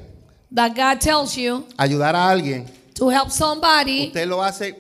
that 0.56 0.76
God 0.76 1.02
tells 1.02 1.36
you 1.36 1.66
ayudar 1.78 2.16
a 2.16 2.30
alguien, 2.30 2.68
to 2.96 3.10
help 3.10 3.32
somebody, 3.32 4.08
usted 4.08 4.28
lo 4.28 4.42
hace 4.42 4.76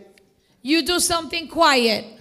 you 0.64 0.82
do 0.82 1.00
something 1.00 1.48
quiet. 1.48 2.17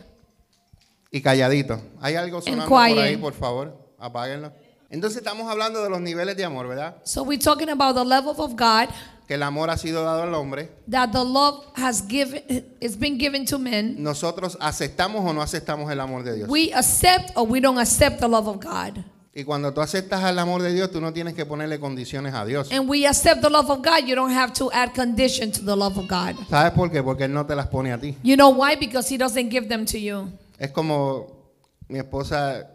Y 1.10 1.20
calladito. 1.20 1.80
¿Hay 2.00 2.14
algo 2.14 2.40
sonando 2.40 2.68
por 2.68 2.78
ahí, 2.80 3.16
por 3.16 3.32
favor? 3.32 3.76
Apáguenlo. 3.98 4.52
Entonces 4.88 5.18
estamos 5.18 5.50
hablando 5.50 5.82
de 5.82 5.90
los 5.90 6.00
niveles 6.00 6.36
de 6.36 6.44
amor, 6.44 6.68
¿verdad? 6.68 6.96
So 7.04 7.22
we're 7.22 7.42
talking 7.42 7.68
about 7.70 7.96
the 7.96 8.04
level 8.04 8.34
of 8.38 8.52
God 8.52 8.88
Que 9.26 9.34
el 9.34 9.42
amor 9.42 9.68
ha 9.70 9.76
sido 9.76 10.04
dado 10.04 10.22
al 10.22 10.34
hombre. 10.34 10.70
that 10.88 11.10
the 11.10 11.24
love 11.24 11.64
has 11.74 12.06
given 12.06 12.42
it's 12.80 12.96
been 12.96 13.18
given 13.18 13.44
to 13.46 13.58
men. 13.58 14.00
Nosotros 14.00 14.56
aceptamos 14.60 15.28
o 15.28 15.32
no 15.32 15.42
aceptamos 15.42 15.90
el 15.90 15.98
amor 15.98 16.22
de 16.22 16.36
Dios. 16.36 16.48
We 16.48 16.72
accept 16.72 17.32
or 17.34 17.44
we 17.48 17.60
don't 17.60 17.78
accept 17.78 18.20
the 18.20 18.28
love 18.28 18.46
of 18.46 18.60
God. 18.62 19.02
Y 19.34 19.44
cuando 19.44 19.74
tú 19.74 19.82
aceptas 19.82 20.22
el 20.24 20.38
amor 20.38 20.62
de 20.62 20.72
Dios, 20.72 20.90
tú 20.90 21.00
no 21.00 21.12
tienes 21.12 21.34
que 21.34 21.44
ponerle 21.44 21.78
condiciones 21.78 22.32
a 22.32 22.44
Dios. 22.46 22.70
And 22.72 22.88
we 22.88 23.06
accept 23.06 23.42
the 23.42 23.50
love 23.50 23.68
of 23.68 23.84
God. 23.84 24.06
You 24.06 24.14
don't 24.14 24.32
have 24.32 24.52
to 24.54 24.70
add 24.72 24.94
condition 24.94 25.50
to 25.52 25.60
the 25.62 25.76
love 25.76 25.98
of 25.98 26.08
God. 26.08 26.36
¿Sabes 26.48 26.72
por 26.72 26.90
qué? 26.90 27.02
Porque 27.02 27.24
Él 27.24 27.32
no 27.34 27.44
te 27.44 27.54
las 27.56 27.66
pone 27.66 27.92
a 27.92 27.98
ti. 28.00 28.16
You 28.22 28.36
know 28.36 28.50
why? 28.50 28.76
Because 28.76 29.12
He 29.12 29.18
doesn't 29.18 29.50
give 29.50 29.68
them 29.68 29.84
to 29.86 29.98
you. 29.98 30.30
Es 30.58 30.70
como 30.70 31.52
mi 31.88 31.98
esposa, 31.98 32.68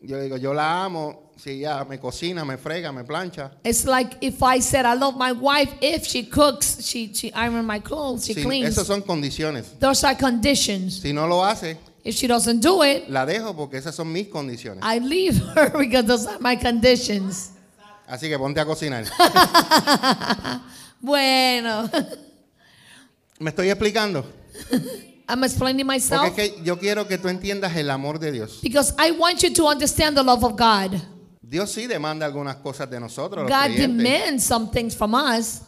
yo 0.00 0.20
digo, 0.20 0.36
yo 0.36 0.54
la 0.54 0.84
amo, 0.84 1.32
si 1.36 1.50
ella 1.50 1.84
me 1.84 1.98
cocina, 1.98 2.44
me 2.44 2.56
frega, 2.56 2.92
me 2.92 3.02
plancha. 3.04 3.52
It's 3.64 3.84
like 3.84 4.16
if 4.20 4.42
I 4.42 4.60
said 4.60 4.84
I 4.86 4.94
love 4.94 5.16
my 5.16 5.32
wife, 5.32 5.72
if 5.80 6.04
she 6.06 6.28
cooks, 6.28 6.80
she 6.84 7.12
she 7.12 7.32
irons 7.32 7.64
my 7.66 7.80
clothes, 7.80 8.24
she 8.26 8.34
Sí, 8.34 8.42
cleans. 8.44 8.68
esas 8.76 8.86
son 8.86 9.02
condiciones. 9.02 9.78
Those 9.80 10.04
are 10.04 10.16
conditions. 10.16 11.00
Si 11.00 11.12
no 11.12 11.26
lo 11.26 11.42
hace, 11.44 11.76
If 12.04 12.16
she 12.16 12.26
doesn't 12.26 12.60
do 12.60 12.82
it, 12.82 13.08
la 13.08 13.24
dejo 13.24 13.54
porque 13.54 13.76
esas 13.78 13.94
son 13.94 14.12
mis 14.12 14.26
condiciones. 14.28 14.82
I 14.84 14.98
leave 14.98 15.36
her 15.56 15.70
because 15.78 16.04
those 16.06 16.26
are 16.26 16.38
my 16.40 16.56
conditions. 16.56 17.50
Así 18.08 18.28
que 18.28 18.36
ponte 18.38 18.60
a 18.60 18.64
cocinar. 18.64 19.04
Bueno, 21.00 21.90
¿Me 23.40 23.50
estoy 23.50 23.70
explicando? 23.70 24.24
I'm 25.32 25.44
explaining 25.44 25.86
Porque 25.86 26.00
myself 26.00 26.24
es 26.26 26.32
que 26.34 26.62
yo 26.62 26.78
quiero 26.78 27.06
que 27.08 27.16
tú 27.16 27.28
entiendas 27.28 27.74
el 27.76 27.90
amor 27.90 28.18
de 28.18 28.32
Dios. 28.32 28.60
because 28.62 28.92
I 28.98 29.12
want 29.12 29.42
you 29.42 29.52
to 29.54 29.66
understand 29.66 30.16
the 30.16 30.22
love 30.22 30.44
of 30.44 30.52
God. 30.58 31.00
Dios 31.40 31.70
sí 31.70 31.86
demanda 31.86 32.26
algunas 32.26 32.56
cosas 32.56 32.88
de 32.90 33.00
nosotros, 33.00 33.48
los 33.48 33.50
God 33.50 33.66
creyentes, 33.74 33.96
demands 33.96 34.44
some 34.44 34.68
things 34.70 34.94
from 34.94 35.14
us, 35.14 35.62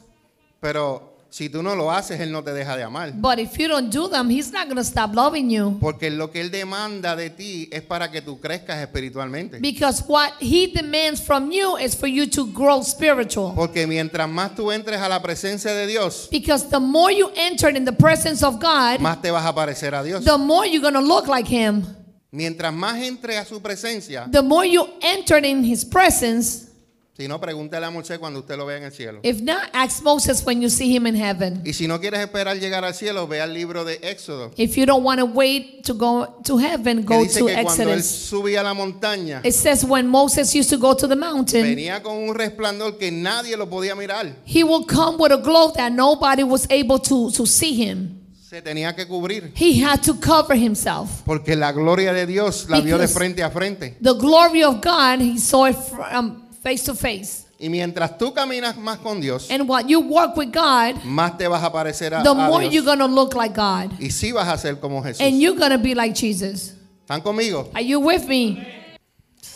pero 0.60 1.13
si 1.34 1.48
tú 1.48 1.64
no 1.64 1.74
lo 1.74 1.90
haces, 1.90 2.20
Él 2.20 2.30
no 2.30 2.44
te 2.44 2.52
deja 2.52 2.76
de 2.76 2.84
amar. 2.84 3.12
but 3.16 3.40
if 3.40 3.58
you 3.58 3.66
don't 3.66 3.92
do 3.92 4.08
them, 4.08 4.30
He's 4.30 4.52
not 4.52 4.66
going 4.66 4.76
to 4.76 4.84
stop 4.84 5.16
loving 5.16 5.50
you. 5.50 5.76
Porque 5.80 6.08
lo 6.08 6.30
que 6.30 6.40
Él 6.40 6.52
demanda 6.52 7.16
de 7.16 7.28
ti 7.30 7.68
es 7.72 7.82
para 7.82 8.08
que 8.08 8.22
tú 8.22 8.38
crezcas 8.38 8.78
espiritualmente. 8.80 9.58
Because 9.60 10.04
what 10.06 10.30
He 10.38 10.68
demands 10.68 11.20
from 11.20 11.50
you 11.50 11.76
is 11.76 11.96
for 11.96 12.06
you 12.06 12.28
to 12.28 12.46
grow 12.52 12.82
spiritual. 12.84 13.52
Porque 13.56 13.84
mientras 13.88 14.28
más 14.28 14.54
tú 14.54 14.70
entres 14.70 15.00
a 15.00 15.08
la 15.08 15.20
presencia 15.20 15.74
de 15.74 15.88
Dios, 15.88 16.28
Because 16.30 16.68
the 16.70 16.78
more 16.78 17.12
you 17.12 17.28
enter 17.34 17.68
in 17.76 17.84
the 17.84 17.92
presence 17.92 18.44
of 18.44 18.60
God, 18.60 19.00
más 19.00 19.20
te 19.20 19.32
vas 19.32 19.44
a 19.44 19.52
parecer 19.52 19.92
a 19.92 20.04
Dios. 20.04 20.24
the 20.24 20.38
more 20.38 20.64
you're 20.64 20.80
going 20.80 20.94
to 20.94 21.00
look 21.00 21.26
like 21.26 21.48
Him. 21.48 21.84
Mientras 22.30 22.72
más 22.72 23.02
entres 23.02 23.38
a 23.38 23.44
su 23.44 23.60
presencia, 23.60 24.28
The 24.30 24.42
more 24.42 24.64
you 24.64 24.86
enter 25.02 25.44
in 25.44 25.64
His 25.64 25.84
presence, 25.84 26.68
si 27.16 27.28
no, 27.28 27.40
pregúntale 27.40 27.86
a 27.86 27.90
Moisés 27.90 28.18
cuando 28.18 28.40
usted 28.40 28.56
lo 28.56 28.66
vea 28.66 28.78
en 28.78 28.84
el 28.84 28.92
cielo. 28.92 29.20
if 29.22 29.40
not, 29.40 29.68
ask 29.72 30.02
Moses 30.02 30.42
when 30.44 30.60
you 30.60 30.68
see 30.68 30.92
him 30.96 31.06
in 31.06 31.14
heaven. 31.14 31.62
Y 31.64 31.72
si 31.72 31.86
no 31.86 32.00
quieres 32.00 32.18
esperar 32.20 32.58
llegar 32.58 32.84
al 32.84 32.92
cielo, 32.92 33.28
ve 33.28 33.40
al 33.40 33.54
libro 33.54 33.84
de 33.84 34.00
Éxodo. 34.02 34.50
If 34.56 34.76
you 34.76 34.84
don't 34.84 35.04
want 35.04 35.20
to 35.20 35.24
wait 35.26 35.84
to 35.84 35.94
go 35.94 36.26
to 36.44 36.58
heaven, 36.58 37.04
Que 37.06 37.16
go 37.16 37.22
dice 37.22 37.38
to 37.38 37.46
que 37.46 37.54
cuando 37.62 37.82
él 37.84 37.98
Exodus. 37.98 38.04
subía 38.06 38.60
a 38.62 38.64
la 38.64 38.74
montaña, 38.74 39.40
It 39.44 39.52
says 39.54 39.84
when 39.84 40.08
Moses 40.08 40.52
used 40.56 40.70
to 40.70 40.76
go 40.76 40.94
to 40.96 41.06
the 41.06 41.14
mountain, 41.14 41.62
venía 41.62 42.02
con 42.02 42.16
un 42.16 42.34
resplandor 42.34 42.98
que 42.98 43.12
nadie 43.12 43.56
lo 43.56 43.68
podía 43.70 43.94
mirar. 43.94 44.34
he 44.44 44.64
will 44.64 44.84
come 44.84 45.16
with 45.16 45.30
a 45.30 45.36
glow 45.40 45.70
that 45.72 45.92
nobody 45.92 46.42
was 46.42 46.66
able 46.68 46.98
to, 46.98 47.30
to 47.30 47.46
see 47.46 47.74
him. 47.74 48.20
Se 48.50 48.60
tenía 48.62 48.94
que 48.94 49.06
cubrir. 49.06 49.52
He 49.56 49.80
had 49.82 50.00
to 50.02 50.14
cover 50.14 50.54
himself. 50.56 51.22
Porque 51.24 51.56
la 51.56 51.72
gloria 51.72 52.12
de 52.12 52.24
Dios 52.26 52.66
la 52.68 52.80
vio 52.80 52.98
de 52.98 53.04
Because- 53.06 53.12
frente 53.14 53.42
a 53.42 53.50
frente. 53.50 53.96
The 54.00 54.14
glory 54.14 54.62
of 54.64 54.80
God, 54.80 55.20
he 55.20 55.38
saw 55.38 55.66
it 55.66 55.74
from 55.76 56.43
face 56.64 56.82
to 56.84 56.94
face. 56.94 57.44
Y 57.58 57.68
mientras 57.68 58.18
tú 58.18 58.32
caminas 58.32 58.76
más 58.76 58.98
con 58.98 59.20
Dios, 59.20 59.48
And 59.50 59.68
what 59.68 59.86
you 59.86 60.00
work 60.00 60.36
with 60.36 60.50
God, 60.52 61.02
más 61.04 61.38
te 61.38 61.46
vas 61.46 61.62
a 61.62 61.70
parecer 61.70 62.12
a, 62.14 62.22
the 62.22 62.30
a 62.30 62.34
more 62.34 62.62
Dios. 62.62 62.74
you're 62.74 62.84
going 62.84 62.98
to 62.98 63.06
look 63.06 63.34
like 63.34 63.54
God. 63.54 63.92
Y 64.00 64.10
sí 64.10 64.32
vas 64.32 64.48
a 64.48 64.58
ser 64.58 64.80
como 64.80 65.02
Jesús. 65.02 65.20
And 65.20 65.40
you're 65.40 65.56
going 65.56 65.70
to 65.70 65.78
be 65.78 65.94
like 65.94 66.14
Jesus. 66.14 66.74
¿Están 67.06 67.22
conmigo? 67.22 67.70
Are 67.74 67.84
you 67.84 68.00
with 68.00 68.26
me? 68.26 68.66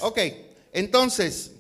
Ok, 0.01 0.19
entonces, 0.73 1.51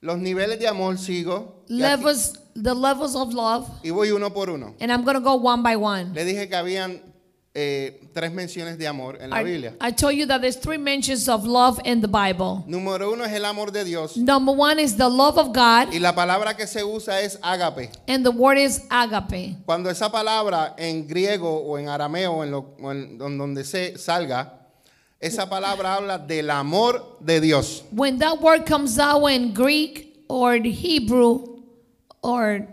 los 0.00 0.18
niveles 0.18 0.60
de 0.60 0.68
amor 0.68 0.98
sigo. 0.98 1.64
Levels, 1.68 2.34
the 2.54 2.74
levels 2.74 3.16
of 3.16 3.32
love. 3.32 3.66
Y 3.82 3.90
voy 3.90 4.10
uno 4.12 4.30
por 4.30 4.50
uno. 4.50 4.74
And 4.78 4.92
I'm 4.92 5.02
going 5.04 5.16
to 5.16 5.20
go 5.20 5.34
one 5.34 5.62
by 5.62 5.74
one. 5.74 6.12
Le 6.14 6.24
dije 6.24 6.48
que 6.48 6.54
habían 6.56 7.11
eh, 7.54 8.00
tres 8.14 8.32
menciones 8.32 8.78
de 8.78 8.86
amor 8.88 9.18
en 9.20 9.28
la 9.30 9.40
I, 9.42 9.44
Biblia. 9.44 9.74
I 9.80 9.90
told 9.92 10.14
you 10.14 10.26
that 10.26 10.40
there's 10.40 10.56
three 10.56 10.78
mentions 10.78 11.28
of 11.28 11.44
love 11.44 11.78
in 11.84 12.00
the 12.00 12.08
Bible. 12.08 12.64
Número 12.66 13.12
uno 13.12 13.24
es 13.24 13.32
el 13.32 13.44
amor 13.44 13.70
de 13.70 13.84
Dios. 13.84 14.16
Number 14.16 14.54
one 14.54 14.78
is 14.78 14.96
the 14.96 15.08
love 15.08 15.36
of 15.38 15.52
God, 15.52 15.92
Y 15.92 15.98
la 15.98 16.14
palabra 16.14 16.56
que 16.56 16.66
se 16.66 16.82
usa 16.82 17.20
es 17.20 17.38
ágape. 17.42 17.90
and 18.08 18.24
the 18.24 18.30
word 18.30 18.56
is 18.58 18.80
agape. 18.90 19.56
Cuando 19.66 19.90
esa 19.90 20.10
palabra 20.10 20.74
en 20.78 21.06
griego 21.06 21.48
o 21.62 21.76
en 21.78 21.88
arameo 21.88 22.42
en, 22.42 22.50
lo- 22.52 22.74
en 22.90 23.18
don- 23.18 23.36
donde 23.36 23.64
se 23.64 23.98
salga, 23.98 24.58
esa 25.20 25.48
palabra 25.48 25.94
habla 25.96 26.18
del 26.18 26.50
amor 26.50 27.18
de 27.20 27.40
Dios. 27.40 27.84
When 27.92 28.18
that 28.20 28.40
word 28.40 28.64
comes 28.66 28.98
out 28.98 29.26
in 29.28 29.52
Greek 29.52 30.24
or 30.28 30.54
Hebrew, 30.56 31.60
or 32.22 32.66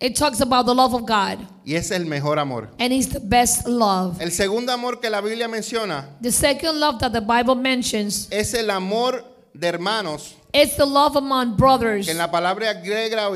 it 0.00 0.14
talks 0.16 0.40
about 0.40 0.66
the 0.66 0.74
love 0.74 0.94
of 0.94 1.06
God, 1.06 1.38
Y 1.64 1.74
es 1.74 1.90
el 1.90 2.04
mejor 2.04 2.38
amor. 2.38 2.68
and 2.78 2.92
it's 2.92 3.08
the 3.08 3.20
best 3.20 3.66
love. 3.66 4.20
El 4.20 4.30
segundo 4.30 4.72
amor 4.72 4.96
que 5.00 5.08
la 5.10 5.20
Biblia 5.20 5.48
menciona 5.48 6.04
The 6.20 6.32
second 6.32 6.78
love 6.78 6.98
that 7.00 7.12
the 7.12 7.20
Bible 7.20 7.54
mentions 7.56 8.28
es 8.30 8.54
el 8.54 8.70
amor 8.70 9.24
de 9.54 9.68
hermanos, 9.68 10.34
is 10.52 10.76
the 10.76 10.84
love 10.86 11.16
among 11.16 11.56
brothers. 11.56 12.08
en 12.08 12.18
la 12.18 12.30
palabra 12.30 12.74
griega 12.74 13.28
o 13.30 13.34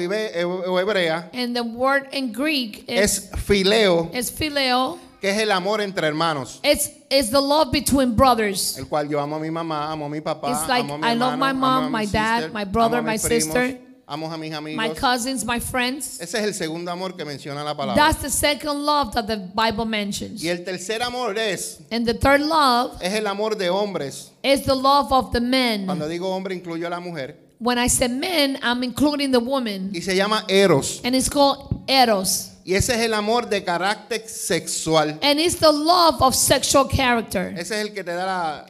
hebrea 0.78 1.30
And 1.32 1.56
the 1.56 1.62
word 1.62 2.08
in 2.12 2.32
Greek 2.32 2.84
is, 2.88 3.30
es 3.30 3.30
fileo, 3.46 4.10
is 4.14 4.30
phileo. 4.30 4.98
que 5.20 5.30
es 5.30 5.38
el 5.38 5.50
amor 5.52 5.80
entre 5.80 6.06
hermanos. 6.06 6.60
It's, 6.62 6.88
it's 7.10 7.30
the 7.30 7.40
love 7.40 7.70
between 7.72 8.14
brothers. 8.16 8.78
El 8.78 8.84
cual 8.86 9.08
yo 9.08 9.18
amo 9.20 9.36
a 9.36 9.40
mi 9.40 9.48
mamá, 9.50 9.90
amo 9.92 10.06
a 10.06 10.08
mi 10.08 10.20
papá, 10.20 10.50
It's 10.50 10.66
like 10.68 10.84
amo 10.84 10.94
a 10.94 10.98
mi 10.98 11.08
I 11.08 11.14
love 11.14 11.32
hermano, 11.32 11.36
my 11.36 11.52
mom, 11.52 11.92
my 11.92 12.06
dad, 12.06 12.52
my 12.52 12.64
brother, 12.64 13.02
my 13.02 13.16
primos, 13.16 13.28
sister. 13.28 13.78
Amo 14.10 14.26
a 14.32 14.36
mis 14.36 14.50
my 14.50 14.56
amigos. 14.56 14.98
cousins, 14.98 15.44
my 15.44 15.60
friends. 15.60 16.20
Ese 16.20 16.34
es 16.38 16.44
el 16.44 16.52
segundo 16.54 16.90
amor 16.90 17.16
que 17.16 17.24
menciona 17.24 17.62
la 17.62 17.74
palabra. 17.76 17.94
That's 17.94 18.20
the 18.20 18.28
second 18.30 18.84
love 18.84 19.12
that 19.14 19.26
the 19.26 19.36
Bible 19.36 19.84
mentions. 19.86 20.42
Y 20.42 20.48
el 20.48 20.64
tercer 20.64 21.00
amor 21.02 21.38
es, 21.38 21.78
And 21.92 22.04
the 22.06 22.14
third 22.14 22.40
love 22.40 23.00
es 23.00 23.12
el 23.14 23.26
amor 23.26 23.56
de 23.56 23.70
hombres. 23.70 24.32
is 24.42 24.62
the 24.64 24.74
love 24.74 25.12
of 25.12 25.30
the 25.32 25.40
men. 25.40 25.86
Cuando 25.86 26.08
digo 26.08 26.28
hombre, 26.34 26.54
incluyo 26.54 26.86
a 26.86 26.90
la 26.90 26.98
mujer. 27.00 27.36
When 27.60 27.78
I 27.78 27.88
say 27.88 28.08
men, 28.08 28.58
I'm 28.62 28.82
including 28.82 29.30
the 29.32 29.38
woman. 29.38 29.90
Y 29.94 30.00
se 30.00 30.16
llama 30.16 30.44
eros. 30.48 31.00
And 31.04 31.14
it's 31.14 31.28
called 31.28 31.84
eros. 31.86 32.48
Y 32.64 32.74
ese 32.74 32.90
es 32.94 33.00
el 33.00 33.14
amor 33.14 33.48
de 33.48 33.62
carácter 33.62 34.26
sexual. 34.26 35.18
And 35.22 35.38
it's 35.38 35.56
the 35.56 35.70
love 35.72 36.20
of 36.22 36.34
sexual 36.34 36.88
character. 36.88 37.54
Ese 37.56 37.72
es 37.80 37.86
el 37.86 37.92
que 37.92 38.02
te 38.02 38.12
da 38.12 38.24
la- 38.26 38.66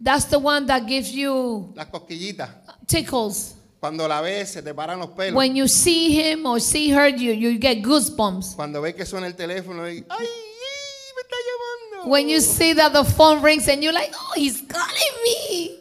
That's 0.00 0.26
the 0.26 0.36
one 0.38 0.66
that 0.66 0.86
gives 0.86 1.10
you 1.12 1.72
las 1.74 1.86
cosquillitas. 1.88 2.50
tickles. 2.86 3.54
Cuando 3.80 4.08
la 4.08 4.20
ves, 4.20 4.50
se 4.50 4.62
te 4.62 4.74
paran 4.74 4.98
los 4.98 5.10
pelos. 5.10 5.36
When 5.36 5.54
you 5.54 5.68
see 5.68 6.10
him 6.10 6.46
or 6.46 6.58
see 6.60 6.90
her, 6.90 7.08
you, 7.08 7.32
you 7.32 7.58
get 7.58 7.82
goosebumps. 7.82 8.56
Cuando 8.56 8.80
ves 8.82 8.94
que 8.94 9.06
suena 9.06 9.26
el 9.28 9.34
teléfono 9.34 9.88
y, 9.88 10.04
¡ay, 10.08 10.26
ay, 10.26 10.26
me 11.14 11.22
está 11.22 11.36
llamando! 11.46 12.10
When 12.10 12.28
you 12.28 12.40
see 12.40 12.72
that 12.74 12.92
the 12.92 13.04
phone 13.04 13.40
rings 13.40 13.68
and 13.68 13.82
you're 13.82 13.92
like, 13.92 14.12
oh, 14.14 14.32
he's 14.34 14.62
calling 14.62 15.22
me. 15.24 15.78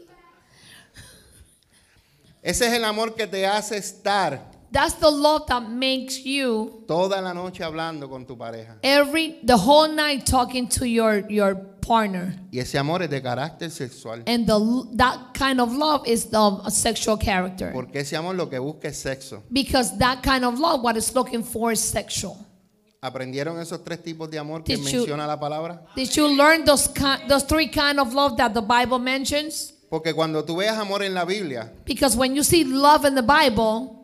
Ese 2.43 2.61
es 2.61 2.73
el 2.73 2.85
amor 2.85 3.15
que 3.15 3.27
te 3.27 3.45
hace 3.45 3.77
estar 3.77 4.39
That's 4.71 4.93
the 4.95 5.09
love 5.09 5.47
that 5.47 5.69
makes 5.69 6.23
you 6.25 6.83
toda 6.87 7.21
la 7.21 7.33
noche 7.33 7.63
hablando 7.63 8.09
con 8.09 8.25
tu 8.25 8.35
pareja. 8.37 8.75
every 8.83 9.39
the 9.43 9.57
whole 9.57 9.87
night 9.87 10.25
talking 10.25 10.67
to 10.67 10.85
your 10.85 11.25
your 11.29 11.55
partner. 11.87 12.35
Y 12.51 12.59
ese 12.59 12.77
amor 12.77 13.01
es 13.03 13.09
de 13.09 13.21
carácter 13.21 13.71
sexual. 13.71 14.23
And 14.27 14.45
the 14.45 14.59
that 14.97 15.33
kind 15.33 15.59
of 15.61 15.73
love 15.73 16.05
is 16.07 16.29
the 16.29 16.69
sexual 16.69 17.17
character. 17.17 17.71
Porque 17.73 17.99
ese 18.01 18.15
amor 18.17 18.35
lo 18.35 18.49
que 18.49 18.59
busca 18.59 18.89
es 18.89 18.97
sexo. 18.97 19.43
Because 19.49 19.97
that 19.97 20.21
kind 20.21 20.43
of 20.43 20.59
love, 20.59 20.81
what 20.83 20.95
it's 20.97 21.13
looking 21.15 21.43
for 21.43 21.71
is 21.71 21.79
sexual. 21.79 22.37
¿Aprendieron 23.01 23.59
esos 23.59 23.83
tres 23.83 24.01
tipos 24.03 24.29
de 24.29 24.39
amor 24.39 24.63
que 24.63 24.75
Did 24.75 24.83
you- 24.85 24.99
menciona 24.99 25.27
la 25.27 25.39
palabra? 25.39 25.85
Did 25.95 26.09
you 26.15 26.27
learn 26.27 26.65
those 26.65 26.89
those 27.27 27.45
three 27.45 27.69
kind 27.69 27.99
of 27.99 28.13
love 28.13 28.35
that 28.37 28.53
the 28.53 28.61
Bible 28.61 28.99
mentions? 28.99 29.73
Porque 29.89 30.13
cuando 30.13 30.43
tú 30.43 30.57
veas 30.57 30.77
amor 30.77 31.01
en 31.03 31.13
la 31.13 31.23
Biblia, 31.23 31.71
Because 31.85 32.17
when 32.17 32.35
you 32.35 32.43
see 32.43 32.63
love 32.65 33.05
in 33.05 33.15
the 33.15 33.21
Bible, 33.21 33.96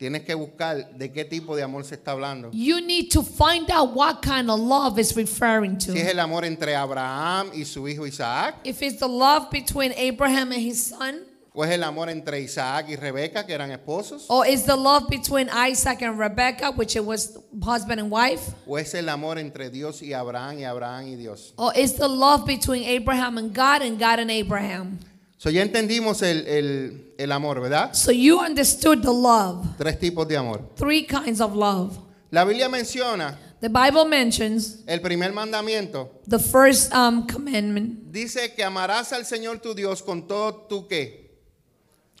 tienes 0.00 0.22
que 0.22 0.32
buscar 0.34 0.96
de 0.96 1.12
qué 1.12 1.26
tipo 1.26 1.54
de 1.54 1.62
amor 1.62 1.84
se 1.84 1.94
está 1.94 2.12
hablando. 2.12 2.48
you 2.54 2.80
need 2.80 3.10
to 3.12 3.22
find 3.22 3.70
out 3.70 3.94
what 3.94 4.22
kind 4.22 4.50
of 4.50 4.58
love 4.58 4.98
is 4.98 5.14
referring 5.14 5.78
Si 5.78 5.90
es 5.92 6.04
to. 6.06 6.10
el 6.12 6.18
amor 6.20 6.46
entre 6.46 6.74
Abraham 6.74 7.50
y 7.54 7.64
su 7.64 7.86
hijo 7.86 8.06
Isaac, 8.06 8.56
If 8.64 8.80
it's 8.82 8.98
the 8.98 9.06
love 9.06 9.50
between 9.50 9.92
Abraham 9.92 10.52
and 10.52 10.62
his 10.62 10.82
son, 10.82 11.26
o 11.52 11.64
es 11.64 11.70
el 11.72 11.82
amor 11.84 12.08
entre 12.08 12.40
Isaac 12.40 12.86
y 12.88 12.96
Rebeca, 12.96 13.44
que 13.44 13.52
eran 13.54 13.70
esposos, 13.72 14.24
or 14.30 14.46
is 14.46 14.62
the 14.64 14.74
love 14.76 15.06
between 15.10 15.50
Isaac 15.50 16.00
and 16.00 16.18
Rebekah, 16.18 16.72
which 16.76 16.96
it 16.96 17.04
was 17.04 17.36
husband 17.62 18.00
and 18.00 18.10
wife, 18.10 18.54
o 18.66 18.76
es 18.76 18.94
el 18.94 19.06
amor 19.10 19.36
entre 19.38 19.68
Dios 19.68 20.00
y 20.00 20.14
Abraham 20.14 20.60
y 20.60 20.64
Abraham 20.64 21.08
y 21.12 21.16
Dios. 21.16 21.52
or 21.58 21.72
is 21.76 21.92
the 21.94 22.08
love 22.08 22.46
between 22.46 22.84
Abraham 22.84 23.36
and 23.36 23.52
God 23.52 23.82
and 23.82 23.98
God 23.98 24.18
and 24.18 24.30
Abraham? 24.30 24.98
So 25.42 25.48
ya 25.48 25.62
entendimos 25.62 26.20
el, 26.20 26.46
el- 26.46 27.14
el 27.16 27.32
amor, 27.32 27.62
¿verdad? 27.62 27.94
So 27.94 28.12
you 28.12 28.38
understood 28.40 29.00
the 29.00 29.10
love, 29.10 29.64
Tres 29.78 29.98
tipos 29.98 30.28
de 30.28 30.36
amor. 30.36 30.60
three 30.76 31.06
kinds 31.06 31.40
of 31.40 31.54
love. 31.54 31.96
La 32.30 32.44
Biblia 32.44 32.68
menciona 32.68 33.38
The 33.62 33.68
Bible 33.70 34.04
mentions 34.04 34.80
el 34.86 35.00
primer 35.00 35.32
mandamiento. 35.32 36.10
the 36.28 36.38
first 36.38 36.92
um, 36.94 37.26
commandment 37.26 38.12
Dice 38.12 38.52
que 38.54 38.62
amarás 38.62 39.12
al 39.14 39.24
Señor 39.24 39.60
tu 39.62 39.74
Dios 39.74 40.02
con 40.02 40.26
todo 40.28 40.66
tu 40.68 40.86
qué? 40.86 41.30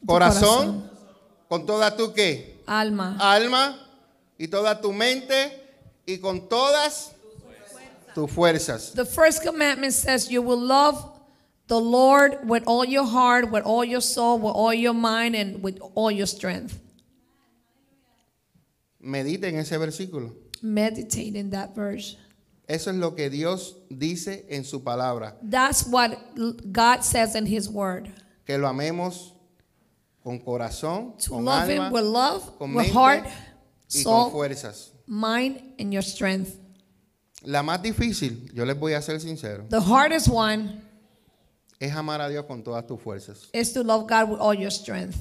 Tu 0.00 0.06
Corazón, 0.06 0.90
con 1.48 1.66
toda 1.66 1.94
tu 1.94 2.14
qué? 2.14 2.62
alma, 2.66 3.18
Alma 3.20 3.86
y 4.38 4.48
toda 4.48 4.80
tu 4.80 4.92
mente 4.94 5.62
y 6.06 6.16
con 6.18 6.48
todas 6.48 7.12
tus 8.14 8.30
fuerzas. 8.30 8.92
The 8.94 9.04
first 9.04 9.44
commandment 9.44 9.92
says 9.92 10.28
you 10.30 10.40
will 10.42 10.58
love 10.58 11.09
the 11.70 11.80
Lord 11.80 12.36
with 12.48 12.64
all 12.66 12.84
your 12.84 13.06
heart, 13.06 13.48
with 13.52 13.64
all 13.64 13.84
your 13.84 14.00
soul, 14.00 14.38
with 14.40 14.54
all 14.56 14.74
your 14.74 14.92
mind, 14.92 15.36
and 15.36 15.62
with 15.62 15.78
all 15.94 16.10
your 16.10 16.26
strength. 16.26 16.80
Medite 19.00 19.44
en 19.44 19.56
ese 19.60 19.78
versículo. 19.78 20.32
Meditate 20.62 21.36
in 21.36 21.50
that 21.50 21.72
verse. 21.74 22.16
Eso 22.68 22.90
es 22.90 22.96
lo 22.96 23.12
que 23.14 23.30
Dios 23.30 23.76
dice 23.88 24.44
en 24.50 24.64
su 24.64 24.80
palabra. 24.80 25.34
That's 25.42 25.86
what 25.86 26.18
God 26.72 27.02
says 27.04 27.34
in 27.36 27.46
His 27.46 27.68
Word. 27.68 28.08
Que 28.44 28.58
lo 28.58 28.66
amemos 28.68 29.32
con 30.24 30.40
corazón, 30.40 31.16
To 31.22 31.30
con 31.30 31.44
love 31.44 31.68
Him 31.68 31.92
with 31.92 32.02
love, 32.04 32.58
con 32.58 32.74
with 32.74 32.86
mente 32.86 32.92
heart, 32.92 33.24
y 33.94 34.02
con 34.02 34.30
soul, 34.30 34.30
fuerzas. 34.32 34.90
mind, 35.06 35.60
and 35.78 35.92
your 35.92 36.02
strength. 36.02 36.56
La 37.44 37.62
más 37.62 37.80
difícil, 37.80 38.50
yo 38.52 38.64
les 38.64 38.76
voy 38.76 38.92
a 38.92 39.00
ser 39.00 39.18
sincero, 39.20 39.66
The 39.70 39.80
hardest 39.80 40.28
one 40.28 40.82
es 41.80 41.92
amar 41.94 42.20
a 42.20 42.28
Dios 42.28 42.44
con 42.44 42.62
todas 42.62 42.86
tus 42.86 43.00
fuerzas. 43.00 43.48
is 43.52 43.72
to 43.72 43.82
love 43.82 44.06
God 44.06 44.28
with 44.30 44.38
all 44.40 44.54
your 44.54 44.70
strength. 44.70 45.16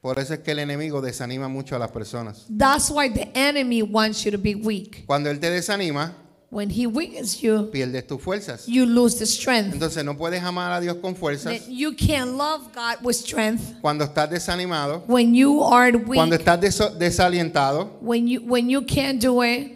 Por 0.00 0.18
eso 0.18 0.32
es 0.34 0.40
que 0.40 0.52
el 0.52 0.60
enemigo 0.60 1.00
desanima 1.02 1.48
mucho 1.48 1.76
a 1.76 1.78
las 1.78 1.90
personas. 1.90 2.46
That's 2.48 2.90
why 2.90 3.08
the 3.08 3.28
enemy 3.36 3.82
wants 3.82 4.24
you 4.24 4.30
to 4.30 4.38
be 4.38 4.54
weak. 4.54 5.04
Cuando 5.06 5.28
él 5.30 5.38
te 5.40 5.50
desanima, 5.50 6.12
When 6.50 6.70
he 6.70 6.86
weakens 6.86 7.42
you, 7.42 7.68
pierdes 7.70 8.06
tus 8.06 8.22
fuerzas. 8.22 8.66
you 8.66 8.86
lose 8.86 9.18
the 9.18 9.26
strength. 9.26 9.74
Entonces 9.74 10.02
no 10.02 10.16
puedes 10.16 10.42
amar 10.42 10.72
a 10.72 10.80
Dios 10.80 10.96
con 11.02 11.14
fuerzas 11.14 11.52
That 11.60 11.68
you 11.70 11.92
can't 11.94 12.38
love 12.38 12.72
God 12.74 13.04
with 13.04 13.16
strength 13.16 13.78
cuando 13.82 14.04
estás 14.04 14.30
desanimado, 14.30 15.02
when 15.08 15.34
you 15.34 15.62
are 15.62 15.92
weak. 15.94 16.14
cuando 16.16 16.36
estás 16.36 16.58
deso- 16.58 16.96
desalientado, 16.96 17.98
when 18.00 18.26
you 18.26 18.40
when 18.40 18.70
you 18.70 18.80
can't 18.86 19.20
do 19.22 19.42
it 19.44 19.72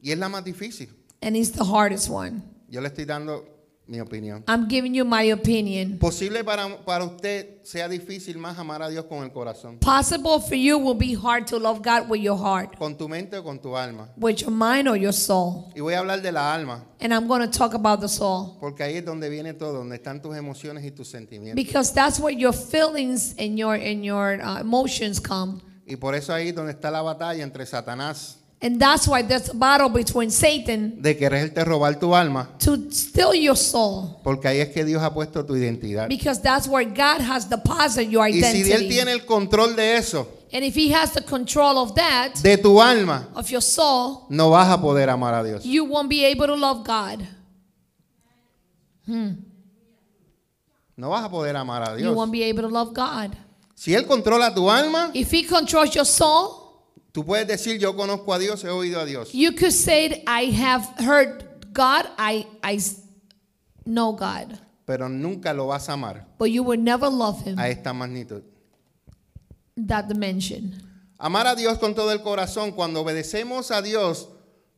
y 0.00 0.10
es 0.12 0.18
la 0.18 0.28
más 0.30 0.42
difícil. 0.42 0.88
and 1.20 1.36
it's 1.36 1.50
the 1.50 1.64
hardest 1.64 2.08
one 2.08 2.40
Yo 2.70 2.80
le 2.80 2.88
estoy 2.88 3.04
dando 3.04 3.44
mi 3.86 4.00
opinión. 4.00 4.42
i'm 4.48 4.66
giving 4.68 4.94
you 4.94 5.04
my 5.04 5.30
opinion 5.32 5.98
Posible 5.98 6.42
para, 6.42 6.76
para 6.84 7.04
usted 7.04 7.62
sea 7.64 7.86
difícil 7.88 8.38
más 8.38 8.58
amar 8.58 8.82
a 8.82 8.88
Dios 8.88 9.04
con 9.04 9.22
el 9.24 9.30
corazón, 9.30 9.78
possible 9.78 10.40
for 10.40 10.54
you 10.56 10.78
will 10.78 10.96
be 10.96 11.14
hard 11.14 11.46
to 11.46 11.58
love 11.58 11.82
god 11.82 12.08
with 12.08 12.20
your 12.22 12.38
heart 12.38 12.76
con 12.78 12.96
tu 12.96 13.08
mente 13.08 13.36
o 13.36 13.42
con 13.44 13.58
tu 13.58 13.76
alma. 13.76 14.08
with 14.16 14.36
your 14.40 14.50
mind 14.50 14.88
or 14.88 14.96
your 14.96 15.12
soul 15.12 15.70
Y 15.74 15.80
voy 15.80 15.94
a 15.94 15.98
hablar 15.98 16.22
de 16.22 16.32
la 16.32 16.54
alma, 16.54 16.84
and 17.00 17.12
i'm 17.12 17.26
going 17.28 17.40
to 17.42 17.58
talk 17.58 17.74
about 17.74 18.00
the 18.00 18.08
soul 18.08 18.56
porque 18.60 18.82
ahí 18.82 18.96
es 18.96 19.04
donde 19.04 19.28
viene 19.28 19.52
todo, 19.54 19.74
donde 19.74 19.96
están 19.96 20.22
tus 20.22 20.34
emociones 20.36 20.82
y 20.84 20.90
tus 20.90 21.08
sentimientos. 21.08 21.54
because 21.56 21.92
that's 21.92 22.18
where 22.18 22.34
your 22.34 22.54
feelings 22.54 23.34
and 23.38 23.58
your 23.58 23.74
and 23.74 24.02
your 24.04 24.40
uh, 24.42 24.58
emotions 24.60 25.20
come 25.20 25.60
Y 25.86 25.96
por 25.96 26.14
eso 26.14 26.32
ahí 26.32 26.48
es 26.48 26.54
donde 26.54 26.72
está 26.72 26.90
la 26.90 27.02
batalla 27.02 27.42
entre 27.42 27.66
Satanás 27.66 28.38
and 28.64 28.80
that's 28.80 29.06
why 29.06 29.20
there's 29.22 29.50
a 29.50 29.54
battle 29.54 29.90
between 29.90 30.30
satan 30.30 31.00
de 31.02 31.14
quererte 31.16 31.62
robar 31.64 31.98
tu 32.00 32.14
alma, 32.14 32.48
to 32.58 32.90
steal 32.90 33.34
your 33.34 33.56
soul 33.56 34.18
porque 34.24 34.48
ahí 34.48 34.60
es 34.60 34.70
que 34.70 34.84
Dios 34.84 35.02
ha 35.02 35.12
puesto 35.12 35.44
tu 35.44 35.54
identidad. 35.54 36.08
because 36.08 36.40
that's 36.40 36.66
where 36.66 36.84
god 36.88 37.20
has 37.20 37.46
deposited 37.48 38.10
your 38.10 38.26
Y 38.26 38.32
si 38.32 38.38
Él 38.42 38.56
identity 38.56 38.88
tiene 38.88 39.12
el 39.12 39.26
control 39.26 39.76
de 39.76 39.96
eso, 39.96 40.26
and 40.50 40.64
if 40.64 40.74
he 40.74 40.90
has 40.90 41.12
the 41.12 41.22
control 41.22 41.76
of 41.78 41.94
that 41.94 42.34
de 42.42 42.56
tu 42.56 42.80
alma, 42.80 43.28
of 43.34 43.50
your 43.50 43.60
soul 43.62 44.26
no 44.30 44.50
vas 44.50 44.68
a 44.70 44.80
poder 44.80 45.10
amar 45.10 45.34
a 45.34 45.44
Dios. 45.44 45.64
you 45.66 45.84
won't 45.84 46.08
be 46.08 46.24
able 46.24 46.46
to 46.46 46.56
love 46.56 46.82
God. 46.86 47.20
No 50.96 51.10
vas 51.10 51.24
a 51.24 51.28
poder 51.28 51.54
amar 51.56 51.82
a 51.82 52.00
You 52.00 52.12
won't 52.14 52.32
be 52.32 52.42
able 52.42 52.62
to 52.62 52.68
love 52.68 52.94
God. 52.94 53.36
Si 53.74 53.92
Él 53.94 54.06
controla 54.06 54.54
tu 54.54 54.70
alma, 54.70 55.10
If 55.12 55.30
He 55.32 55.44
controls 55.44 55.94
your 55.94 56.06
soul, 56.06 56.63
tú 57.14 57.24
puedes 57.24 57.46
decir, 57.46 57.78
yo 57.78 57.94
conozco 57.94 58.34
a 58.34 58.38
Dios, 58.40 58.62
he 58.64 58.68
oído 58.68 59.00
a 59.00 59.06
Dios. 59.06 59.32
you 59.32 59.52
could 59.52 59.72
say, 59.72 60.22
I 60.26 60.46
have 60.50 60.84
heard 60.98 61.44
God, 61.72 62.06
I, 62.18 62.44
I 62.62 62.78
know 63.86 64.12
God. 64.12 64.58
Pero 64.84 65.08
nunca 65.08 65.54
lo 65.54 65.68
vas 65.68 65.88
a 65.88 65.92
amar 65.94 66.26
But 66.38 66.50
you 66.50 66.62
will 66.62 66.78
never 66.80 67.08
love 67.08 67.40
Him, 67.46 67.58
a 67.58 67.68
esta 67.68 67.92
magnitud. 67.94 68.42
that 69.76 70.08
dimension. 70.08 70.74
Amar 71.18 71.46
a 71.46 71.54
Dios 71.54 71.78
con 71.78 71.94
todo 71.94 72.10
el 72.10 72.18
corazón, 72.18 72.72
cuando 72.72 73.00
obedecemos 73.00 73.70
a 73.70 73.80
Dios, 73.80 74.28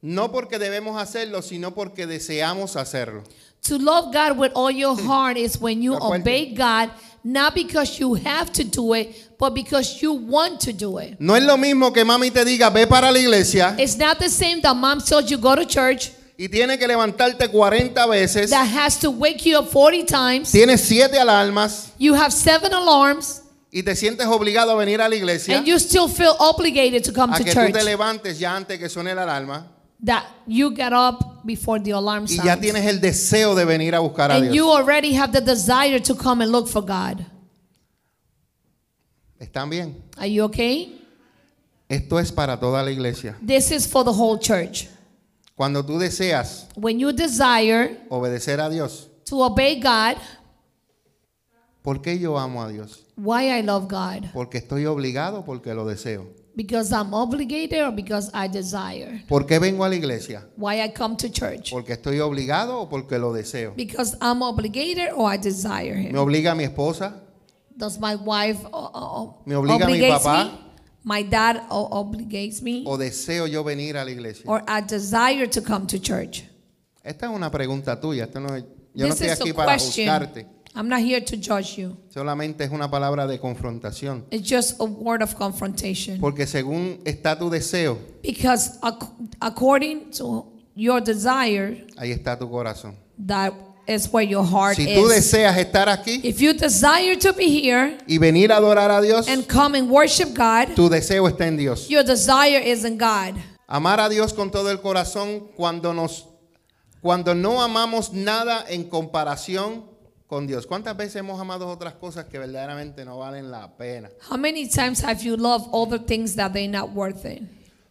no 0.03 0.31
porque 0.31 0.59
debemos 0.59 1.01
hacerlo, 1.01 1.43
sino 1.43 1.73
porque 1.75 2.07
deseamos 2.07 2.77
hacerlo. 2.77 3.25
To 3.63 3.79
love 3.79 4.13
God 4.13 4.39
with 4.39 4.53
all 4.55 4.71
your 4.71 4.95
heart 5.07 5.37
is 5.37 5.59
when 5.61 5.83
you 5.83 5.95
obey 5.97 6.55
God, 6.55 6.91
not 7.27 7.55
because 7.57 7.99
you 7.99 8.15
have 8.15 8.53
to 8.53 8.63
do 8.63 8.95
it, 8.95 9.09
but 9.37 9.53
because 9.53 10.01
you 10.01 10.13
want 10.13 10.61
to 10.61 10.73
do 10.73 10.99
it. 10.99 11.17
No 11.19 11.35
es 11.35 11.43
lo 11.43 11.57
mismo 11.57 11.93
que 11.93 12.05
mami 12.05 12.31
te 12.31 12.45
diga, 12.45 12.71
ve 12.73 12.87
para 12.87 13.11
la 13.11 13.19
iglesia 13.19 13.75
It's 13.79 13.97
not 13.97 14.19
the 14.21 14.29
same 14.29 14.61
that 14.63 14.77
mom 14.77 15.01
tells 15.01 15.29
you 15.29 15.37
go 15.37 15.57
to 15.57 15.65
church, 15.67 16.13
y 16.39 16.47
tienes 16.49 16.79
que 16.79 16.87
levantarte 16.87 17.49
40 17.51 18.07
veces, 18.07 18.51
that 18.51 18.69
has 18.69 18.97
to 19.01 19.11
wake 19.11 19.45
you 19.45 19.59
up 19.59 19.67
40 19.69 20.05
times. 20.05 20.53
tienes 20.53 20.83
siete 20.83 21.19
alarmas 21.19 21.89
You 21.99 22.15
have 22.15 22.31
seven 22.33 22.73
alarms. 22.73 23.43
y 23.73 23.83
te 23.83 23.97
sientes 23.97 24.27
obligado 24.29 24.71
a 24.71 24.77
venir 24.77 25.01
a 25.01 25.09
la 25.09 25.17
iglesia, 25.17 25.59
And 25.59 25.67
you 25.67 25.79
still 25.81 26.07
feel 26.09 26.37
obligated 26.39 27.03
to 27.05 27.13
come 27.13 27.33
a 27.35 27.39
to 27.39 27.45
que 27.45 27.51
tú 27.53 27.55
church. 27.61 27.73
te 27.73 27.83
levantes 27.83 28.39
ya 28.39 28.55
antes 28.55 28.79
que 28.79 28.89
suene 28.89 29.15
la 29.17 29.25
alarma 29.25 29.67
That 30.05 30.25
you 30.47 30.71
get 30.75 30.93
up 30.93 31.43
before 31.45 31.81
the 31.81 31.93
alarm 31.93 32.27
y 32.29 32.37
ya 32.45 32.57
tienes 32.61 32.85
el 32.85 33.01
deseo 33.01 33.55
de 33.55 33.65
venir 33.65 33.95
a 33.95 34.01
buscar 34.01 34.31
a 34.31 34.35
And 34.37 34.47
you 34.47 34.65
Dios. 34.65 34.77
already 34.77 35.15
have 35.15 35.33
the 35.33 35.41
desire 35.41 35.99
to 36.01 36.15
come 36.15 36.43
and 36.43 36.53
look 36.53 36.69
for 36.69 36.83
God. 36.83 37.25
¿Están 39.39 39.71
bien? 39.71 40.03
Are 40.19 40.27
you 40.31 40.45
okay? 40.45 40.93
Esto 41.89 42.19
es 42.19 42.33
para 42.33 42.59
toda 42.59 42.83
la 42.83 42.91
iglesia. 42.91 43.37
This 43.45 43.71
is 43.71 43.87
for 43.87 44.05
the 44.05 44.13
whole 44.13 44.39
church. 44.39 44.89
Cuando 45.55 45.83
tú 45.85 45.99
deseas 45.99 46.67
When 46.77 46.99
you 46.99 47.13
desire 47.13 47.99
obedecer 48.11 48.61
a 48.61 48.69
Dios, 48.69 49.09
to 49.25 49.43
obey 49.43 49.81
God, 49.81 50.17
¿por 51.83 52.03
qué 52.03 52.19
yo 52.19 52.37
amo 52.39 52.63
a 52.63 52.69
Dios? 52.71 53.03
why 53.17 53.51
I 53.51 53.63
love 53.63 53.89
God? 53.89 54.27
Porque 54.35 54.59
estoy 54.59 54.85
obligado, 54.85 55.45
porque 55.45 55.73
lo 55.75 55.87
deseo. 55.87 56.27
Because 56.57 56.91
I'm 56.91 57.13
obligated 57.13 57.83
or 57.83 57.93
because 57.93 58.31
I 58.33 58.49
desire? 58.49 59.23
¿Por 59.29 59.45
qué 59.47 59.59
vengo 59.59 59.85
a 59.85 59.89
la 59.91 59.95
iglesia? 59.95 60.43
Why 60.57 60.81
I 60.83 60.89
come 60.89 61.15
to 61.19 61.29
church? 61.29 61.71
¿Porque 61.71 61.93
estoy 61.93 62.19
obligado 62.21 62.81
o 62.81 62.89
porque 62.89 63.19
lo 63.19 63.35
deseo? 63.35 63.75
Because 63.77 64.17
I'm 64.23 64.41
obligated 64.43 65.11
or 65.15 65.31
I 65.31 65.37
desire 65.37 65.95
¿Me 65.97 66.09
Him? 66.09 66.17
obliga 66.17 66.55
mi 66.55 66.65
esposa? 66.65 67.13
Does 67.77 67.99
my 68.01 68.15
wife 68.17 68.65
uh, 68.73 69.33
¿Me 69.45 69.55
obliga 69.55 69.87
mi 69.87 69.93
obligates 70.01 70.23
papá? 70.25 70.45
me? 70.45 70.67
My 71.05 71.23
dad 71.23 71.67
uh, 71.71 71.89
obligates 71.91 72.63
me? 72.63 72.85
¿O 72.87 72.97
deseo 72.97 73.47
yo 73.47 73.63
venir 73.63 73.99
a 73.99 74.05
la 74.05 74.11
iglesia? 74.11 74.45
Or 74.51 74.63
I 74.67 74.81
desire 74.81 75.47
to 75.49 75.61
come 75.63 75.87
to 75.89 75.99
church? 75.99 76.43
Esta 77.05 77.27
es 77.27 77.33
una 77.33 77.51
pregunta 77.51 78.01
tuya. 78.01 78.25
Esto 78.25 78.41
no 78.41 78.57
es- 78.57 78.65
yo 78.95 79.07
no 79.09 79.15
This 79.15 79.21
estoy 79.21 79.27
is 79.35 79.41
aquí 79.41 79.51
a 79.51 79.55
para 79.55 79.73
question. 79.75 80.07
I'm 80.77 80.89
not 80.89 81.01
here 81.01 81.21
to 81.23 81.37
judge 81.37 81.79
you. 81.79 81.97
Solamente 82.15 82.61
es 82.65 82.71
una 82.71 82.91
palabra 82.91 83.27
de 83.27 83.39
confrontación. 83.39 84.25
It's 84.31 84.47
just 84.47 84.79
a 84.79 84.85
word 84.85 85.23
of 85.23 85.35
confrontation. 85.35 86.21
Porque 86.21 86.47
según 86.47 87.01
está 87.07 87.39
tu 87.39 87.49
deseo, 87.49 87.99
Because 88.23 88.79
ac- 88.83 89.09
according 89.41 90.11
to 90.19 90.45
your 90.75 91.01
desire, 91.01 91.87
ahí 91.97 92.13
está 92.13 92.39
tu 92.39 92.49
corazón. 92.51 92.95
that 93.27 93.55
is 93.89 94.07
where 94.13 94.23
your 94.27 94.45
heart 94.45 94.77
Si 94.77 94.85
tú 94.95 95.07
is. 95.07 95.33
deseas 95.33 95.57
estar 95.57 95.89
aquí 95.89 96.21
If 96.23 96.41
you 96.41 96.53
desire 96.53 97.17
to 97.17 97.33
be 97.33 97.49
here 97.49 97.97
y 98.07 98.19
venir 98.19 98.53
a 98.53 98.57
adorar 98.59 98.91
a 98.91 99.01
Dios, 99.01 99.29
and 99.29 99.47
come 99.49 99.77
and 99.79 99.89
worship 99.91 100.35
God, 100.35 100.75
tu 100.75 100.91
deseo 100.91 101.27
está 101.27 101.47
en 101.47 101.57
Dios. 101.57 101.89
your 101.89 102.03
desire 102.05 102.59
is 102.59 102.85
in 102.85 102.99
God. 102.99 103.35
Amar 103.69 103.99
a 103.99 104.09
Dios 104.11 104.33
con 104.35 104.51
todo 104.51 104.71
el 104.71 104.79
corazón 104.81 105.49
cuando 105.57 105.95
nos 105.95 106.27
cuando 107.01 107.35
no 107.35 107.63
amamos 107.63 108.13
nada 108.13 108.65
en 108.69 108.85
comparación 108.85 109.85
con 110.27 110.47
Dios. 110.47 110.67
¿Cuántas 110.67 110.97
veces 110.97 111.17
hemos 111.17 111.41
amado 111.41 111.69
otras 111.69 111.95
cosas 111.95 112.27
que 112.27 112.39
verdaderamente 112.39 113.05
no 113.05 113.19
valen 113.19 113.51
la 113.51 113.77
pena? 113.77 114.11
How 114.31 114.37
many 114.37 114.69
times 114.69 115.03
have 115.05 115.23
you 115.23 115.37
loved 115.37 115.69
other 115.73 115.99
things 116.05 116.35
that 116.37 116.53
they're 116.53 116.69
not 116.71 116.91
worth 116.95 117.25
it? 117.25 117.43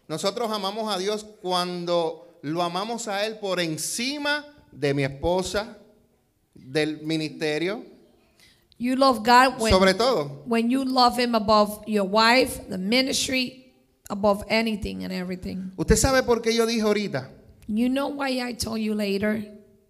Nosotros 0.07 0.51
amamos 0.51 0.93
a 0.93 0.99
Dios 0.99 1.25
cuando 1.41 2.37
lo 2.41 2.61
amamos 2.61 3.07
a 3.07 3.25
Él 3.25 3.39
por 3.39 3.59
encima 3.59 4.45
de 4.71 4.93
mi 4.93 5.03
esposa, 5.03 5.77
del 6.53 7.01
ministerio, 7.03 7.83
You 8.77 8.97
love 8.97 9.19
God 9.23 9.61
when, 9.61 9.71
sobre 9.71 9.93
todo. 9.93 10.43
when 10.45 10.69
you 10.69 10.83
love 10.83 11.17
Him 11.17 11.33
above 11.33 11.83
your 11.87 12.03
wife, 12.03 12.67
the 12.69 12.77
ministry, 12.77 13.73
above 14.09 14.43
anything 14.49 15.03
and 15.05 15.13
everything. 15.13 15.71
¿Usted 15.77 15.95
sabe 15.95 16.23
por 16.23 16.41
qué 16.41 16.53
yo 16.53 16.65
dije 16.65 16.81
ahorita? 16.81 17.29
You 17.67 17.87
know 17.87 18.09
why 18.09 18.41
I 18.41 18.53
told 18.53 18.79
you 18.81 18.93
later? 18.93 19.41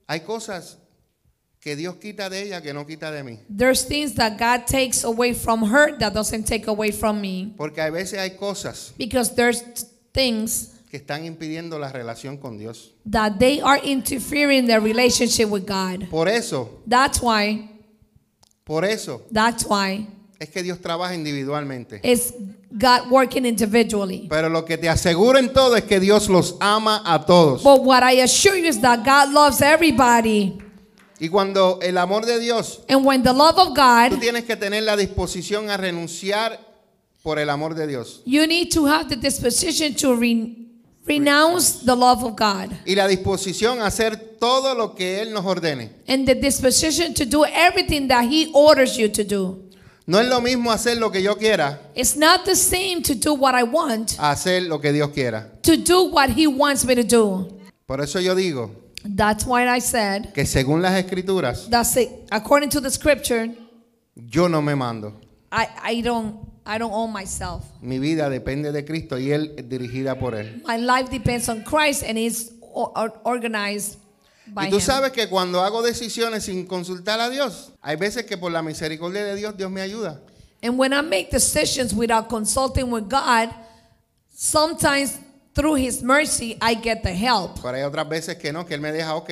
Hay 0.07 0.19
cosas 0.19 0.77
que 1.65 1.75
Dios 1.75 1.95
quita 1.95 2.29
de 2.29 2.43
ella 2.43 2.61
que 2.61 2.75
no 2.75 2.85
quita 2.85 3.09
de 3.11 3.23
mí. 3.23 3.39
There's 3.49 3.87
things 3.87 4.13
that 4.17 4.37
God 4.37 4.67
takes 4.67 5.03
away 5.03 5.33
from 5.33 5.63
her 5.63 5.97
that 5.97 6.13
doesn't 6.13 6.45
take 6.45 6.67
away 6.67 6.91
from 6.91 7.19
me. 7.19 7.55
Porque 7.57 7.81
a 7.81 7.89
veces 7.89 8.19
hay 8.19 8.37
cosas 8.37 8.93
Because 8.99 9.33
there's 9.33 9.63
things 10.13 10.73
que 10.91 10.97
están 10.99 11.25
impidiendo 11.25 11.79
la 11.79 11.91
relación 11.91 12.37
con 12.37 12.59
Dios. 12.59 12.91
that 13.09 13.39
they 13.39 13.59
are 13.61 13.79
interfering 13.83 14.67
their 14.67 14.79
relationship 14.79 15.49
with 15.49 15.65
God. 15.65 16.07
Por 16.11 16.27
eso, 16.27 16.69
That's 16.87 17.19
why, 17.19 17.67
por 18.63 18.85
eso 18.85 19.23
that's 19.31 19.65
why 19.65 20.07
es 20.39 20.49
que 20.49 20.61
Dios 20.61 20.79
trabaja 20.79 21.15
individualmente. 21.15 21.99
it's 22.03 22.31
God 22.77 23.09
working 23.09 23.43
individually. 23.43 24.27
Pero 24.29 24.49
lo 24.49 24.65
que 24.65 24.77
te 24.77 24.87
aseguro 24.87 25.39
en 25.39 25.51
todo 25.51 25.75
es 25.75 25.85
que 25.85 25.99
Dios 25.99 26.29
los 26.29 26.57
ama 26.59 27.01
a 27.05 27.25
todos. 27.25 27.63
But 27.63 27.81
what 27.83 28.03
I 28.03 28.21
assure 28.21 28.55
you 28.55 28.67
is 28.67 28.79
that 28.81 29.03
God 29.03 29.33
loves 29.33 29.63
everybody. 29.63 30.59
Y 31.19 31.29
cuando 31.29 31.79
el 31.81 31.97
amor 31.97 32.25
de 32.25 32.39
Dios, 32.39 32.81
And 32.89 33.05
when 33.05 33.23
the 33.23 33.31
love 33.33 33.57
of 33.57 33.69
tú 33.69 33.75
God, 33.75 34.19
tienes 34.19 34.43
que 34.45 34.55
tener 34.57 34.83
la 34.83 34.95
disposición 34.97 35.69
a 35.69 35.77
renunciar 35.77 36.59
por 37.23 37.39
el 37.39 37.49
amor 37.49 37.73
de 37.73 37.87
Dios. 37.87 38.21
you 38.25 38.45
need 38.45 38.69
to 38.71 38.85
have 38.85 39.07
the 39.09 39.15
disposition 39.15 39.93
to 39.95 40.15
re- 40.15 40.57
renounce 41.07 41.85
the 41.85 41.95
love 41.95 42.23
of 42.23 42.35
God 42.35 42.71
Y 42.85 42.95
la 42.95 43.07
disposición 43.07 43.81
a 43.81 43.87
hacer 43.87 44.37
todo 44.39 44.73
lo 44.75 44.93
que 44.93 45.21
Él 45.21 45.31
nos 45.33 45.45
ordene. 45.45 45.89
and 46.07 46.27
the 46.27 46.35
disposition 46.35 47.13
to 47.13 47.25
do 47.25 47.45
everything 47.45 48.07
that 48.09 48.25
He 48.25 48.51
orders 48.53 48.97
you 48.97 49.07
to 49.09 49.23
do. 49.23 49.61
No 50.07 50.19
es 50.19 50.27
lo 50.27 50.39
mismo 50.39 50.71
hacer 50.71 50.97
lo 50.97 51.09
que 51.11 51.21
yo 51.23 51.35
quiera 51.35 51.79
It's 51.95 52.15
not 52.15 52.45
the 52.45 52.55
same 52.55 53.01
to 53.03 53.15
do 53.15 53.33
what 53.33 53.55
I 53.55 53.63
want, 53.63 54.17
a 54.19 54.31
hacer 54.31 54.61
lo 54.67 54.79
que 54.79 54.91
Dios 54.91 55.09
quiera. 55.11 55.49
to 55.63 55.77
do 55.77 56.03
what 56.11 56.29
He 56.29 56.45
wants 56.45 56.85
me 56.85 56.93
to 56.95 57.03
do. 57.03 57.47
Por 57.87 58.01
eso 58.01 58.19
yo 58.19 58.35
digo 58.35 58.69
That's 59.07 59.45
why 59.45 59.67
I 59.67 59.79
said 59.79 60.33
que 60.33 60.45
según 60.45 60.81
las 60.81 60.93
escrituras, 60.93 61.69
that's 61.69 61.95
it. 61.97 62.09
According 62.31 62.69
to 62.71 62.81
the 62.81 62.89
scripture, 62.89 63.49
yo 64.15 64.47
no 64.47 64.61
me 64.61 64.73
mando. 64.73 65.13
I, 65.51 65.67
I 65.83 66.01
don't 66.01 66.37
I 66.65 66.79
don't 66.79 66.91
own 66.91 67.13
myself. 67.13 67.63
Mi 67.81 67.99
vida 67.99 68.29
depende 68.29 68.71
de 68.71 68.83
Cristo 68.83 69.17
y 69.17 69.31
Él 69.31 69.53
es 69.57 69.69
dirigida 69.69 70.17
por 70.17 70.33
Él. 70.33 70.63
My 70.65 70.77
life 70.77 71.11
depends 71.11 71.47
on 71.47 71.63
Christ 71.63 72.03
and 72.03 72.17
is 72.17 72.51
organized 73.23 73.99
by 74.47 74.67
Y 74.67 74.69
tú 74.71 74.79
sabes 74.79 75.11
que 75.11 75.27
cuando 75.27 75.61
hago 75.61 75.83
decisiones 75.83 76.45
sin 76.45 76.65
consultar 76.65 77.19
a 77.19 77.29
Dios, 77.29 77.71
hay 77.81 77.97
veces 77.97 78.25
que 78.25 78.37
por 78.37 78.51
la 78.51 78.63
misericordia 78.63 79.23
de 79.23 79.35
Dios, 79.35 79.55
Dios 79.55 79.69
me 79.69 79.81
ayuda. 79.81 80.19
And 80.63 80.79
when 80.79 80.93
I 80.93 81.01
make 81.01 81.29
decisions 81.29 81.93
without 81.93 82.27
consulting 82.27 82.89
with 82.89 83.07
God, 83.07 83.49
sometimes 84.33 85.19
through 85.55 85.75
His 85.75 86.03
mercy 86.03 86.57
I 86.61 86.75
get 86.75 87.01
the 87.01 87.13
help. 87.13 87.61
Pero 87.61 87.75
hay 87.75 87.83
otras 87.83 88.07
veces 88.07 88.37
que 88.37 88.51
no, 88.51 88.65
que 88.65 88.75
Él 88.75 88.81
me 88.81 88.91
deja, 88.91 89.15
ok. 89.15 89.29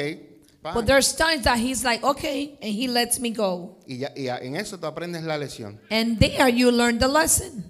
fine. 0.64 0.74
But 0.74 0.86
there's 0.86 1.14
times 1.14 1.44
that 1.44 1.58
He's 1.60 1.84
like, 1.84 2.04
okay, 2.04 2.58
and 2.62 2.74
He 2.74 2.88
lets 2.88 3.20
me 3.20 3.30
go. 3.32 3.78
Y, 3.88 3.98
ya, 3.98 4.10
y 4.16 4.28
en 4.30 4.56
eso 4.56 4.78
tú 4.78 4.88
aprendes 4.88 5.24
la 5.24 5.38
lección. 5.38 5.78
And 5.92 6.18
there 6.18 6.50
you 6.50 6.72
learn 6.72 6.98
the 6.98 7.08
lesson. 7.08 7.66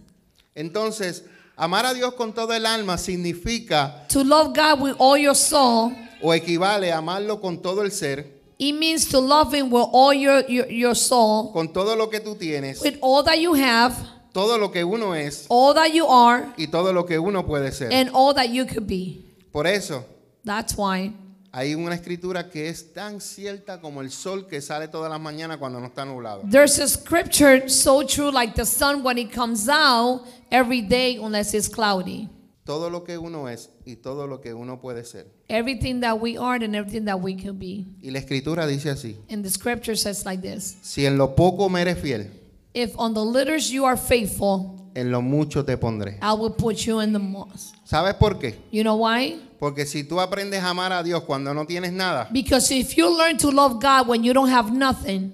Entonces, 0.56 1.24
amar 1.58 1.86
a 1.86 1.94
Dios 1.94 2.14
con 2.14 2.34
todo 2.34 2.54
el 2.54 2.66
alma 2.66 2.98
significa 2.98 4.08
To 4.10 4.24
love 4.24 4.54
God 4.56 4.80
with 4.82 4.96
all 5.00 5.18
your 5.18 5.36
soul, 5.36 5.92
o 6.22 6.34
equivale 6.34 6.92
a 6.92 7.00
amarlo 7.00 7.42
con 7.42 7.62
todo 7.62 7.82
el 7.82 7.92
ser, 7.92 8.28
it 8.60 8.74
means 8.74 9.10
to 9.10 9.20
love 9.20 9.54
Him 9.54 9.72
with 9.72 9.88
all 9.92 10.14
your, 10.14 10.46
your, 10.48 10.68
your 10.72 10.96
soul, 10.96 11.52
con 11.52 11.74
todo 11.74 11.96
lo 11.96 12.10
que 12.10 12.20
tú 12.20 12.36
tienes, 12.36 12.82
with 12.82 13.00
all 13.02 13.24
that 13.24 13.40
you 13.40 13.56
have, 13.56 13.96
todo 14.34 14.58
lo 14.58 14.72
que 14.72 14.84
uno 14.84 15.16
es 15.16 15.46
all 15.50 15.74
that 15.74 15.94
you 15.94 16.06
are, 16.08 16.48
y 16.58 16.68
todo 16.68 16.92
lo 16.92 17.06
que 17.06 17.18
uno 17.18 17.46
puede 17.46 17.72
ser. 17.72 17.94
and 17.94 18.10
all 18.14 18.34
that 18.34 18.50
you 18.50 18.66
could 18.66 18.86
be. 18.88 19.24
Por 19.52 19.66
eso, 19.68 20.04
That's 20.44 20.74
why 20.76 21.14
hay 21.56 21.76
una 21.76 21.94
escritura 21.94 22.50
que 22.50 22.68
es 22.68 22.94
tan 22.94 23.22
cierta 23.22 23.80
como 23.80 24.02
el 24.02 24.10
sol 24.10 24.48
que 24.48 24.60
sale 24.60 24.88
todas 24.88 25.12
las 25.12 25.22
mañanas 25.22 25.58
cuando 25.58 25.80
no 25.80 25.86
está 25.86 26.04
nublado. 26.04 26.42
there's 26.50 26.80
a 26.80 26.88
scripture 26.88 27.70
so 27.70 28.04
true 28.04 28.32
like 28.32 28.56
the 28.56 28.66
sun 28.66 29.04
when 29.04 29.18
it 29.20 29.32
comes 29.32 29.70
out 29.70 30.24
every 30.52 30.82
day 30.82 31.18
unless 31.22 31.54
it's 31.54 31.70
cloudy. 31.70 32.28
Todo 32.66 32.90
lo 32.90 33.04
que 33.04 33.18
uno 33.18 33.50
es 33.50 33.70
y 33.86 33.98
todo 33.98 34.26
lo 34.26 34.40
que 34.40 34.54
uno 34.54 34.80
puede 34.80 35.04
ser. 35.06 35.28
Everything 35.50 36.00
that 36.00 36.20
we 36.20 36.38
are 36.38 36.56
and 36.64 36.74
everything 36.76 37.06
that 37.06 37.20
we 37.20 37.36
could 37.36 37.60
be. 37.60 37.86
Y 38.02 38.10
la 38.10 38.20
escritura 38.20 38.66
dice 38.66 38.90
así, 38.90 39.18
And 39.30 39.44
the 39.44 39.50
scripture 39.52 39.96
says 39.98 40.26
like 40.26 40.42
this 40.42 40.78
si 40.82 41.06
en 41.06 41.18
lo 41.18 41.36
poco 41.36 41.70
me 41.70 41.82
eres 41.82 42.00
fiel, 42.00 42.32
If 42.74 42.92
on 42.98 43.14
the 43.14 43.24
litters 43.24 43.70
you 43.72 43.86
are 43.86 43.98
faithful, 43.98 44.90
en 44.96 45.12
lo 45.12 45.22
mucho 45.22 45.64
te 45.64 45.78
pondré. 45.78 46.18
I 46.22 46.34
will 46.34 46.52
put 46.54 46.78
you 46.86 47.00
in 47.02 47.14
the 47.14 47.20
most. 47.20 47.76
¿Sabes 47.86 48.16
por 48.16 48.40
qué? 48.40 48.56
You 48.72 48.84
know 48.84 48.96
why? 48.96 49.40
Porque 49.60 49.86
si 49.86 50.04
tú 50.04 50.20
aprendes 50.20 50.62
a 50.64 50.70
amar 50.70 50.92
a 50.92 51.04
Dios 51.04 51.24
cuando 51.24 51.54
no 51.54 51.66
tienes 51.66 51.94
nada, 51.94 52.28
Because 52.32 52.72
if 52.72 52.96
you 52.98 53.16
learn 53.16 53.38
to 53.38 53.50
love 53.52 53.80
God 53.82 54.08
when 54.08 54.24
you 54.24 54.34
don't 54.34 54.50
have 54.50 54.72
nothing, 54.72 55.34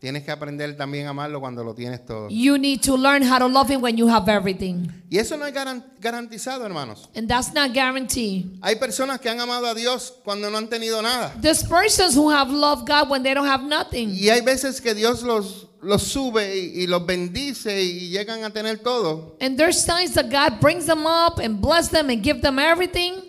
tienes 0.00 0.24
que 0.24 0.32
aprender 0.32 0.76
también 0.76 1.06
a 1.06 1.10
amarlo 1.10 1.38
cuando 1.40 1.62
lo 1.62 1.72
tienes 1.74 2.04
todo. 2.04 2.28
you 2.28 2.58
need 2.58 2.80
to 2.82 2.96
learn 2.96 3.22
how 3.22 3.38
to 3.38 3.46
love 3.46 3.70
Him 3.70 3.80
when 3.80 3.96
you 3.96 4.08
have 4.08 4.28
everything. 4.28 4.88
Y 5.08 5.18
eso 5.18 5.36
no 5.36 5.46
es 5.46 5.54
garan- 5.54 5.84
garantizado, 6.00 6.64
hermanos. 6.64 7.08
And 7.14 7.28
that's 7.28 7.52
not 7.54 7.72
guaranteed. 7.72 8.58
Hay 8.62 8.74
personas 8.76 9.20
que 9.20 9.30
han 9.30 9.40
amado 9.40 9.66
a 9.68 9.74
Dios 9.74 10.12
cuando 10.24 10.50
no 10.50 10.58
han 10.58 10.68
tenido 10.68 11.00
nada. 11.00 11.32
There's 11.40 11.62
persons 11.62 12.14
who 12.16 12.28
have 12.30 12.50
loved 12.50 12.86
God 12.88 13.08
when 13.08 13.22
they 13.22 13.32
don't 13.34 13.46
have 13.46 13.62
nothing. 13.64 14.10
Y 14.10 14.28
hay 14.30 14.40
veces 14.40 14.80
que 14.80 14.92
Dios 14.94 15.22
los, 15.22 15.68
los 15.82 16.02
sube 16.04 16.56
y, 16.58 16.82
y 16.82 16.86
los 16.86 17.04
bendice 17.04 17.82
y 17.82 18.08
llegan 18.08 18.44
a 18.44 18.50
tener 18.50 18.78
todo. 18.78 19.36
And 19.40 19.56
there's 19.58 19.84
times 19.84 20.14
that 20.14 20.30
God 20.30 20.60
brings 20.60 20.86
them 20.86 21.06
up 21.06 21.38
and 21.38 21.60
bless 21.60 21.88
them 21.88 22.08
and 22.10 22.22
give 22.22 22.40
them 22.40 22.58
everything. 22.58 23.28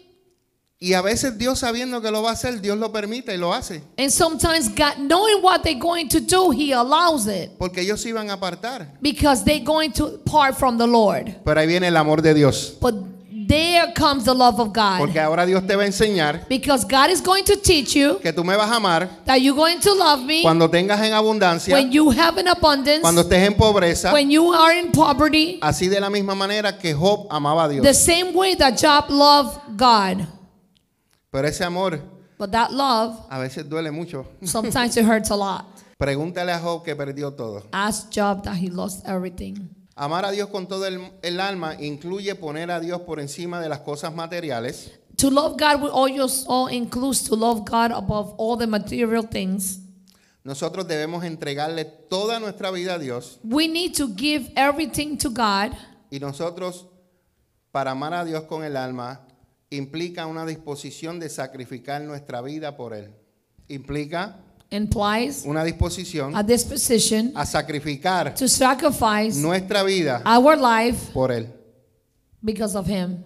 Y 0.79 0.93
a 0.95 1.01
veces 1.01 1.37
Dios 1.37 1.59
sabiendo 1.59 2.01
que 2.01 2.11
lo 2.11 2.21
va 2.21 2.31
a 2.31 2.33
hacer, 2.33 2.59
Dios 2.59 2.77
lo 2.77 2.91
permite 2.91 3.33
y 3.33 3.37
lo 3.37 3.53
hace. 3.53 3.81
And 3.97 4.11
sometimes 4.11 4.67
God, 4.67 4.97
knowing 4.99 5.41
what 5.41 5.63
they're 5.63 5.79
going 5.79 6.09
to 6.09 6.19
do, 6.19 6.51
He 6.51 6.73
allows 6.73 7.25
it 7.25 7.51
Porque 7.57 7.79
ellos 7.81 8.01
se 8.01 8.09
iban 8.09 8.29
a 8.29 8.33
apartar. 8.33 8.89
because 9.01 9.45
they're 9.45 9.63
going 9.63 9.93
to 9.93 10.17
part 10.25 10.55
from 10.57 10.77
the 10.77 10.85
Lord. 10.85 11.37
Pero 11.45 11.59
ahí 11.61 11.67
viene 11.67 11.87
el 11.87 11.95
amor 11.95 12.21
de 12.21 12.33
Dios. 12.33 12.75
But 12.81 12.95
there 13.47 13.91
comes 13.93 14.25
the 14.25 14.33
love 14.33 14.59
of 14.59 14.73
God. 14.73 14.99
Porque 14.99 15.19
ahora 15.19 15.45
Dios 15.45 15.65
te 15.65 15.75
va 15.75 15.83
a 15.83 15.85
enseñar 15.85 16.47
Because 16.47 16.85
God 16.85 17.09
is 17.09 17.21
going 17.21 17.43
to 17.45 17.55
teach 17.55 17.95
you 17.95 18.19
que 18.19 18.31
tú 18.33 18.43
me 18.43 18.55
vas 18.55 18.69
a 18.69 18.75
amar 18.75 19.09
that 19.25 19.41
you're 19.41 19.55
going 19.55 19.79
to 19.79 19.93
love 19.93 20.23
me 20.25 20.41
cuando 20.41 20.69
tengas 20.69 20.99
en 21.01 21.13
abundancia, 21.13 21.73
when 21.73 21.91
you 21.91 22.11
have 22.11 22.37
an 22.39 22.47
abundance, 22.47 23.01
cuando 23.01 23.21
estés 23.21 23.47
en 23.47 23.55
pobreza, 23.55 24.11
when 24.13 24.29
you 24.29 24.51
are 24.53 24.77
in 24.77 24.91
poverty, 24.91 25.59
así 25.61 25.87
de 25.89 25.99
la 25.99 26.09
misma 26.09 26.35
manera 26.35 26.77
que 26.77 26.93
Job 26.93 27.27
amaba 27.29 27.65
a 27.65 27.69
Dios. 27.69 27.83
the 27.85 27.93
same 27.93 28.33
way 28.33 28.55
that 28.55 28.77
Job 28.77 29.09
loved 29.09 29.59
God. 29.77 30.27
Pero 31.31 31.47
ese 31.47 31.61
amor 31.61 31.99
But 32.37 32.51
that 32.51 32.71
love, 32.73 33.17
a 33.29 33.39
veces 33.39 33.63
duele 33.69 33.91
mucho. 33.91 34.25
sometimes 34.43 34.97
it 34.97 35.05
hurts 35.05 35.29
a 35.29 35.35
lot. 35.35 35.65
Pregúntale 35.97 36.51
a 36.51 36.59
Job 36.59 36.83
que 36.83 36.95
perdió 36.95 37.31
todo. 37.35 37.63
Ask 37.71 38.09
Job 38.11 38.43
that 38.43 38.57
he 38.57 38.69
lost 38.69 39.05
everything. 39.07 39.69
Amar 39.95 40.25
a 40.25 40.31
Dios 40.31 40.49
con 40.49 40.67
todo 40.67 40.87
el, 40.87 40.99
el 41.21 41.39
alma 41.39 41.75
incluye 41.79 42.33
poner 42.35 42.71
a 42.71 42.79
Dios 42.79 43.01
por 43.01 43.19
encima 43.19 43.61
de 43.61 43.69
las 43.69 43.79
cosas 43.81 44.13
materiales, 44.13 44.99
To 45.17 45.29
love 45.29 45.57
God 45.59 45.81
with 45.83 45.91
all 45.93 46.09
your 46.09 46.27
soul 46.29 46.67
includes 46.69 47.23
to 47.25 47.35
love 47.35 47.59
God 47.69 47.91
above 47.91 48.33
all 48.37 48.57
the 48.57 48.65
material 48.65 49.23
things. 49.29 49.79
Nosotros 50.43 50.87
debemos 50.87 51.23
entregarle 51.23 51.85
toda 51.85 52.39
nuestra 52.39 52.71
vida 52.71 52.95
a 52.95 52.99
Dios 52.99 53.39
We 53.43 53.67
need 53.67 53.95
to 53.95 54.07
give 54.17 54.51
everything 54.55 55.15
to 55.17 55.29
God. 55.29 55.71
y 56.09 56.19
nosotros, 56.19 56.87
para 57.71 57.91
amar 57.91 58.13
a 58.15 58.25
Dios 58.25 58.43
con 58.43 58.63
el 58.63 58.75
alma, 58.75 59.27
implica 59.69 60.25
una 60.25 60.45
disposición 60.45 61.19
de 61.19 61.29
sacrificar 61.29 62.01
nuestra 62.01 62.41
vida 62.41 62.75
por 62.75 62.93
Él. 62.93 63.13
Implica 63.67 64.39
implies 64.71 65.43
una 65.45 65.63
disposición 65.63 66.35
a 66.35 66.43
disposition 66.43 67.31
a 67.35 67.45
sacrificar 67.45 68.33
to 68.35 68.47
sacrifice 68.47 69.39
nuestra 69.39 69.83
vida 69.83 70.21
our 70.25 70.57
life 70.57 71.11
por 71.13 71.31
Él. 71.31 71.47
because 72.41 72.75
of 72.77 72.87
Him. 72.87 73.23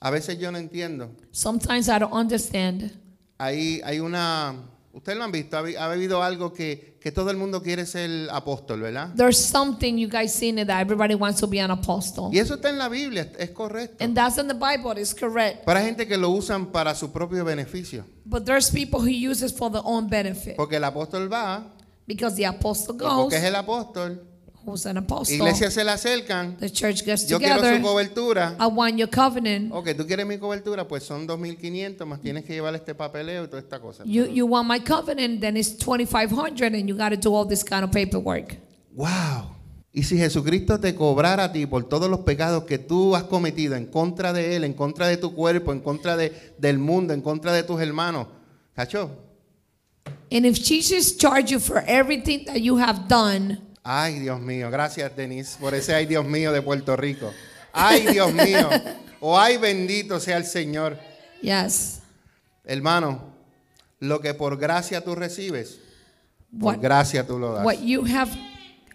A 0.00 0.10
veces 0.10 0.38
yo 0.38 0.50
no 0.50 0.58
entiendo. 0.58 1.10
Sometimes 1.32 1.88
I 1.88 1.98
don't 1.98 2.12
understand. 2.12 2.92
Ahí 3.38 3.80
hay 3.82 3.98
una... 3.98 4.54
Ustedes 4.96 5.18
lo 5.18 5.24
han 5.24 5.30
visto, 5.32 5.58
ha 5.58 5.60
habi- 5.60 5.76
ha 5.76 5.84
habido 5.92 6.22
algo 6.22 6.54
que, 6.54 6.96
que 6.98 7.12
todo 7.12 7.30
el 7.30 7.36
mundo 7.36 7.62
quiere 7.62 7.84
ser 7.84 8.30
apóstol, 8.30 8.80
¿verdad? 8.80 9.12
There's 9.14 9.36
something 9.38 9.98
you 9.98 10.08
guys 10.08 10.32
seen 10.32 10.58
it 10.58 10.68
that 10.68 10.80
everybody 10.80 11.14
wants 11.14 11.38
to 11.40 11.46
be 11.46 11.60
an 11.60 11.70
apostle. 11.70 12.30
Y 12.32 12.38
eso 12.38 12.54
está 12.54 12.70
en 12.70 12.78
la 12.78 12.88
Biblia, 12.88 13.30
es 13.38 13.50
correcto. 13.50 14.02
And 14.02 14.14
that's 14.16 14.38
in 14.38 14.48
the 14.48 14.54
Bible, 14.54 14.98
it's 14.98 15.14
correct. 15.14 15.66
Para 15.66 15.82
gente 15.82 16.06
que 16.08 16.16
lo 16.16 16.30
usan 16.30 16.72
para 16.72 16.94
su 16.94 17.12
propio 17.12 17.44
beneficio. 17.44 18.06
But 18.24 18.44
there's 18.46 18.70
people 18.70 19.00
who 19.00 19.10
use 19.30 19.44
it 19.44 19.52
for 19.54 19.70
their 19.70 19.82
own 19.84 20.08
benefit. 20.08 20.56
Porque 20.56 20.76
el 20.76 20.84
apóstol 20.84 21.30
va, 21.30 21.74
Because 22.06 22.34
the 22.36 22.46
apostle 22.46 22.94
goes, 22.96 23.24
porque 23.24 23.36
es 23.36 23.44
el 23.44 23.56
apóstol, 23.56 24.25
who's 24.66 24.84
an 24.86 24.96
apostle. 24.96 25.36
iglesias 25.36 25.72
se 25.72 25.84
le 25.84 25.90
acercan, 25.92 26.56
The 26.58 26.70
church 26.70 27.04
gets 27.04 27.26
yo 27.28 27.38
quiero 27.38 27.56
su 27.56 27.60
together. 27.62 27.82
cobertura. 27.82 28.56
I 28.58 28.66
want 28.66 28.96
your 28.98 29.08
covenant. 29.08 29.72
Ok, 29.72 29.90
tú 29.96 30.06
quieres 30.06 30.26
mi 30.26 30.38
cobertura, 30.38 30.86
pues 30.88 31.04
son 31.04 31.26
2.500, 31.26 32.04
más 32.04 32.20
tienes 32.20 32.44
que 32.44 32.54
llevar 32.54 32.74
este 32.74 32.94
papeleo 32.94 33.44
y 33.44 33.48
toda 33.48 33.60
esta 33.60 33.80
cosa. 33.80 34.02
You 34.04 34.26
you 34.26 34.46
want 34.46 34.68
my 34.68 34.80
covenant, 34.80 35.40
then 35.40 35.56
it's 35.56 35.76
2500 35.76 36.74
and 36.74 36.88
you 36.88 36.96
got 36.96 37.10
to 37.10 37.16
do 37.16 37.34
all 37.34 37.46
this 37.46 37.62
kind 37.64 37.84
of 37.84 37.90
paperwork. 37.90 38.56
¡Wow! 38.94 39.54
Y 39.92 40.02
si 40.02 40.18
Jesucristo 40.18 40.78
te 40.78 40.94
cobrara 40.94 41.44
a 41.44 41.52
ti 41.52 41.64
por 41.64 41.88
todos 41.88 42.10
los 42.10 42.20
pecados 42.20 42.64
que 42.64 42.76
tú 42.78 43.16
has 43.16 43.24
cometido 43.24 43.76
en 43.76 43.86
contra 43.86 44.34
de 44.34 44.54
Él, 44.56 44.64
en 44.64 44.74
contra 44.74 45.06
de 45.08 45.16
tu 45.16 45.34
cuerpo, 45.34 45.72
en 45.72 45.80
contra 45.80 46.18
de, 46.18 46.32
del 46.58 46.78
mundo, 46.78 47.14
en 47.14 47.22
contra 47.22 47.52
de 47.54 47.62
tus 47.62 47.80
hermanos, 47.80 48.26
¿cacho? 48.74 49.10
And 50.30 50.44
if 50.44 50.58
Jesus 50.58 51.16
charged 51.16 51.50
you 51.50 51.58
for 51.58 51.82
everything 51.86 52.44
that 52.46 52.60
you 52.60 52.76
have 52.78 53.08
done, 53.08 53.58
Ay, 53.88 54.18
Dios 54.18 54.40
mío, 54.40 54.68
gracias 54.68 55.14
Denise 55.14 55.56
por 55.60 55.72
ese 55.72 55.94
ay, 55.94 56.06
Dios 56.06 56.24
mío 56.26 56.50
de 56.52 56.60
Puerto 56.60 56.96
Rico. 56.96 57.32
Ay, 57.72 58.04
Dios 58.08 58.32
mío. 58.32 58.68
O 59.20 59.38
ay, 59.38 59.58
bendito 59.58 60.18
sea 60.18 60.36
el 60.38 60.44
Señor. 60.44 60.98
yes. 61.40 62.00
Hermano, 62.64 63.32
lo 64.00 64.20
que 64.20 64.34
por 64.34 64.56
gracia 64.58 65.04
tú 65.04 65.14
recibes, 65.14 65.78
por 66.58 66.74
What 66.74 66.80
gracia 66.82 67.24
tú 67.24 67.38
lo 67.38 67.52
das. 67.54 67.64
what 67.64 67.78
you 67.80 68.04
have 68.04 68.36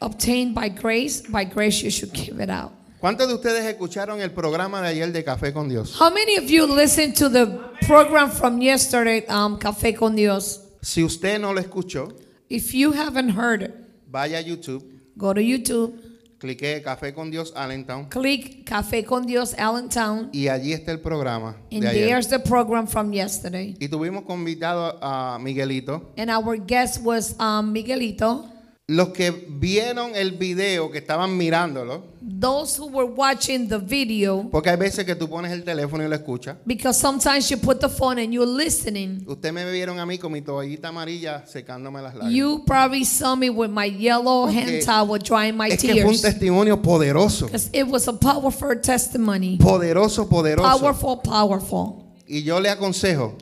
obtained 0.01 0.53
by 0.53 0.67
grace, 0.67 1.23
by 1.29 1.45
grace 1.45 1.81
you 1.81 1.89
should 1.89 2.13
give 2.13 2.43
it 2.43 2.49
out. 2.49 2.71
¿Cuántos 2.99 3.29
de 3.29 3.33
ustedes 3.35 3.63
escucharon 3.63 4.19
el 4.21 4.31
programa 4.31 4.81
de 4.81 4.89
ayer 4.89 5.11
de 5.13 5.23
Café 5.23 5.53
con 5.53 5.69
Dios? 5.69 5.95
How 5.99 6.11
many 6.13 6.35
of 6.37 6.49
you 6.49 6.67
listened 6.67 7.15
to 7.15 7.29
the 7.29 7.47
program 7.87 8.29
from 8.29 8.61
yesterday, 8.61 9.25
um, 9.29 9.57
Café 9.57 9.95
con 9.95 10.15
Dios? 10.17 10.59
Si 10.81 11.01
usted 11.01 11.39
no 11.39 11.53
lo 11.53 11.61
escuchó, 11.61 12.13
If 12.49 12.73
you 12.73 12.91
haven't 12.91 13.29
heard 13.29 13.61
it, 13.63 13.73
vaya 14.11 14.39
a 14.39 14.41
YouTube, 14.41 14.83
go 15.15 15.33
to 15.33 15.39
YouTube, 15.41 15.95
clique 16.37 16.81
Café 16.83 17.13
con 17.13 17.31
Dios 17.31 17.53
Allentown 17.55 18.09
click 18.09 18.65
Café 18.65 19.05
con 19.05 19.25
Dios 19.25 19.53
Allentown, 19.57 20.29
y 20.33 20.47
allí 20.49 20.73
está 20.73 20.91
el 20.91 20.99
programa 20.99 21.55
and 21.71 21.81
de 21.81 21.89
ayer. 21.89 22.07
there's 22.07 22.27
the 22.27 22.39
program 22.39 22.87
from 22.87 23.13
yesterday. 23.13 23.75
Y 23.79 23.87
tuvimos 23.87 24.23
convidado 24.23 24.99
a 25.01 25.39
Miguelito. 25.39 26.11
And 26.17 26.29
our 26.29 26.57
guest 26.57 27.01
was 27.03 27.35
um, 27.39 27.73
Miguelito. 27.73 28.50
Los 28.91 29.09
que 29.13 29.31
vieron 29.31 30.11
el 30.15 30.31
video, 30.31 30.91
que 30.91 30.97
estaban 30.97 31.37
mirándolo, 31.37 32.03
Those 32.41 32.77
who 32.77 32.87
were 32.87 33.09
watching 33.09 33.69
the 33.69 33.77
video, 33.77 34.49
porque 34.51 34.69
hay 34.69 34.75
veces 34.75 35.05
que 35.05 35.15
tú 35.15 35.29
pones 35.29 35.53
el 35.53 35.63
teléfono 35.63 36.03
y 36.03 36.09
lo 36.09 36.15
escuchas. 36.15 36.57
because 36.65 36.99
sometimes 36.99 37.47
you 37.49 37.57
put 37.57 37.79
the 37.79 37.87
phone 37.87 38.19
and 38.19 38.33
you're 38.33 38.45
listening. 38.45 39.23
Ustedes 39.25 39.53
me 39.53 39.71
vieron 39.71 39.97
a 39.97 40.05
mí 40.05 40.17
con 40.17 40.33
mi 40.33 40.41
toallita 40.41 40.89
amarilla 40.89 41.45
secándome 41.47 42.01
las 42.01 42.15
lágrimas. 42.15 42.33
You 42.33 42.65
probably 42.65 43.05
saw 43.05 43.37
me 43.37 43.49
with 43.49 43.69
my 43.69 43.85
yellow 43.85 44.47
Porque 44.47 44.59
hand 44.59 44.83
towel 44.85 45.19
drying 45.19 45.55
my 45.55 45.69
es 45.69 45.79
que 45.81 45.93
fue 45.93 46.03
un 46.03 46.09
tears. 46.09 46.21
testimonio 46.23 46.81
poderoso. 46.81 47.45
Because 47.45 47.69
it 47.71 47.87
was 47.87 48.09
a 48.09 48.13
powerful 48.13 48.75
testimony. 48.81 49.57
Poderoso, 49.57 50.27
poderoso. 50.27 50.67
Powerful, 50.67 51.21
powerful. 51.23 52.13
Y 52.27 52.43
yo 52.43 52.59
le 52.59 52.69
aconsejo 52.69 53.37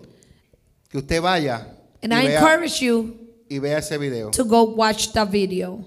que 0.90 1.00
usted 1.00 1.20
vaya 1.24 1.76
y 2.02 2.06
And 2.06 2.14
I 2.14 2.28
vea, 2.28 2.40
encourage 2.40 2.82
you 2.86 3.29
y 3.50 3.60
vea 3.60 3.80
ese 3.80 3.98
video. 3.98 4.32
to 4.32 4.46
go 4.46 4.64
watch 4.64 5.12
the 5.12 5.26
video. 5.26 5.84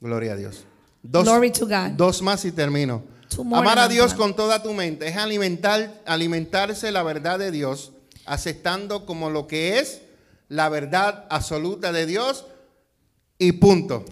Gloria 0.00 0.32
a 0.34 0.36
Dios. 0.36 0.64
Dos, 1.02 1.24
Glory 1.24 1.50
to 1.50 1.66
God. 1.66 1.92
dos 1.96 2.20
más 2.22 2.44
y 2.44 2.50
termino. 2.50 3.02
Two 3.28 3.44
more 3.44 3.60
Amar 3.60 3.78
a 3.78 3.88
Dios 3.88 4.14
con 4.14 4.34
toda 4.34 4.62
tu 4.62 4.72
mente 4.74 5.06
es 5.08 5.16
alimentar, 5.16 6.02
alimentarse 6.06 6.90
la 6.92 7.02
verdad 7.02 7.38
de 7.38 7.50
Dios, 7.50 7.92
aceptando 8.26 9.06
como 9.06 9.30
lo 9.30 9.46
que 9.46 9.78
es 9.78 10.02
la 10.48 10.68
verdad 10.68 11.26
absoluta 11.30 11.92
de 11.92 12.06
Dios 12.06 12.44
y 13.38 13.52
punto. 13.52 14.04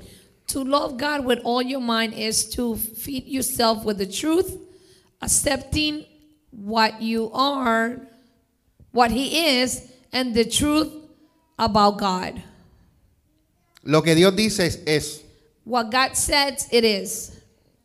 To 0.46 0.64
love 0.64 0.98
God 0.98 1.24
with 1.24 1.38
all 1.44 1.62
your 1.62 1.80
mind 1.80 2.14
is 2.14 2.48
to 2.50 2.76
feed 2.76 3.26
yourself 3.26 3.84
with 3.84 3.96
the 3.96 4.07
truth, 4.07 4.57
accepting 5.20 6.05
what 6.50 7.00
you 7.00 7.30
are, 7.32 8.00
what 8.92 9.11
He 9.11 9.61
is, 9.62 9.88
and 10.12 10.34
the 10.34 10.44
truth 10.44 10.92
about 11.59 11.98
God. 11.98 12.42
Lo 13.83 14.03
que 14.03 14.14
Dios 14.14 14.35
dice 14.37 14.66
es, 14.66 14.80
es. 14.87 15.22
What 15.64 15.91
God 15.91 16.14
says, 16.14 16.68
it 16.70 16.85
is. 16.85 17.41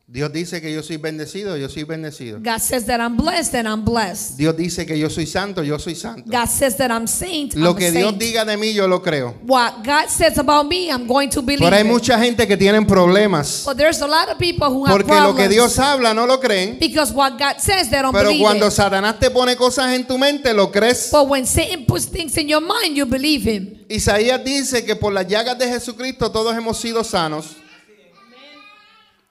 Dios 0.10 0.32
dice 0.32 0.62
que 0.62 0.72
yo 0.74 0.82
soy 0.84 0.96
bendecido, 0.96 1.58
yo 1.58 1.68
soy 1.68 1.84
bendecido. 1.84 2.40
God 2.42 2.60
says 2.62 2.86
that 2.86 3.02
I'm 3.02 3.18
blessed, 3.18 3.56
and 3.56 3.68
I'm 3.68 3.84
blessed. 3.84 4.38
Dios 4.38 4.56
dice 4.56 4.86
que 4.86 4.98
yo 4.98 5.10
soy 5.10 5.26
santo, 5.26 5.64
yo 5.64 5.78
soy 5.80 5.96
santo. 5.96 6.32
God 6.32 6.48
says 6.48 6.78
that 6.78 6.90
I'm 6.92 7.08
saint, 7.08 7.56
Lo 7.56 7.72
I'm 7.72 7.76
que 7.78 7.92
Dios 7.92 8.12
saint. 8.12 8.18
diga 8.22 8.46
de 8.46 8.56
mí, 8.56 8.74
yo 8.74 8.88
lo 8.88 9.02
creo. 9.02 9.36
What 9.46 9.84
God 9.84 10.08
says 10.08 10.38
about 10.38 10.66
me, 10.66 10.90
I'm 10.90 11.08
going 11.08 11.30
to 11.32 11.42
believe 11.42 11.60
Pero 11.60 11.76
hay 11.76 11.84
mucha 11.84 12.18
gente 12.18 12.48
que 12.48 12.56
tienen 12.56 12.88
problemas. 12.88 13.64
But 13.66 13.76
there's 13.76 14.00
a 14.02 14.08
lot 14.08 14.30
of 14.30 14.38
people 14.40 14.70
who 14.70 14.86
have 14.86 14.96
Porque 14.96 15.10
lo 15.10 15.36
que 15.36 15.44
problems 15.44 15.50
Dios 15.50 15.78
habla 15.78 16.14
no 16.14 16.26
lo 16.26 16.40
creen. 16.40 16.80
because 16.80 17.12
what 17.12 17.38
God 17.38 17.60
says, 17.60 17.90
they 17.90 18.02
don't 18.02 18.14
Pero 18.14 18.30
believe 18.30 18.44
cuando 18.44 18.68
it. 18.68 18.72
Satanás 18.72 19.20
te 19.20 19.30
pone 19.30 19.58
cosas 19.58 19.94
en 19.94 20.08
tu 20.08 20.18
mente, 20.18 20.54
lo 20.54 20.72
crees. 20.72 21.10
But 21.12 21.28
when 21.28 21.46
Satan 21.46 21.86
puts 21.86 22.06
things 22.06 22.38
in 22.38 22.48
your 22.48 22.62
mind, 22.62 22.96
you 22.96 23.06
believe 23.06 23.44
him. 23.44 23.84
Isaías 23.90 24.42
dice 24.42 24.86
que 24.86 24.96
por 24.96 25.12
las 25.12 25.28
llagas 25.28 25.60
de 25.60 25.68
Jesucristo 25.68 26.32
todos 26.32 26.56
hemos 26.56 26.78
sido 26.80 27.04
sanos. 27.04 27.58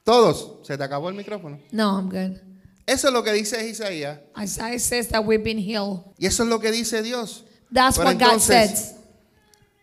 Todos. 0.07 0.65
Se 0.67 0.79
te 0.79 0.85
acabó 0.85 1.09
el 1.09 1.17
micrófono. 1.17 1.59
No, 1.73 1.97
I'm 1.99 2.09
good. 2.09 2.39
Eso 2.87 3.09
es 3.09 3.13
lo 3.13 3.25
que 3.25 3.33
dice 3.33 3.69
Isaías. 3.69 4.21
Isaiah 4.41 4.79
says 4.79 5.09
that 5.09 5.25
we've 5.27 5.43
been 5.43 5.59
healed. 5.59 6.05
Y 6.17 6.27
eso 6.27 6.45
es 6.45 6.49
lo 6.49 6.61
que 6.61 6.71
dice 6.71 7.03
Dios. 7.03 7.45
That's 7.73 7.99
Pero 7.99 8.11
what 8.11 8.19
God 8.19 8.23
entonces- 8.35 8.71
says. 8.71 8.93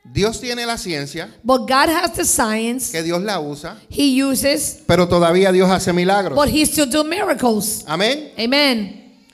Dios 0.05 0.39
tiene 0.41 0.65
la 0.65 0.77
ciencia, 0.77 1.33
But 1.43 1.61
God 1.61 1.89
has 1.89 2.13
the 2.13 2.25
science 2.25 2.91
que 2.91 3.03
Dios 3.03 3.21
la 3.21 3.39
usa, 3.39 3.77
He 3.89 4.21
uses, 4.21 4.81
pero 4.85 5.07
todavía 5.07 5.51
Dios 5.53 5.69
hace 5.69 5.93
milagros. 5.93 6.35
but 6.37 6.49
He 6.49 6.65
still 6.65 6.89
do 6.89 7.03
miracles. 7.05 7.83
Amén. 7.87 8.31
Amen. 8.37 9.25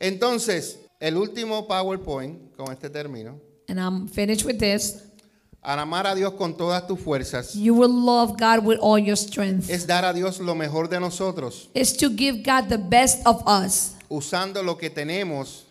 Entonces, 0.00 0.78
el 1.00 1.16
último 1.16 1.66
PowerPoint, 1.66 2.54
con 2.56 2.72
este 2.72 2.90
término, 2.90 3.40
And 3.68 3.78
I'm 3.80 4.08
finished 4.08 4.44
with 4.44 4.58
this. 4.58 5.02
Al 5.66 5.80
amar 5.80 6.06
a 6.06 6.14
Dios 6.14 6.32
con 6.34 6.56
todas 6.56 6.86
tus 6.86 7.00
fuerzas, 7.00 7.54
You 7.54 7.74
will 7.74 7.90
love 7.92 8.36
God 8.38 8.64
with 8.64 8.78
all 8.80 8.98
your 8.98 9.16
strength. 9.16 9.68
es 9.68 9.84
dar 9.86 10.04
a 10.04 10.12
Dios 10.12 10.38
lo 10.38 10.54
mejor 10.54 10.88
de 10.88 11.00
nosotros, 11.00 11.68
It's 11.74 11.92
to 11.96 12.08
give 12.08 12.42
God 12.44 12.68
the 12.68 12.78
best 12.78 13.26
of 13.26 13.42
us. 13.46 13.94
usando 14.08 14.62
lo 14.62 14.76
que 14.78 14.88
tenemos 14.90 15.64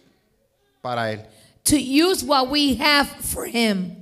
para 0.81 1.11
Él. 1.13 1.21
To 1.65 1.77
use 1.79 2.23
what 2.23 2.49
we 2.49 2.75
have 2.75 3.07
for 3.07 3.45
Him. 3.47 3.95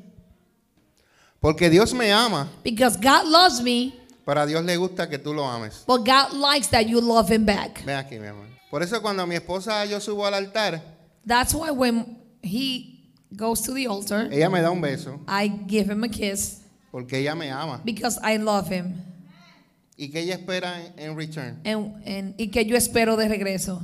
Porque 1.39 1.69
Dios 1.69 1.93
me 1.93 2.09
ama 2.11 2.47
Because 2.63 2.97
God 2.97 3.27
loves 3.27 3.61
me 3.61 3.93
Pero 4.25 4.41
a 4.41 4.45
Dios 4.45 4.63
le 4.63 4.77
gusta 4.77 5.09
que 5.09 5.17
tú 5.19 5.33
lo 5.33 5.43
ames. 5.43 5.83
But 5.85 6.05
God 6.05 6.31
likes 6.33 6.67
that 6.69 6.87
you 6.87 7.01
love 7.01 7.29
Him 7.29 7.45
back. 7.45 7.83
Ven 7.85 7.97
aquí, 7.97 8.17
mi 8.17 8.27
amor. 8.27 8.45
Por 8.71 8.81
eso 8.81 9.01
cuando 9.01 9.27
mi 9.27 9.35
esposa 9.35 9.85
yo 9.85 9.99
subo 9.99 10.25
al 10.25 10.33
altar, 10.33 10.81
That's 11.25 11.53
why 11.53 11.71
when 11.71 12.17
He 12.41 12.92
goes 13.35 13.61
to 13.61 13.73
the 13.73 13.87
altar, 13.87 14.29
ella 14.31 14.49
me 14.49 14.61
da 14.61 14.69
un 14.71 14.81
beso 14.81 15.19
I 15.27 15.47
give 15.67 15.89
Him 15.91 16.03
a 16.03 16.09
kiss 16.09 16.59
porque 16.91 17.13
ella 17.17 17.35
me 17.35 17.49
ama. 17.49 17.81
because 17.83 18.19
I 18.23 18.37
love 18.37 18.67
Him. 18.69 18.95
¿Y 19.97 20.09
que 20.09 20.21
ella 20.21 20.35
espera 20.35 20.81
en, 20.81 20.93
en 20.99 21.15
return? 21.17 21.61
And, 21.65 22.01
and, 22.07 22.35
y 22.39 22.47
que 22.47 22.65
yo 22.65 22.75
espero 22.75 23.15
de 23.15 23.27
regreso. 23.27 23.81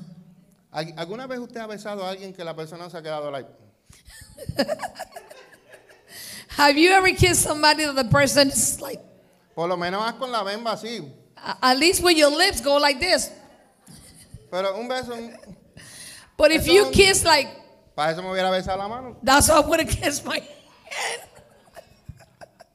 ¿Al- 0.72 0.94
¿Alguna 0.98 1.28
vez 1.28 1.40
usted 1.40 1.60
ha 1.60 1.68
besado 1.68 2.04
a 2.06 2.10
alguien 2.12 2.34
que 2.34 2.44
la 2.44 2.56
persona 2.56 2.90
se 2.90 2.98
ha 2.98 3.02
quedado 3.02 3.30
like? 3.32 3.48
Have 6.58 6.78
you 6.78 6.92
ever 6.92 7.12
kissed 7.16 7.42
somebody 7.44 7.86
that 7.86 7.96
the 7.96 8.06
person 8.06 8.50
is 8.50 8.82
like, 8.82 9.00
Por 9.56 9.68
lo 9.68 9.78
menos 9.78 10.02
haz 10.04 10.14
con 10.20 10.32
la 10.32 10.44
bemba 10.44 10.74
así. 10.74 11.08
a- 11.38 11.58
at 11.62 11.78
least 11.78 12.02
when 12.04 12.18
your 12.18 12.32
lips 12.32 12.62
go 12.62 12.78
like 12.78 13.00
this? 13.00 13.32
Pero 14.52 14.76
un 14.80 14.88
beso, 14.88 15.14
un- 15.14 15.34
But 16.38 16.52
if 16.52 16.68
you 16.68 16.90
kiss 16.92 17.24
like, 17.24 17.48
para 18.00 18.14
eso 18.14 18.22
me 18.24 18.32
hubiera 18.32 18.50
besado 18.50 18.78
la 18.78 18.88
mano. 18.88 19.18
that's 19.22 19.50
how 19.50 19.62
I 19.62 19.68
would 19.68 19.82
have 19.82 19.90
kissed 19.90 20.26
my 20.26 20.38
head. 20.40 21.20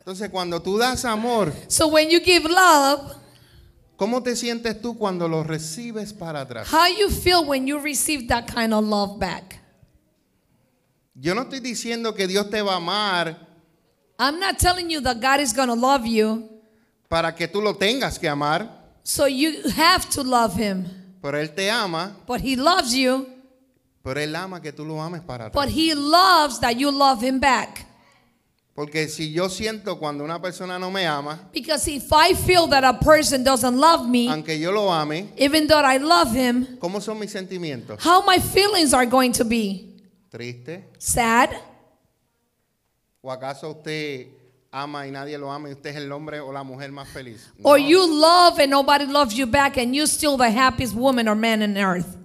Entonces, 0.00 0.28
cuando 0.30 0.60
tú 0.60 0.76
das 0.78 1.02
amor, 1.06 1.50
So 1.68 1.88
when 1.88 2.10
you 2.10 2.20
give 2.20 2.44
love, 2.46 3.16
¿cómo 3.96 4.22
te 4.22 4.36
sientes 4.36 4.82
tú 4.82 4.98
cuando 4.98 5.26
lo 5.26 5.42
recibes 5.42 6.12
para 6.12 6.42
atrás? 6.42 6.68
how 6.70 6.86
you 6.88 7.08
feel 7.08 7.42
when 7.46 7.66
you 7.66 7.78
receive 7.78 8.28
that 8.28 8.46
kind 8.46 8.74
of 8.74 8.84
love 8.84 9.18
back? 9.18 9.60
Yo 11.14 11.34
no 11.34 11.42
estoy 11.44 11.60
diciendo 11.60 12.14
que 12.14 12.26
Dios 12.26 12.50
te 12.50 12.60
va 12.60 12.74
a 12.74 12.76
amar 12.76 13.34
I'm 14.18 14.38
not 14.38 14.58
telling 14.58 14.90
you 14.90 15.00
that 15.00 15.20
God 15.22 15.40
is 15.40 15.54
going 15.54 15.68
to 15.68 15.74
love 15.74 16.04
you, 16.06 16.50
para 17.08 17.34
que 17.34 17.48
tú 17.48 17.62
lo 17.62 17.72
tengas 17.74 18.18
que 18.18 18.28
amar, 18.28 18.68
so 19.02 19.24
you 19.24 19.70
have 19.74 20.06
to 20.10 20.22
love 20.22 20.54
Him. 20.54 20.84
pero 21.22 21.38
Él 21.40 21.54
te 21.54 21.70
ama, 21.70 22.14
But 22.26 22.42
He 22.42 22.56
loves 22.56 22.94
you, 22.94 23.26
pero 24.04 24.20
Él 24.20 24.36
ama 24.36 24.60
que 24.60 24.70
tú 24.72 24.84
lo 24.84 25.00
ames 25.02 25.22
para 25.22 25.48
but. 25.48 25.68
He 25.68 25.94
loves 25.94 26.60
that 26.60 26.76
you 26.76 26.90
love 26.92 27.20
Him 27.22 27.40
back. 27.40 27.86
Porque 28.76 29.08
si 29.08 29.32
yo 29.32 29.48
siento 29.48 29.98
cuando 30.00 30.24
una 30.24 30.40
persona 30.42 30.78
no 30.80 30.90
me 30.90 31.06
ama, 31.06 31.48
Because 31.52 31.86
if 31.88 32.12
I 32.12 32.34
feel 32.34 32.66
that 32.68 32.82
a 32.84 32.92
person 32.98 33.44
doesn't 33.44 33.76
love 33.76 34.08
me, 34.08 34.28
aunque 34.28 34.58
yo 34.58 34.72
lo 34.72 34.90
ame, 34.92 35.28
even 35.36 35.66
though 35.68 35.78
I 35.80 35.98
love 35.98 36.32
him, 36.34 36.76
¿cómo 36.80 37.00
son 37.00 37.20
mis 37.20 37.30
sentimientos? 37.30 38.00
how 38.04 38.22
my 38.26 38.38
feelings 38.38 38.92
are 38.92 39.06
going 39.06 39.30
to 39.32 39.44
be? 39.44 39.94
¿Triste? 40.28 40.84
Sad? 40.98 41.50
¿O 43.22 43.30
acaso 43.30 43.70
usted 43.70 44.26
ama 44.72 45.06
y 45.06 45.12
nadie 45.12 45.38
lo 45.38 45.52
ama 45.52 45.68
y 45.68 45.72
usted 45.74 45.90
es 45.90 45.96
el 45.96 46.10
hombre 46.10 46.40
o 46.40 46.52
la 46.52 46.64
mujer 46.64 46.90
más 46.90 47.08
feliz? 47.08 47.48
Or 47.62 47.78
No. 47.78 47.86
you 47.88 48.04
love 48.04 48.58
and 48.58 48.70
nobody 48.72 49.06
loves 49.06 49.34
you 49.34 49.46
back 49.46 49.76
and 49.78 49.94
you're 49.94 50.08
still 50.08 50.36
the 50.36 50.50
happiest 50.50 50.94
woman 50.96 51.28
or 51.28 51.36
man 51.36 51.62
on 51.62 51.76
earth? 51.78 52.16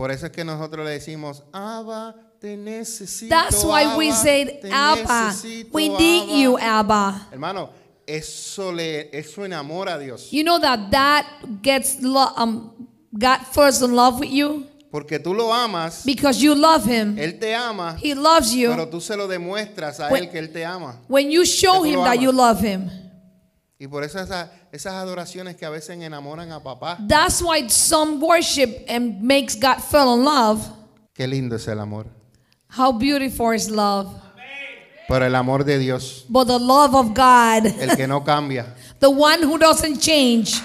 Por 0.00 0.10
eso 0.10 0.24
es 0.24 0.32
que 0.32 0.44
nosotros 0.44 0.86
le 0.86 0.92
decimos, 0.92 1.42
Abba, 1.52 2.14
te 2.40 2.56
necesito. 2.56 3.28
That's 3.28 3.62
why 3.62 3.98
we 3.98 4.08
Abba, 4.10 4.22
te 4.62 4.70
Abba, 4.72 5.24
necesito, 5.26 5.68
we 5.74 5.88
need 5.90 6.22
Abba". 6.22 6.38
you, 6.38 6.58
Abba. 6.58 7.28
Hermano, 7.30 7.68
eso 8.06 8.72
le 8.72 9.10
eso 9.12 9.44
enamora 9.44 9.96
a 9.96 9.98
Dios. 9.98 10.30
You 10.32 10.42
know 10.42 10.58
that 10.58 10.90
that 10.90 11.26
gets 11.60 12.00
lo- 12.00 12.32
um, 12.38 12.70
God 13.12 13.40
first 13.52 13.82
in 13.82 13.94
love 13.94 14.20
with 14.20 14.30
you 14.30 14.64
Porque 14.90 15.18
tú 15.18 15.34
lo 15.34 15.52
amas, 15.52 16.02
because 16.06 16.42
you 16.42 16.54
love 16.54 16.86
him. 16.86 17.18
Él 17.18 17.38
te 17.38 17.54
ama, 17.54 17.94
He 18.02 18.14
loves 18.14 18.52
pero 18.54 18.84
you 18.84 18.90
tú 18.90 19.02
se 19.02 19.14
lo 19.18 19.28
demuestras 19.28 20.00
a 20.00 20.08
When- 20.08 20.24
Él 20.24 20.30
que 20.30 20.38
Él 20.38 20.50
te 20.50 20.64
ama. 20.64 20.96
when 21.08 21.30
you 21.30 21.44
show 21.44 21.82
him 21.84 22.02
that 22.04 22.18
you 22.18 22.32
love 22.32 22.58
him. 22.58 22.90
Y 23.82 23.88
por 23.88 24.04
eso 24.04 24.20
esas, 24.20 24.50
esas 24.72 24.92
adoraciones 24.92 25.56
que 25.56 25.64
a 25.64 25.70
veces 25.70 25.98
enamoran 25.98 26.52
a 26.52 26.62
papá. 26.62 26.98
That's 27.08 27.40
why 27.40 27.66
some 27.70 28.20
worship 28.20 28.84
and 28.86 29.22
makes 29.22 29.56
God 29.58 29.78
fall 29.78 30.18
in 30.18 30.22
love. 30.22 30.60
Qué 31.14 31.26
lindo 31.26 31.56
es 31.56 31.66
el 31.66 31.80
amor. 31.80 32.04
How 32.68 32.92
beautiful 32.92 33.54
is 33.54 33.70
love. 33.70 34.08
Pero 35.08 35.24
el 35.24 35.34
amor 35.34 35.64
de 35.64 35.78
Dios, 35.78 36.26
But 36.28 36.48
the 36.48 36.58
love 36.58 36.94
of 36.94 37.14
God, 37.14 37.64
el 37.80 37.96
que 37.96 38.06
no 38.06 38.20
cambia. 38.20 38.66
the 39.00 39.08
one 39.08 39.42
who 39.42 39.56
doesn't 39.56 39.98
change. 39.98 40.60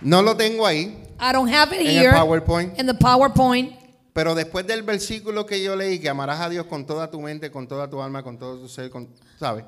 No 0.00 0.22
lo 0.22 0.34
tengo 0.36 0.64
ahí 0.64 0.96
I 1.18 1.32
don't 1.32 1.48
have 1.48 1.72
it 1.72 1.80
en 1.80 1.88
el 1.88 1.92
here 1.94 2.12
PowerPoint, 2.12 2.78
in 2.78 2.86
the 2.86 2.94
PowerPoint. 2.94 3.79
Pero 4.12 4.34
después 4.34 4.66
del 4.66 4.82
versículo 4.82 5.46
que 5.46 5.62
yo 5.62 5.76
leí, 5.76 5.98
que 5.98 6.08
amarás 6.08 6.40
a 6.40 6.48
Dios 6.48 6.66
con 6.66 6.86
toda 6.86 7.10
tu 7.10 7.20
mente, 7.20 7.50
con 7.50 7.68
toda 7.68 7.88
tu 7.88 8.00
alma, 8.00 8.22
con 8.22 8.38
todo 8.38 8.58
tu 8.58 8.68
ser, 8.68 8.90
con, 8.90 9.08
¿sabes? 9.38 9.64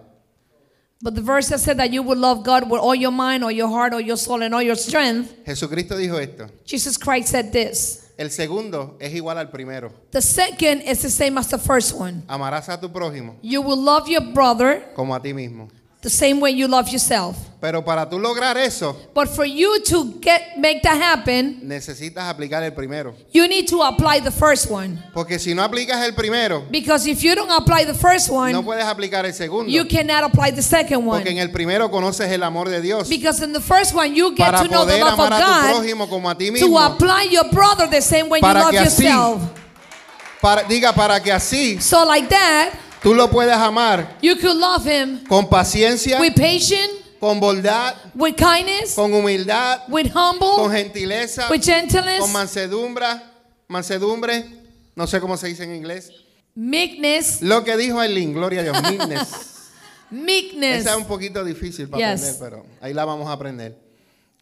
But 1.00 1.16
the 1.16 1.20
verse 1.20 1.48
that 1.48 1.58
said 1.58 1.78
that 1.78 1.90
you 1.90 2.00
would 2.02 2.18
love 2.18 2.44
God 2.44 2.70
with 2.70 2.80
all 2.80 2.94
your 2.94 3.10
mind, 3.10 3.42
all 3.42 3.50
your 3.50 3.68
heart, 3.68 3.92
all 3.92 4.00
your 4.00 4.16
soul, 4.16 4.40
and 4.42 4.54
all 4.54 4.62
your 4.62 4.76
strength. 4.76 5.34
Jesucristo 5.44 5.96
dijo 5.96 6.16
esto. 6.20 6.46
Jesus 6.64 6.96
Christ 6.96 7.28
said 7.28 7.52
this. 7.52 8.12
El 8.16 8.30
segundo 8.30 8.96
es 9.00 9.12
igual 9.12 9.36
al 9.38 9.50
primero. 9.50 9.92
The 10.12 10.22
second 10.22 10.82
is 10.82 11.02
the 11.02 11.10
same 11.10 11.38
as 11.38 11.48
the 11.48 11.58
first 11.58 11.92
one. 11.92 12.22
Amarás 12.28 12.68
a 12.68 12.78
tu 12.80 12.88
prójimo 12.88 13.36
You 13.42 13.62
will 13.62 13.82
love 13.82 14.06
your 14.08 14.32
brother 14.32 14.92
como 14.94 15.12
a 15.12 15.20
ti 15.20 15.32
mismo. 15.32 15.68
The 16.02 16.10
same 16.10 16.40
way 16.40 16.50
you 16.50 16.66
love 16.68 16.88
yourself. 16.88 17.36
Pero 17.60 17.80
para 17.84 18.10
tú 18.10 18.18
lograr 18.18 18.56
eso, 18.58 18.96
But 19.14 19.28
for 19.28 19.44
you 19.44 19.78
to 19.84 20.14
get 20.20 20.58
make 20.58 20.82
that 20.82 21.00
happen, 21.00 21.60
necesitas 21.62 22.24
aplicar 22.28 22.64
el 22.64 22.72
primero. 22.72 23.14
you 23.32 23.46
need 23.46 23.68
to 23.68 23.80
apply 23.84 24.18
the 24.18 24.32
first 24.32 24.68
one. 24.68 24.98
Porque 25.14 25.38
si 25.38 25.54
no 25.54 25.62
aplicas 25.62 26.04
el 26.04 26.12
primero, 26.14 26.64
Because 26.72 27.06
if 27.06 27.22
you 27.22 27.36
don't 27.36 27.52
apply 27.52 27.84
the 27.84 27.94
first 27.94 28.30
no 28.30 28.34
one, 28.34 28.64
puedes 28.64 28.84
aplicar 28.84 29.24
el 29.26 29.32
segundo. 29.32 29.70
you 29.70 29.84
cannot 29.84 30.24
apply 30.24 30.50
the 30.50 30.60
second 30.60 31.06
one. 31.06 31.20
Porque 31.20 31.30
en 31.30 31.38
el 31.38 31.50
primero 31.52 31.88
conoces 31.88 32.28
el 32.32 32.42
amor 32.42 32.68
de 32.68 32.80
Dios. 32.80 33.08
Because 33.08 33.40
in 33.40 33.52
the 33.52 33.60
first 33.60 33.94
one 33.94 34.12
you 34.12 34.34
get 34.34 34.50
Para 34.50 34.64
to 34.64 34.68
know 34.68 34.84
the 34.84 34.94
poder 34.98 35.04
love 35.04 35.12
of 35.20 35.26
amar 35.26 35.32
a 35.32 35.36
tu 35.38 35.46
God 35.52 35.84
prójimo 35.84 36.08
como 36.08 36.28
a 36.30 36.34
ti 36.34 36.46
to 36.48 36.52
mismo. 36.66 36.78
apply 36.84 37.28
your 37.30 37.44
brother 37.52 37.86
the 37.86 38.02
same 38.02 38.28
way 38.28 38.40
you 38.40 38.42
Para 38.42 38.58
love 38.62 38.72
que 38.72 38.78
así- 38.80 39.04
yourself. 39.04 39.40
Para, 40.40 40.64
diga, 40.64 40.92
para 40.92 41.20
que 41.20 41.30
así 41.30 41.80
So 41.80 42.04
like 42.04 42.28
that, 42.28 42.72
tú 43.02 43.14
lo 43.14 43.28
puedas 43.30 43.58
amar 43.58 44.18
you 44.22 44.36
could 44.36 44.56
love 44.56 44.86
him 44.86 45.24
con 45.28 45.48
paciencia, 45.48 46.20
with 46.20 46.34
patience, 46.34 46.90
con 47.20 47.38
bondad, 47.40 47.94
with 48.14 48.34
kindness, 48.36 48.94
con 48.94 49.12
humildad, 49.12 49.80
with 49.88 50.12
con 50.12 50.38
humble, 50.40 50.68
gentileza, 50.70 51.48
with 51.50 51.60
con 51.60 51.74
gentleness, 51.74 52.28
mansedumbre, 52.30 53.06
mansedumbre, 53.68 54.44
no 54.96 55.06
sé 55.06 55.20
cómo 55.20 55.36
se 55.36 55.48
dice 55.48 55.64
en 55.64 55.74
inglés. 55.74 56.10
meekness, 56.54 57.40
Lo 57.42 57.64
que 57.64 57.76
dijo 57.76 57.98
Aileen, 58.00 58.32
gloria 58.34 58.60
a 58.60 58.64
Dios, 58.64 58.82
meekness. 58.82 59.28
meekness. 60.10 60.80
Esa 60.80 60.90
es 60.90 60.96
un 60.96 61.06
poquito 61.06 61.42
difícil 61.44 61.88
para 61.88 62.12
Yes. 62.14 62.22
aprender, 62.22 62.36
pero 62.40 62.66
ahí 62.80 62.92
la 62.92 63.04
vamos 63.04 63.26
a 63.28 63.32
aprender. 63.32 63.78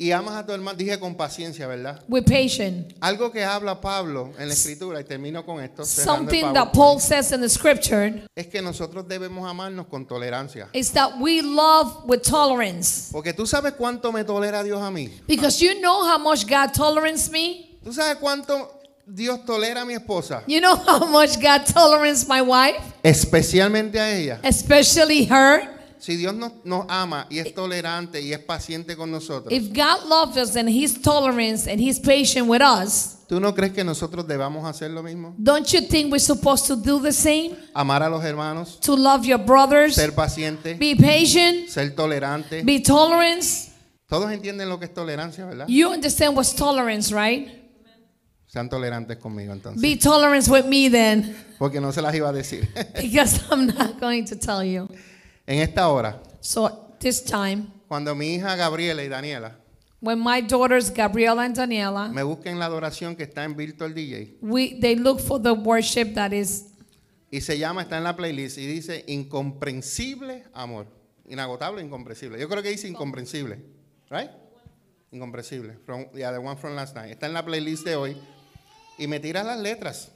Y 0.02 0.12
amas 0.12 0.34
a 0.34 0.46
tu 0.46 0.52
hermano, 0.54 0.78
dije 0.78 0.98
con 0.98 1.14
paciencia, 1.14 1.66
¿verdad? 1.66 2.02
with 2.08 2.24
patience. 2.24 2.94
Algo 3.02 3.30
que 3.30 3.44
habla 3.44 3.82
Pablo 3.82 4.32
en 4.38 4.48
la 4.48 4.54
escritura, 4.54 4.98
y 4.98 5.04
termino 5.04 5.44
con 5.44 5.62
esto, 5.62 5.84
Something 5.84 6.54
that 6.54 6.72
Paul 6.72 6.98
says 6.98 7.32
in 7.32 7.42
the 7.42 7.50
scripture 7.50 8.22
es 8.34 8.46
que 8.46 8.62
nosotros 8.62 9.06
debemos 9.06 9.46
amarnos 9.46 9.88
con 9.88 10.06
tolerancia. 10.06 10.68
is 10.72 10.90
that 10.92 11.18
we 11.20 11.42
love 11.42 12.04
with 12.06 12.22
tolerance. 12.22 13.10
Porque 13.12 13.34
tú 13.34 13.46
sabes 13.46 13.74
cuánto 13.74 14.10
me 14.10 14.24
tolera 14.24 14.62
Dios 14.62 14.80
a 14.80 14.90
mí. 14.90 15.10
Because 15.28 15.60
you 15.62 15.78
know 15.82 16.02
how 16.02 16.16
much 16.18 16.46
God 16.46 16.72
tolerates 16.72 17.30
me. 17.30 17.76
Tú 17.84 17.92
sabes 17.92 18.16
cuánto 18.16 18.70
Dios 19.06 19.44
tolera 19.44 19.82
a 19.82 19.84
mi 19.84 19.92
esposa, 19.92 20.44
You 20.46 20.60
know 20.62 20.76
how 20.86 21.04
much 21.08 21.38
God 21.38 21.66
tolerates 21.66 22.26
my 22.26 22.40
wife, 22.40 22.80
especialmente 23.02 24.00
a 24.00 24.16
ella. 24.16 24.40
especially 24.44 25.26
her. 25.26 25.79
Si 26.00 26.16
Dios 26.16 26.34
nos, 26.34 26.52
nos 26.64 26.86
ama 26.88 27.26
y 27.28 27.38
es 27.38 27.54
tolerante 27.54 28.20
y 28.22 28.32
es 28.32 28.38
paciente 28.38 28.96
con 28.96 29.10
nosotros, 29.10 29.52
If 29.52 29.68
God 29.74 30.08
loves 30.08 30.36
us 30.36 30.56
and 30.56 30.68
He's 30.68 31.00
tolerant 31.00 31.66
and 31.66 31.78
He's 31.78 32.00
patient 32.00 32.48
with 32.48 32.62
us, 32.62 33.18
¿tú 33.28 33.38
no 33.38 33.54
crees 33.54 33.72
que 33.74 33.84
nosotros 33.84 34.26
debamos 34.26 34.64
hacer 34.66 34.90
lo 34.90 35.02
mismo? 35.02 35.34
don't 35.38 35.66
you 35.72 35.82
think 35.86 36.10
we're 36.10 36.18
supposed 36.18 36.66
to 36.66 36.74
do 36.74 37.00
the 37.00 37.12
same? 37.12 37.54
Amar 37.74 38.02
a 38.02 38.08
los 38.08 38.24
hermanos, 38.24 38.80
To 38.80 38.96
love 38.96 39.24
your 39.26 39.38
brothers, 39.38 39.94
ser 39.94 40.14
paciente, 40.14 40.74
be 40.74 40.96
patient, 40.96 41.68
ser 41.68 41.94
tolerante. 41.94 42.62
be 42.64 42.80
tolerant. 42.80 43.44
Todos 44.08 44.32
entienden 44.32 44.68
lo 44.68 44.78
que 44.78 44.86
es 44.86 44.94
tolerancia, 44.94 45.44
¿verdad? 45.44 45.66
You 45.68 45.90
understand 45.92 46.34
what's 46.36 46.54
tolerance, 46.54 47.12
right? 47.14 47.48
Sean 48.52 48.68
tolerantes 48.68 49.18
conmigo 49.18 49.52
entonces. 49.52 49.80
Be 49.80 49.96
tolerant 49.96 50.48
with 50.48 50.64
me 50.64 50.88
then, 50.90 51.36
Porque 51.58 51.80
no 51.80 51.92
se 51.92 52.02
las 52.02 52.12
iba 52.14 52.30
a 52.30 52.32
decir. 52.32 52.68
because 53.00 53.40
I'm 53.50 53.66
not 53.66 54.00
going 54.00 54.24
to 54.24 54.34
tell 54.36 54.64
you. 54.64 54.88
En 55.50 55.58
esta 55.58 55.88
hora, 55.88 56.22
So 56.40 56.94
this 56.98 57.22
time, 57.22 57.66
cuando 57.88 58.14
mi 58.14 58.34
hija 58.34 58.56
Gabriela 58.56 59.02
y 59.02 59.08
Daniela 59.08 59.56
when 60.00 60.18
my 60.18 60.40
daughters 60.40 60.90
Gabriela 60.90 61.42
and 61.42 61.54
Daniela, 61.54 62.08
me 62.08 62.22
busquen 62.22 62.58
la 62.58 62.66
adoración 62.66 63.14
que 63.14 63.24
está 63.24 63.44
en 63.44 63.54
Virtual 63.54 63.92
DJ 63.92 64.38
we 64.40 64.78
they 64.80 64.96
look 64.96 65.20
for 65.20 65.38
the 65.38 65.52
worship 65.52 66.14
that 66.14 66.32
is 66.32 66.70
y 67.30 67.40
se 67.40 67.58
llama, 67.58 67.82
está 67.82 67.96
en 67.96 68.04
la 68.04 68.16
playlist 68.16 68.58
y 68.58 68.66
dice 68.66 69.04
incomprensible 69.06 70.44
amor. 70.52 70.86
Inagotable, 71.28 71.80
incomprensible. 71.80 72.40
Yo 72.40 72.48
creo 72.48 72.62
que 72.62 72.70
dice 72.70 72.88
incomprensible. 72.88 73.62
Right? 74.10 74.30
Incomprensible. 75.12 75.78
From, 75.86 76.06
yeah, 76.12 76.32
the 76.32 76.38
one 76.38 76.56
from 76.56 76.74
last 76.74 76.96
night. 76.96 77.12
Está 77.12 77.26
en 77.26 77.34
la 77.34 77.44
playlist 77.44 77.84
de 77.84 77.94
hoy. 77.94 78.16
Y 78.98 79.06
me 79.06 79.20
tira 79.20 79.44
las 79.44 79.60
letras. 79.60 80.10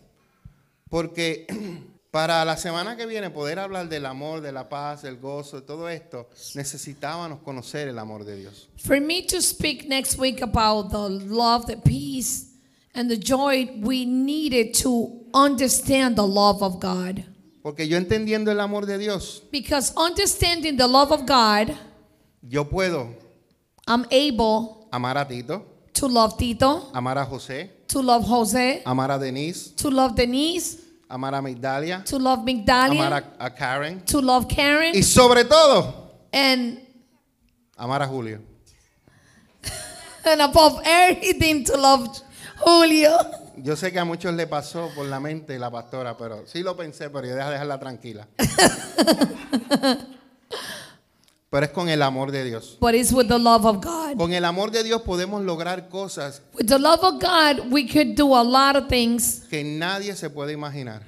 Porque 0.90 1.46
Para 2.14 2.44
la 2.44 2.56
semana 2.56 2.96
que 2.96 3.06
viene 3.06 3.28
poder 3.28 3.58
hablar 3.58 3.88
del 3.88 4.06
amor, 4.06 4.40
de 4.40 4.52
la 4.52 4.68
paz, 4.68 5.02
del 5.02 5.16
gozo, 5.16 5.56
de 5.56 5.62
todo 5.66 5.88
esto, 5.88 6.28
necesitábamos 6.54 7.40
conocer 7.40 7.88
el 7.88 7.98
amor 7.98 8.24
de 8.24 8.36
Dios. 8.36 8.68
For 8.76 9.00
me 9.00 9.26
to 9.26 9.42
speak 9.42 9.88
next 9.88 10.16
week 10.16 10.40
about 10.40 10.92
the 10.92 11.08
love, 11.08 11.66
the 11.66 11.76
peace, 11.76 12.52
and 12.94 13.10
the 13.10 13.16
joy, 13.16 13.68
we 13.82 14.04
needed 14.04 14.74
to 14.80 15.24
understand 15.34 16.14
the 16.14 16.24
love 16.24 16.62
of 16.62 16.78
God. 16.78 17.24
Porque 17.64 17.88
yo 17.88 17.98
entendiendo 17.98 18.52
el 18.52 18.60
amor 18.60 18.86
de 18.86 18.96
Dios, 18.96 19.42
Because 19.50 19.92
understanding 19.96 20.76
the 20.76 20.86
love 20.86 21.10
of 21.10 21.26
God, 21.26 21.76
yo 22.48 22.62
puedo 22.66 23.08
I'm 23.88 24.06
able 24.12 24.86
amar 24.92 25.18
a 25.18 25.24
Tito, 25.24 25.64
to 25.94 26.06
love 26.06 26.38
Tito, 26.38 26.90
amar 26.94 27.18
a 27.18 27.26
José, 27.26 27.70
to 27.88 28.00
love 28.00 28.22
Jose, 28.22 28.82
amar 28.86 29.10
a 29.10 29.18
Denise, 29.18 29.74
to 29.74 29.90
love 29.90 30.14
Denise, 30.14 30.83
amar 31.08 31.34
a 31.34 31.40
Migdalia, 31.42 32.04
to 32.04 32.18
love 32.18 32.40
amar 32.40 32.46
Migdalia, 32.46 33.24
a, 33.38 33.46
a 33.46 33.50
Karen 33.54 34.00
to 34.04 34.20
love 34.20 34.46
Karen, 34.48 34.94
y 34.94 35.02
sobre 35.02 35.44
todo 35.44 36.10
and 36.32 36.80
amar 37.76 38.02
a 38.02 38.06
Julio. 38.06 38.40
and 40.24 40.42
above 40.42 40.80
everything 40.84 41.64
to 41.64 41.76
love 41.76 42.08
Julio. 42.58 43.18
Yo 43.56 43.76
sé 43.76 43.92
que 43.92 44.00
a 44.00 44.04
muchos 44.04 44.34
le 44.34 44.46
pasó 44.46 44.90
por 44.94 45.06
la 45.06 45.20
mente 45.20 45.58
la 45.58 45.70
pastora, 45.70 46.16
pero 46.16 46.44
sí 46.46 46.62
lo 46.62 46.76
pensé, 46.76 47.08
pero 47.10 47.26
yo 47.26 47.36
deja 47.36 47.50
dejarla 47.50 47.78
tranquila. 47.78 48.26
pero 51.54 51.66
es 51.66 51.70
con 51.72 51.88
el 51.88 52.02
amor 52.02 52.32
de 52.32 52.42
Dios. 52.42 52.76
But 52.80 52.96
it's 52.96 53.12
with 53.12 53.28
the 53.28 53.38
love 53.38 53.64
of 53.64 53.76
God. 53.80 54.16
Con 54.18 54.32
el 54.32 54.44
amor 54.44 54.72
de 54.72 54.82
Dios 54.82 55.02
podemos 55.02 55.40
lograr 55.40 55.88
cosas 55.88 56.42
With 56.52 56.66
the 56.66 56.80
love 56.80 57.04
of 57.04 57.20
God, 57.20 57.70
we 57.70 57.86
could 57.86 58.16
do 58.16 58.34
a 58.34 58.42
lot 58.42 58.74
of 58.74 58.88
things 58.88 59.46
que 59.48 59.62
nadie 59.62 60.16
se 60.16 60.30
puede 60.30 60.52
imaginar. 60.52 61.02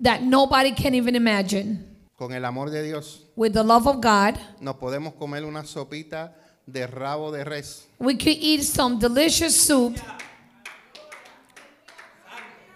that 0.00 0.22
nobody 0.22 0.70
can 0.72 0.94
even 0.94 1.16
imagine. 1.16 1.84
Con 2.16 2.32
el 2.32 2.44
amor 2.44 2.70
de 2.70 2.84
Dios 2.84 3.22
With 3.34 3.54
the 3.54 3.64
love 3.64 3.88
of 3.88 3.96
God, 3.96 4.38
nos 4.60 4.76
podemos 4.76 5.14
comer 5.14 5.44
una 5.44 5.64
sopita 5.64 6.32
de 6.64 6.86
rabo 6.86 7.32
de 7.32 7.42
res. 7.42 7.88
we 7.98 8.14
could 8.14 8.38
eat 8.40 8.62
some 8.62 9.00
delicious 9.00 9.56
soup 9.60 9.96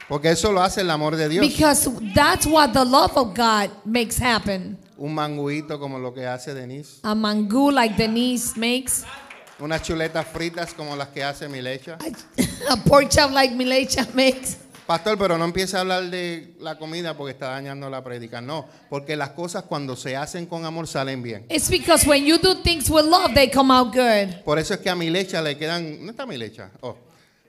Porque 0.09 0.25
eso 0.33 0.51
lo 0.51 0.61
hace 0.61 0.81
el 0.81 0.91
amor 0.91 1.15
de 1.15 1.29
Dios. 1.29 1.47
because 1.47 1.89
that's 2.17 2.49
what 2.49 2.73
the 2.73 2.85
love 2.85 3.17
of 3.17 3.33
God 3.33 3.71
makes 3.85 4.19
happen. 4.19 4.77
Un 4.97 5.15
manguito 5.15 5.79
como 5.81 5.99
lo 5.99 6.13
que 6.13 6.27
hace 6.27 6.55
Denise. 6.55 7.01
A 7.03 7.15
mangú 7.15 7.71
like 7.71 7.97
Denise 7.97 8.57
makes, 8.59 9.05
Unas 9.59 9.83
chuletas 9.83 10.27
fritas 10.27 10.75
como 10.75 10.97
las 10.97 11.09
que 11.09 11.23
hace 11.23 11.49
Milecha. 11.49 11.97
a, 12.01 12.73
a 12.73 12.77
pork 12.85 13.09
chop 13.11 13.31
like 13.33 13.55
Milecha 13.55 14.07
makes. 14.15 14.57
Pastor, 14.87 15.17
pero 15.17 15.39
no 15.39 15.45
empiece 15.45 15.77
a 15.77 15.81
hablar 15.81 16.11
de 16.11 16.57
la 16.59 16.77
comida 16.77 17.17
porque 17.17 17.33
está 17.33 17.51
dañando 17.51 17.89
la 17.89 18.03
prédica. 18.03 18.41
No, 18.41 18.67
porque 18.91 19.17
las 19.17 19.31
cosas 19.31 19.63
cuando 19.63 19.95
se 19.95 20.17
hacen 20.17 20.47
con 20.47 20.65
amor 20.65 20.89
salen 20.89 21.23
bien. 21.23 21.47
It's 21.49 21.71
because 21.71 22.07
when 22.07 22.25
you 22.25 22.37
do 22.39 22.57
things 22.63 22.91
with 22.91 23.05
love, 23.05 23.33
they 23.35 23.49
come 23.49 23.73
out 23.73 23.95
good. 23.95 24.43
Por 24.45 24.59
eso 24.59 24.75
es 24.75 24.81
que 24.81 24.91
a 24.91 24.97
mi 24.97 25.09
lecha 25.09 25.41
le 25.41 25.57
quedan, 25.57 25.99
¿dónde 25.99 26.11
está 26.11 26.27
mi 26.27 26.37
lecha? 26.37 26.71
Oh, 26.81 26.97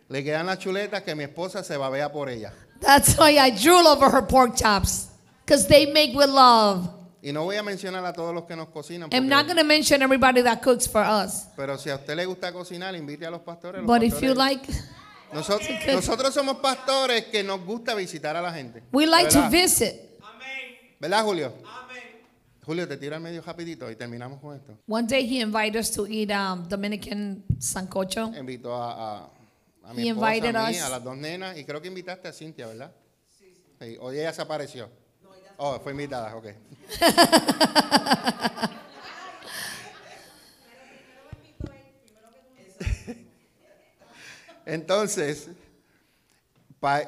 le 0.10 0.24
quedan 0.24 0.46
las 0.46 0.60
chuletas 0.60 1.02
que 1.02 1.16
mi 1.16 1.24
esposa 1.24 1.64
se 1.64 1.76
babea 1.76 2.12
por 2.12 2.30
ella. 2.30 2.54
That's 2.80 3.18
why 3.18 3.39
I 3.39 3.50
drool 3.50 3.88
over 3.88 4.10
her 4.12 4.22
pork 4.28 4.56
chops 4.56 5.08
because 5.44 5.68
they 5.68 5.91
make 5.91 6.14
with 6.16 6.30
love. 6.30 6.88
Y 7.26 7.32
no 7.32 7.44
voy 7.46 7.56
a 7.56 7.64
mencionar 7.64 8.06
a 8.06 8.12
todos 8.12 8.36
los 8.36 8.44
que 8.44 8.54
nos 8.56 8.68
cocinan, 8.68 9.10
I'm 9.14 9.28
not 9.30 9.46
going 9.46 9.56
to 9.58 9.64
mention 9.64 10.02
everybody 10.02 10.44
that 10.44 10.62
cooks 10.62 10.88
for 10.90 11.02
us. 11.02 11.48
pero 11.56 11.78
si 11.78 11.90
a 11.90 11.96
usted 11.96 12.16
le 12.18 12.26
gusta 12.26 12.52
cocinar, 12.52 12.94
invite 12.96 13.26
a 13.26 13.32
los 13.32 13.42
pastores. 13.42 13.82
los 13.82 13.88
But 13.88 14.04
if 14.04 14.14
pastores- 14.16 14.28
you 14.28 14.34
like, 14.36 14.68
nosotros, 15.32 15.70
nosotros 15.88 16.34
somos 16.34 16.58
pastores 16.58 17.26
que 17.32 17.42
nos 17.42 17.64
gusta 17.66 17.96
visitar 17.96 18.36
a 18.36 18.42
la 18.42 18.52
gente. 18.52 18.84
we 18.92 19.06
like 19.06 19.30
to 19.30 19.36
¿Verdad? 19.40 19.52
visit. 19.52 19.94
¿Verdad, 21.00 21.24
Julio? 21.24 21.54
Julio, 22.66 22.88
te 22.88 22.96
tira 22.98 23.18
el 23.18 23.22
medio 23.22 23.42
rapidito 23.42 23.90
y 23.92 23.96
terminamos 23.98 24.40
con 24.40 24.56
esto. 24.56 24.78
One 24.88 25.06
day 25.08 25.26
he 25.26 25.42
invited 25.42 25.78
us 25.80 25.92
to 25.92 26.06
eat 26.08 26.30
um, 26.32 26.68
Dominican 26.68 27.44
sancocho. 27.60 28.32
Invitó 28.38 28.74
a, 28.74 28.92
a, 29.24 29.30
a 29.84 29.94
mi 29.94 30.04
He 30.04 30.10
esposa, 30.12 30.36
invited 30.36 30.56
a 30.56 30.68
mí, 30.70 30.76
us. 30.78 30.82
a 30.82 30.90
las 30.90 31.04
dos 31.04 31.18
nenas 31.18 31.58
y 31.58 31.66
creo 31.66 31.82
que 31.82 31.90
invitaste 31.90 32.28
a 32.30 32.32
Cintia, 32.34 32.68
¿verdad? 32.68 32.92
Sí. 33.38 33.98
Hoy 34.00 34.18
ella 34.20 34.32
se 34.32 34.42
apareció. 34.42 34.90
Oh, 35.66 35.80
fue 35.80 35.93
invitada, 35.93 36.36
ok. 36.36 36.47
Entonces, 44.66 45.47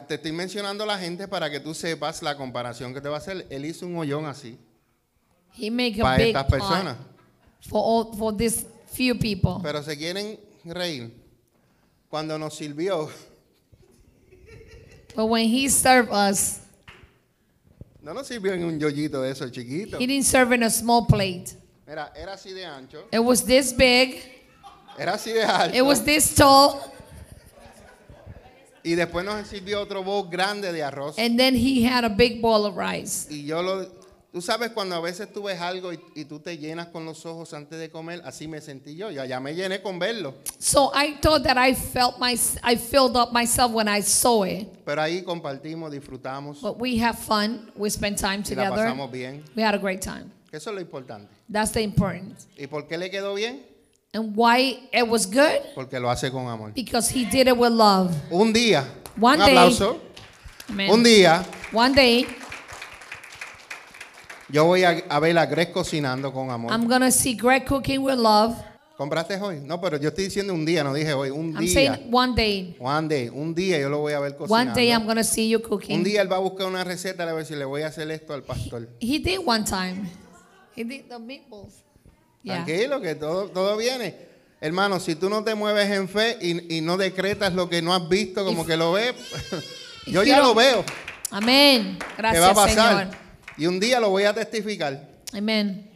te 0.07 0.15
estoy 0.15 0.31
mencionando 0.31 0.85
a 0.85 0.87
la 0.87 0.97
gente 0.97 1.27
para 1.27 1.51
que 1.51 1.59
tú 1.59 1.73
sepas 1.73 2.21
la 2.21 2.37
comparación 2.37 2.93
que 2.93 3.01
te 3.01 3.09
va 3.09 3.15
a 3.15 3.17
hacer. 3.17 3.45
Él 3.49 3.65
hizo 3.65 3.85
un 3.87 3.97
hoyón 3.97 4.25
así 4.25 4.57
He 5.57 5.69
make 5.69 5.99
a 5.99 6.03
para 6.03 6.17
big 6.17 6.27
estas 6.27 6.45
personas. 6.45 6.95
for 7.67 7.81
all, 7.83 8.17
for 8.17 8.37
this 8.37 8.65
few 8.87 9.19
people. 9.19 9.59
Pero 9.61 9.83
se 9.83 9.97
quieren 9.97 10.39
reír. 10.63 11.13
Cuando 12.09 12.39
nos 12.39 12.55
sirvió, 12.55 13.09
But 15.13 15.25
when 15.25 15.45
he 15.49 15.67
served 15.67 16.13
us, 16.13 16.61
no 18.05 18.13
nos 18.13 18.27
sirvió 18.27 18.53
en 18.53 18.63
un 18.63 18.79
yoyito 18.79 19.21
de 19.23 19.31
esos 19.31 19.51
chiquitos. 19.51 19.99
he 19.99 20.05
didn't 20.05 20.25
serve 20.25 20.53
in 20.53 20.61
a 20.63 20.69
small 20.69 21.07
plate. 21.07 21.55
Mira, 21.87 22.13
era 22.15 22.33
así 22.33 22.51
de 22.53 22.63
ancho, 22.63 23.07
It 23.11 23.19
was 23.19 23.43
this 23.43 23.73
big. 23.75 24.21
era 24.97 25.15
así 25.15 25.33
de 25.33 25.43
alto. 25.43 25.75
It 25.75 25.81
was 25.83 26.03
this 26.05 26.33
tall. 26.35 26.79
y 28.83 28.93
después 28.93 29.25
nos 29.25 29.47
sirvió 29.47 29.81
otro 29.81 30.03
bowl 30.03 30.29
grande 30.29 30.71
de 30.71 30.83
arroz. 30.83 31.17
And 31.17 31.37
then 31.39 31.55
he 31.55 31.83
had 31.83 32.03
a 32.05 32.09
big 32.09 32.41
bowl 32.41 32.65
of 32.67 32.77
rice. 32.77 33.27
Y 33.31 33.43
yo 33.45 33.63
lo, 33.63 33.87
tú 34.35 34.41
sabes 34.41 34.71
cuando 34.71 34.95
a 34.97 34.99
veces 34.99 35.31
tú 35.31 35.43
ves 35.43 35.61
algo 35.61 35.93
y, 35.93 35.99
y 36.13 36.25
tú 36.25 36.41
te 36.41 36.57
llenas 36.57 36.87
con 36.87 37.05
los 37.05 37.25
ojos 37.25 37.53
antes 37.53 37.79
de 37.79 37.89
comer, 37.89 38.21
así 38.25 38.49
me 38.49 38.59
sentí 38.59 38.93
yo. 38.97 39.09
Ya, 39.09 39.25
ya 39.25 39.39
me 39.39 39.55
llené 39.55 39.81
con 39.81 39.97
verlo. 39.97 40.33
So 40.59 40.91
I 40.93 41.15
thought 41.21 41.43
that 41.43 41.55
I 41.57 41.73
felt 41.73 42.19
my, 42.19 42.37
I 42.61 42.75
filled 42.75 43.15
up 43.15 43.31
myself 43.31 43.71
when 43.71 43.87
I 43.87 44.01
saw 44.01 44.43
it. 44.43 44.67
Pero 44.83 45.01
ahí 45.01 45.23
compartimos, 45.23 45.89
disfrutamos 45.89 46.59
But 46.61 46.77
we 46.81 47.01
have 47.01 47.17
fun. 47.17 47.71
We 47.77 47.89
spent 47.89 48.19
time 48.19 48.43
y 48.45 48.55
la 48.55 48.65
together. 48.65 48.87
pasamos 48.87 49.09
bien. 49.09 49.41
We 49.55 49.63
had 49.63 49.73
a 49.73 49.77
great 49.77 50.01
time. 50.01 50.29
Eso 50.51 50.69
es 50.71 50.75
lo 50.75 50.81
importante. 50.81 51.29
That's 51.49 51.71
the 51.71 51.81
important. 51.81 52.37
¿Y 52.57 52.67
por 52.67 52.89
qué 52.89 52.97
le 52.97 53.09
quedó 53.09 53.35
bien? 53.35 53.63
And 54.13 54.35
why 54.35 54.89
it 54.91 55.07
was 55.07 55.25
good? 55.25 55.61
Porque 55.75 55.97
lo 55.97 56.09
hace 56.09 56.29
con 56.29 56.45
amor. 56.49 56.73
Because 56.75 57.09
he 57.09 57.23
did 57.23 57.47
it 57.47 57.55
with 57.55 57.71
love. 57.71 58.13
Un 58.29 58.51
día, 58.51 58.83
One 59.17 59.39
un 59.39 59.45
day. 59.45 59.55
aplauso. 59.55 60.01
Amen. 60.67 60.91
Un 60.91 61.03
día 61.03 61.45
One 61.71 61.93
day, 61.93 62.25
yo 64.55 64.65
voy 64.65 64.83
a, 64.83 65.03
a 65.09 65.19
ver 65.19 65.37
a 65.37 65.45
Greg 65.45 65.71
cocinando 65.71 66.31
con 66.31 66.49
amor. 66.49 66.71
I'm 66.71 66.87
going 66.87 67.01
to 67.01 67.11
see 67.11 67.35
Greg 67.35 67.65
cooking 67.65 67.99
with 68.01 68.15
love. 68.17 68.55
¿Compraste 68.97 69.35
hoy? 69.41 69.59
No, 69.61 69.81
pero 69.81 69.97
yo 69.97 70.07
estoy 70.07 70.23
diciendo 70.25 70.53
un 70.53 70.63
día, 70.65 70.81
no 70.81 70.93
dije 70.93 71.11
hoy. 71.13 71.29
Un 71.29 71.47
I'm 71.53 71.59
día. 71.65 71.73
saying 71.73 72.09
one 72.13 72.33
day. 72.33 72.77
One 72.79 73.09
day. 73.09 73.27
Un 73.27 73.53
día 73.53 73.77
yo 73.77 73.89
lo 73.89 73.97
voy 73.99 74.13
a 74.13 74.19
ver 74.21 74.31
One 74.31 74.47
cocinando. 74.47 74.73
day 74.75 74.91
I'm 74.93 75.03
going 75.03 75.17
to 75.17 75.23
see 75.25 75.49
you 75.49 75.57
Un 75.57 75.63
cooking. 75.69 76.03
día 76.03 76.21
él 76.21 76.31
va 76.31 76.37
a 76.37 76.39
buscar 76.39 76.67
una 76.67 76.83
receta 76.85 77.23
a 77.29 77.33
ver 77.33 77.45
si 77.45 77.55
le 77.55 77.65
voy 77.65 77.81
a 77.81 77.87
hacer 77.87 78.09
esto 78.09 78.33
al 78.33 78.43
pastor. 78.43 78.87
He 79.01 79.19
did 79.19 79.39
one 79.45 79.65
time. 79.65 80.09
He 80.77 80.85
did 80.85 81.09
the 81.09 81.19
meatballs. 81.19 81.83
Yeah. 82.43 82.63
Tranquilo, 82.63 83.01
que 83.01 83.15
todo, 83.15 83.49
todo 83.49 83.75
viene. 83.75 84.15
Hermano, 84.61 85.01
si 85.01 85.15
tú 85.15 85.29
no 85.29 85.43
te 85.43 85.55
mueves 85.55 85.89
en 85.91 86.07
fe 86.07 86.37
y, 86.41 86.77
y 86.77 86.79
no 86.81 86.95
decretas 86.95 87.53
lo 87.53 87.67
que 87.67 87.81
no 87.81 87.93
has 87.93 88.07
visto, 88.07 88.45
como 88.45 88.63
If- 88.63 88.67
que 88.67 88.77
lo 88.77 88.93
ves, 88.93 89.13
yo 90.07 90.23
ya 90.23 90.39
lo 90.39 90.55
veo 90.55 90.85
Amén. 91.31 91.97
que 91.99 92.21
va 92.23 92.29
a 92.29 92.31
Gracias, 92.33 92.53
pasar. 92.55 92.99
Señor. 93.09 93.24
Y 93.57 93.67
un 93.67 93.79
día 93.79 93.99
lo 93.99 94.09
voy 94.09 94.23
a 94.23 94.33
testificar. 94.33 95.09
Amen. 95.33 95.91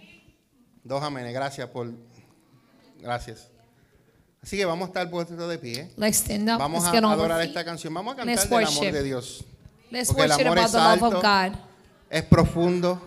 Dos 0.83 1.03
amenes, 1.03 1.33
gracias 1.33 1.67
por. 1.69 1.91
Gracias. 2.99 3.49
Así 4.41 4.57
que 4.57 4.65
vamos 4.65 4.85
a 4.85 4.87
estar 4.87 5.09
puestos 5.09 5.49
de 5.49 5.57
pie. 5.57 5.91
Let's 5.97 6.17
stand 6.17 6.49
up. 6.49 6.57
Vamos 6.57 6.83
Let's 6.83 7.03
a 7.03 7.11
adorar 7.11 7.41
esta 7.41 7.65
canción. 7.65 7.93
Vamos 7.93 8.17
a 8.17 8.23
Let's 8.23 8.41
cantar 8.41 8.59
del 8.59 8.67
amor 8.67 8.91
de 8.91 9.03
Dios. 9.03 9.45
Let's 9.91 10.07
Porque 10.07 10.23
el 10.23 10.31
amor 10.31 10.59
about 10.59 10.65
es 10.65 10.71
the 10.71 10.77
love 10.77 11.03
of 11.03 11.25
alto. 11.25 11.59
Es 12.09 12.23
profundo, 12.23 13.01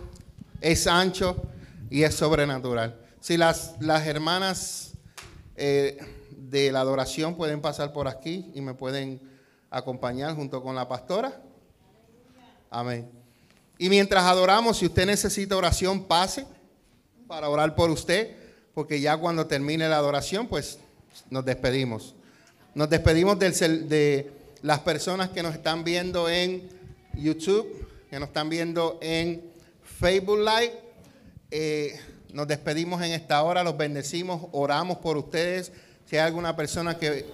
es 0.61 0.87
ancho 0.87 1.43
y 1.91 2.03
es 2.03 2.15
sobrenatural. 2.15 2.99
Si 3.21 3.37
las, 3.37 3.77
las 3.81 4.07
hermanas 4.07 4.93
eh, 5.57 5.99
de 6.31 6.71
la 6.71 6.81
adoración 6.81 7.37
pueden 7.37 7.61
pasar 7.61 7.93
por 7.93 8.09
aquí 8.09 8.51
y 8.55 8.61
me 8.61 8.75
pueden 8.75 9.21
acompañar 9.71 10.35
junto 10.35 10.63
con 10.63 10.75
la 10.75 10.87
pastora. 10.87 11.41
Amén. 12.71 13.22
Y 13.83 13.89
mientras 13.89 14.23
adoramos, 14.23 14.79
si 14.79 14.87
usted 14.87 15.07
necesita 15.07 15.57
oración, 15.57 16.05
pase 16.05 16.47
para 17.27 17.49
orar 17.49 17.75
por 17.75 17.91
usted, 17.91 18.33
porque 18.75 19.01
ya 19.01 19.17
cuando 19.17 19.49
termine 19.49 19.89
la 19.89 19.97
adoración, 19.97 20.47
pues 20.47 20.79
nos 21.31 21.45
despedimos. 21.45 22.15
Nos 22.77 22.89
despedimos 22.89 23.41
del 23.41 23.89
de 23.89 24.31
las 24.63 24.79
personas 24.79 25.31
que 25.31 25.43
nos 25.43 25.53
están 25.53 25.83
viendo 25.83 26.29
en 26.29 26.63
YouTube, 27.15 27.89
que 28.09 28.21
nos 28.21 28.29
están 28.29 28.49
viendo 28.49 29.01
en 29.03 29.43
Facebook 29.99 30.39
Live. 30.39 30.79
Eh, 31.51 31.99
nos 32.33 32.47
despedimos 32.47 33.03
en 33.03 33.11
esta 33.11 33.43
hora, 33.43 33.65
los 33.65 33.77
bendecimos, 33.77 34.47
oramos 34.53 34.99
por 34.99 35.17
ustedes. 35.17 35.73
Si 36.09 36.15
hay 36.15 36.23
alguna 36.23 36.55
persona 36.55 36.97
que 36.97 37.27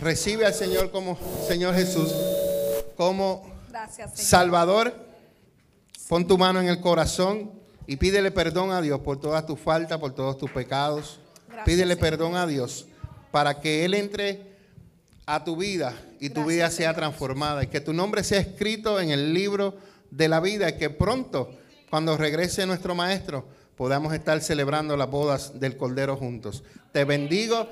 recibe 0.00 0.46
al 0.46 0.54
Señor 0.54 0.92
como 0.92 1.18
Señor 1.48 1.74
Jesús, 1.74 2.14
como 2.96 3.44
Gracias, 3.70 4.12
Salvador, 4.14 5.05
Pon 6.08 6.26
tu 6.26 6.38
mano 6.38 6.60
en 6.60 6.68
el 6.68 6.80
corazón 6.80 7.50
y 7.86 7.96
pídele 7.96 8.30
perdón 8.30 8.70
a 8.70 8.80
Dios 8.80 9.00
por 9.00 9.18
todas 9.18 9.44
tus 9.44 9.58
faltas, 9.58 9.98
por 9.98 10.14
todos 10.14 10.38
tus 10.38 10.50
pecados. 10.50 11.18
pídele 11.64 11.96
perdón 11.96 12.36
a 12.36 12.46
Dios 12.46 12.86
para 13.32 13.60
que 13.60 13.84
Él 13.84 13.94
entre 13.94 14.54
a 15.26 15.42
tu 15.42 15.56
vida 15.56 15.94
y 16.20 16.30
tu 16.30 16.44
vida 16.44 16.70
sea 16.70 16.94
transformada 16.94 17.64
y 17.64 17.66
que 17.66 17.80
tu 17.80 17.92
nombre 17.92 18.22
sea 18.22 18.38
escrito 18.38 19.00
en 19.00 19.10
el 19.10 19.34
libro 19.34 19.74
de 20.12 20.28
la 20.28 20.38
vida 20.38 20.68
y 20.68 20.78
que 20.78 20.90
pronto, 20.90 21.50
cuando 21.90 22.16
regrese 22.16 22.66
nuestro 22.66 22.94
Maestro, 22.94 23.44
podamos 23.76 24.14
estar 24.14 24.40
celebrando 24.40 24.96
las 24.96 25.10
bodas 25.10 25.58
del 25.58 25.76
Cordero 25.76 26.16
juntos. 26.16 26.62
Te 26.92 27.04
bendigo 27.04 27.68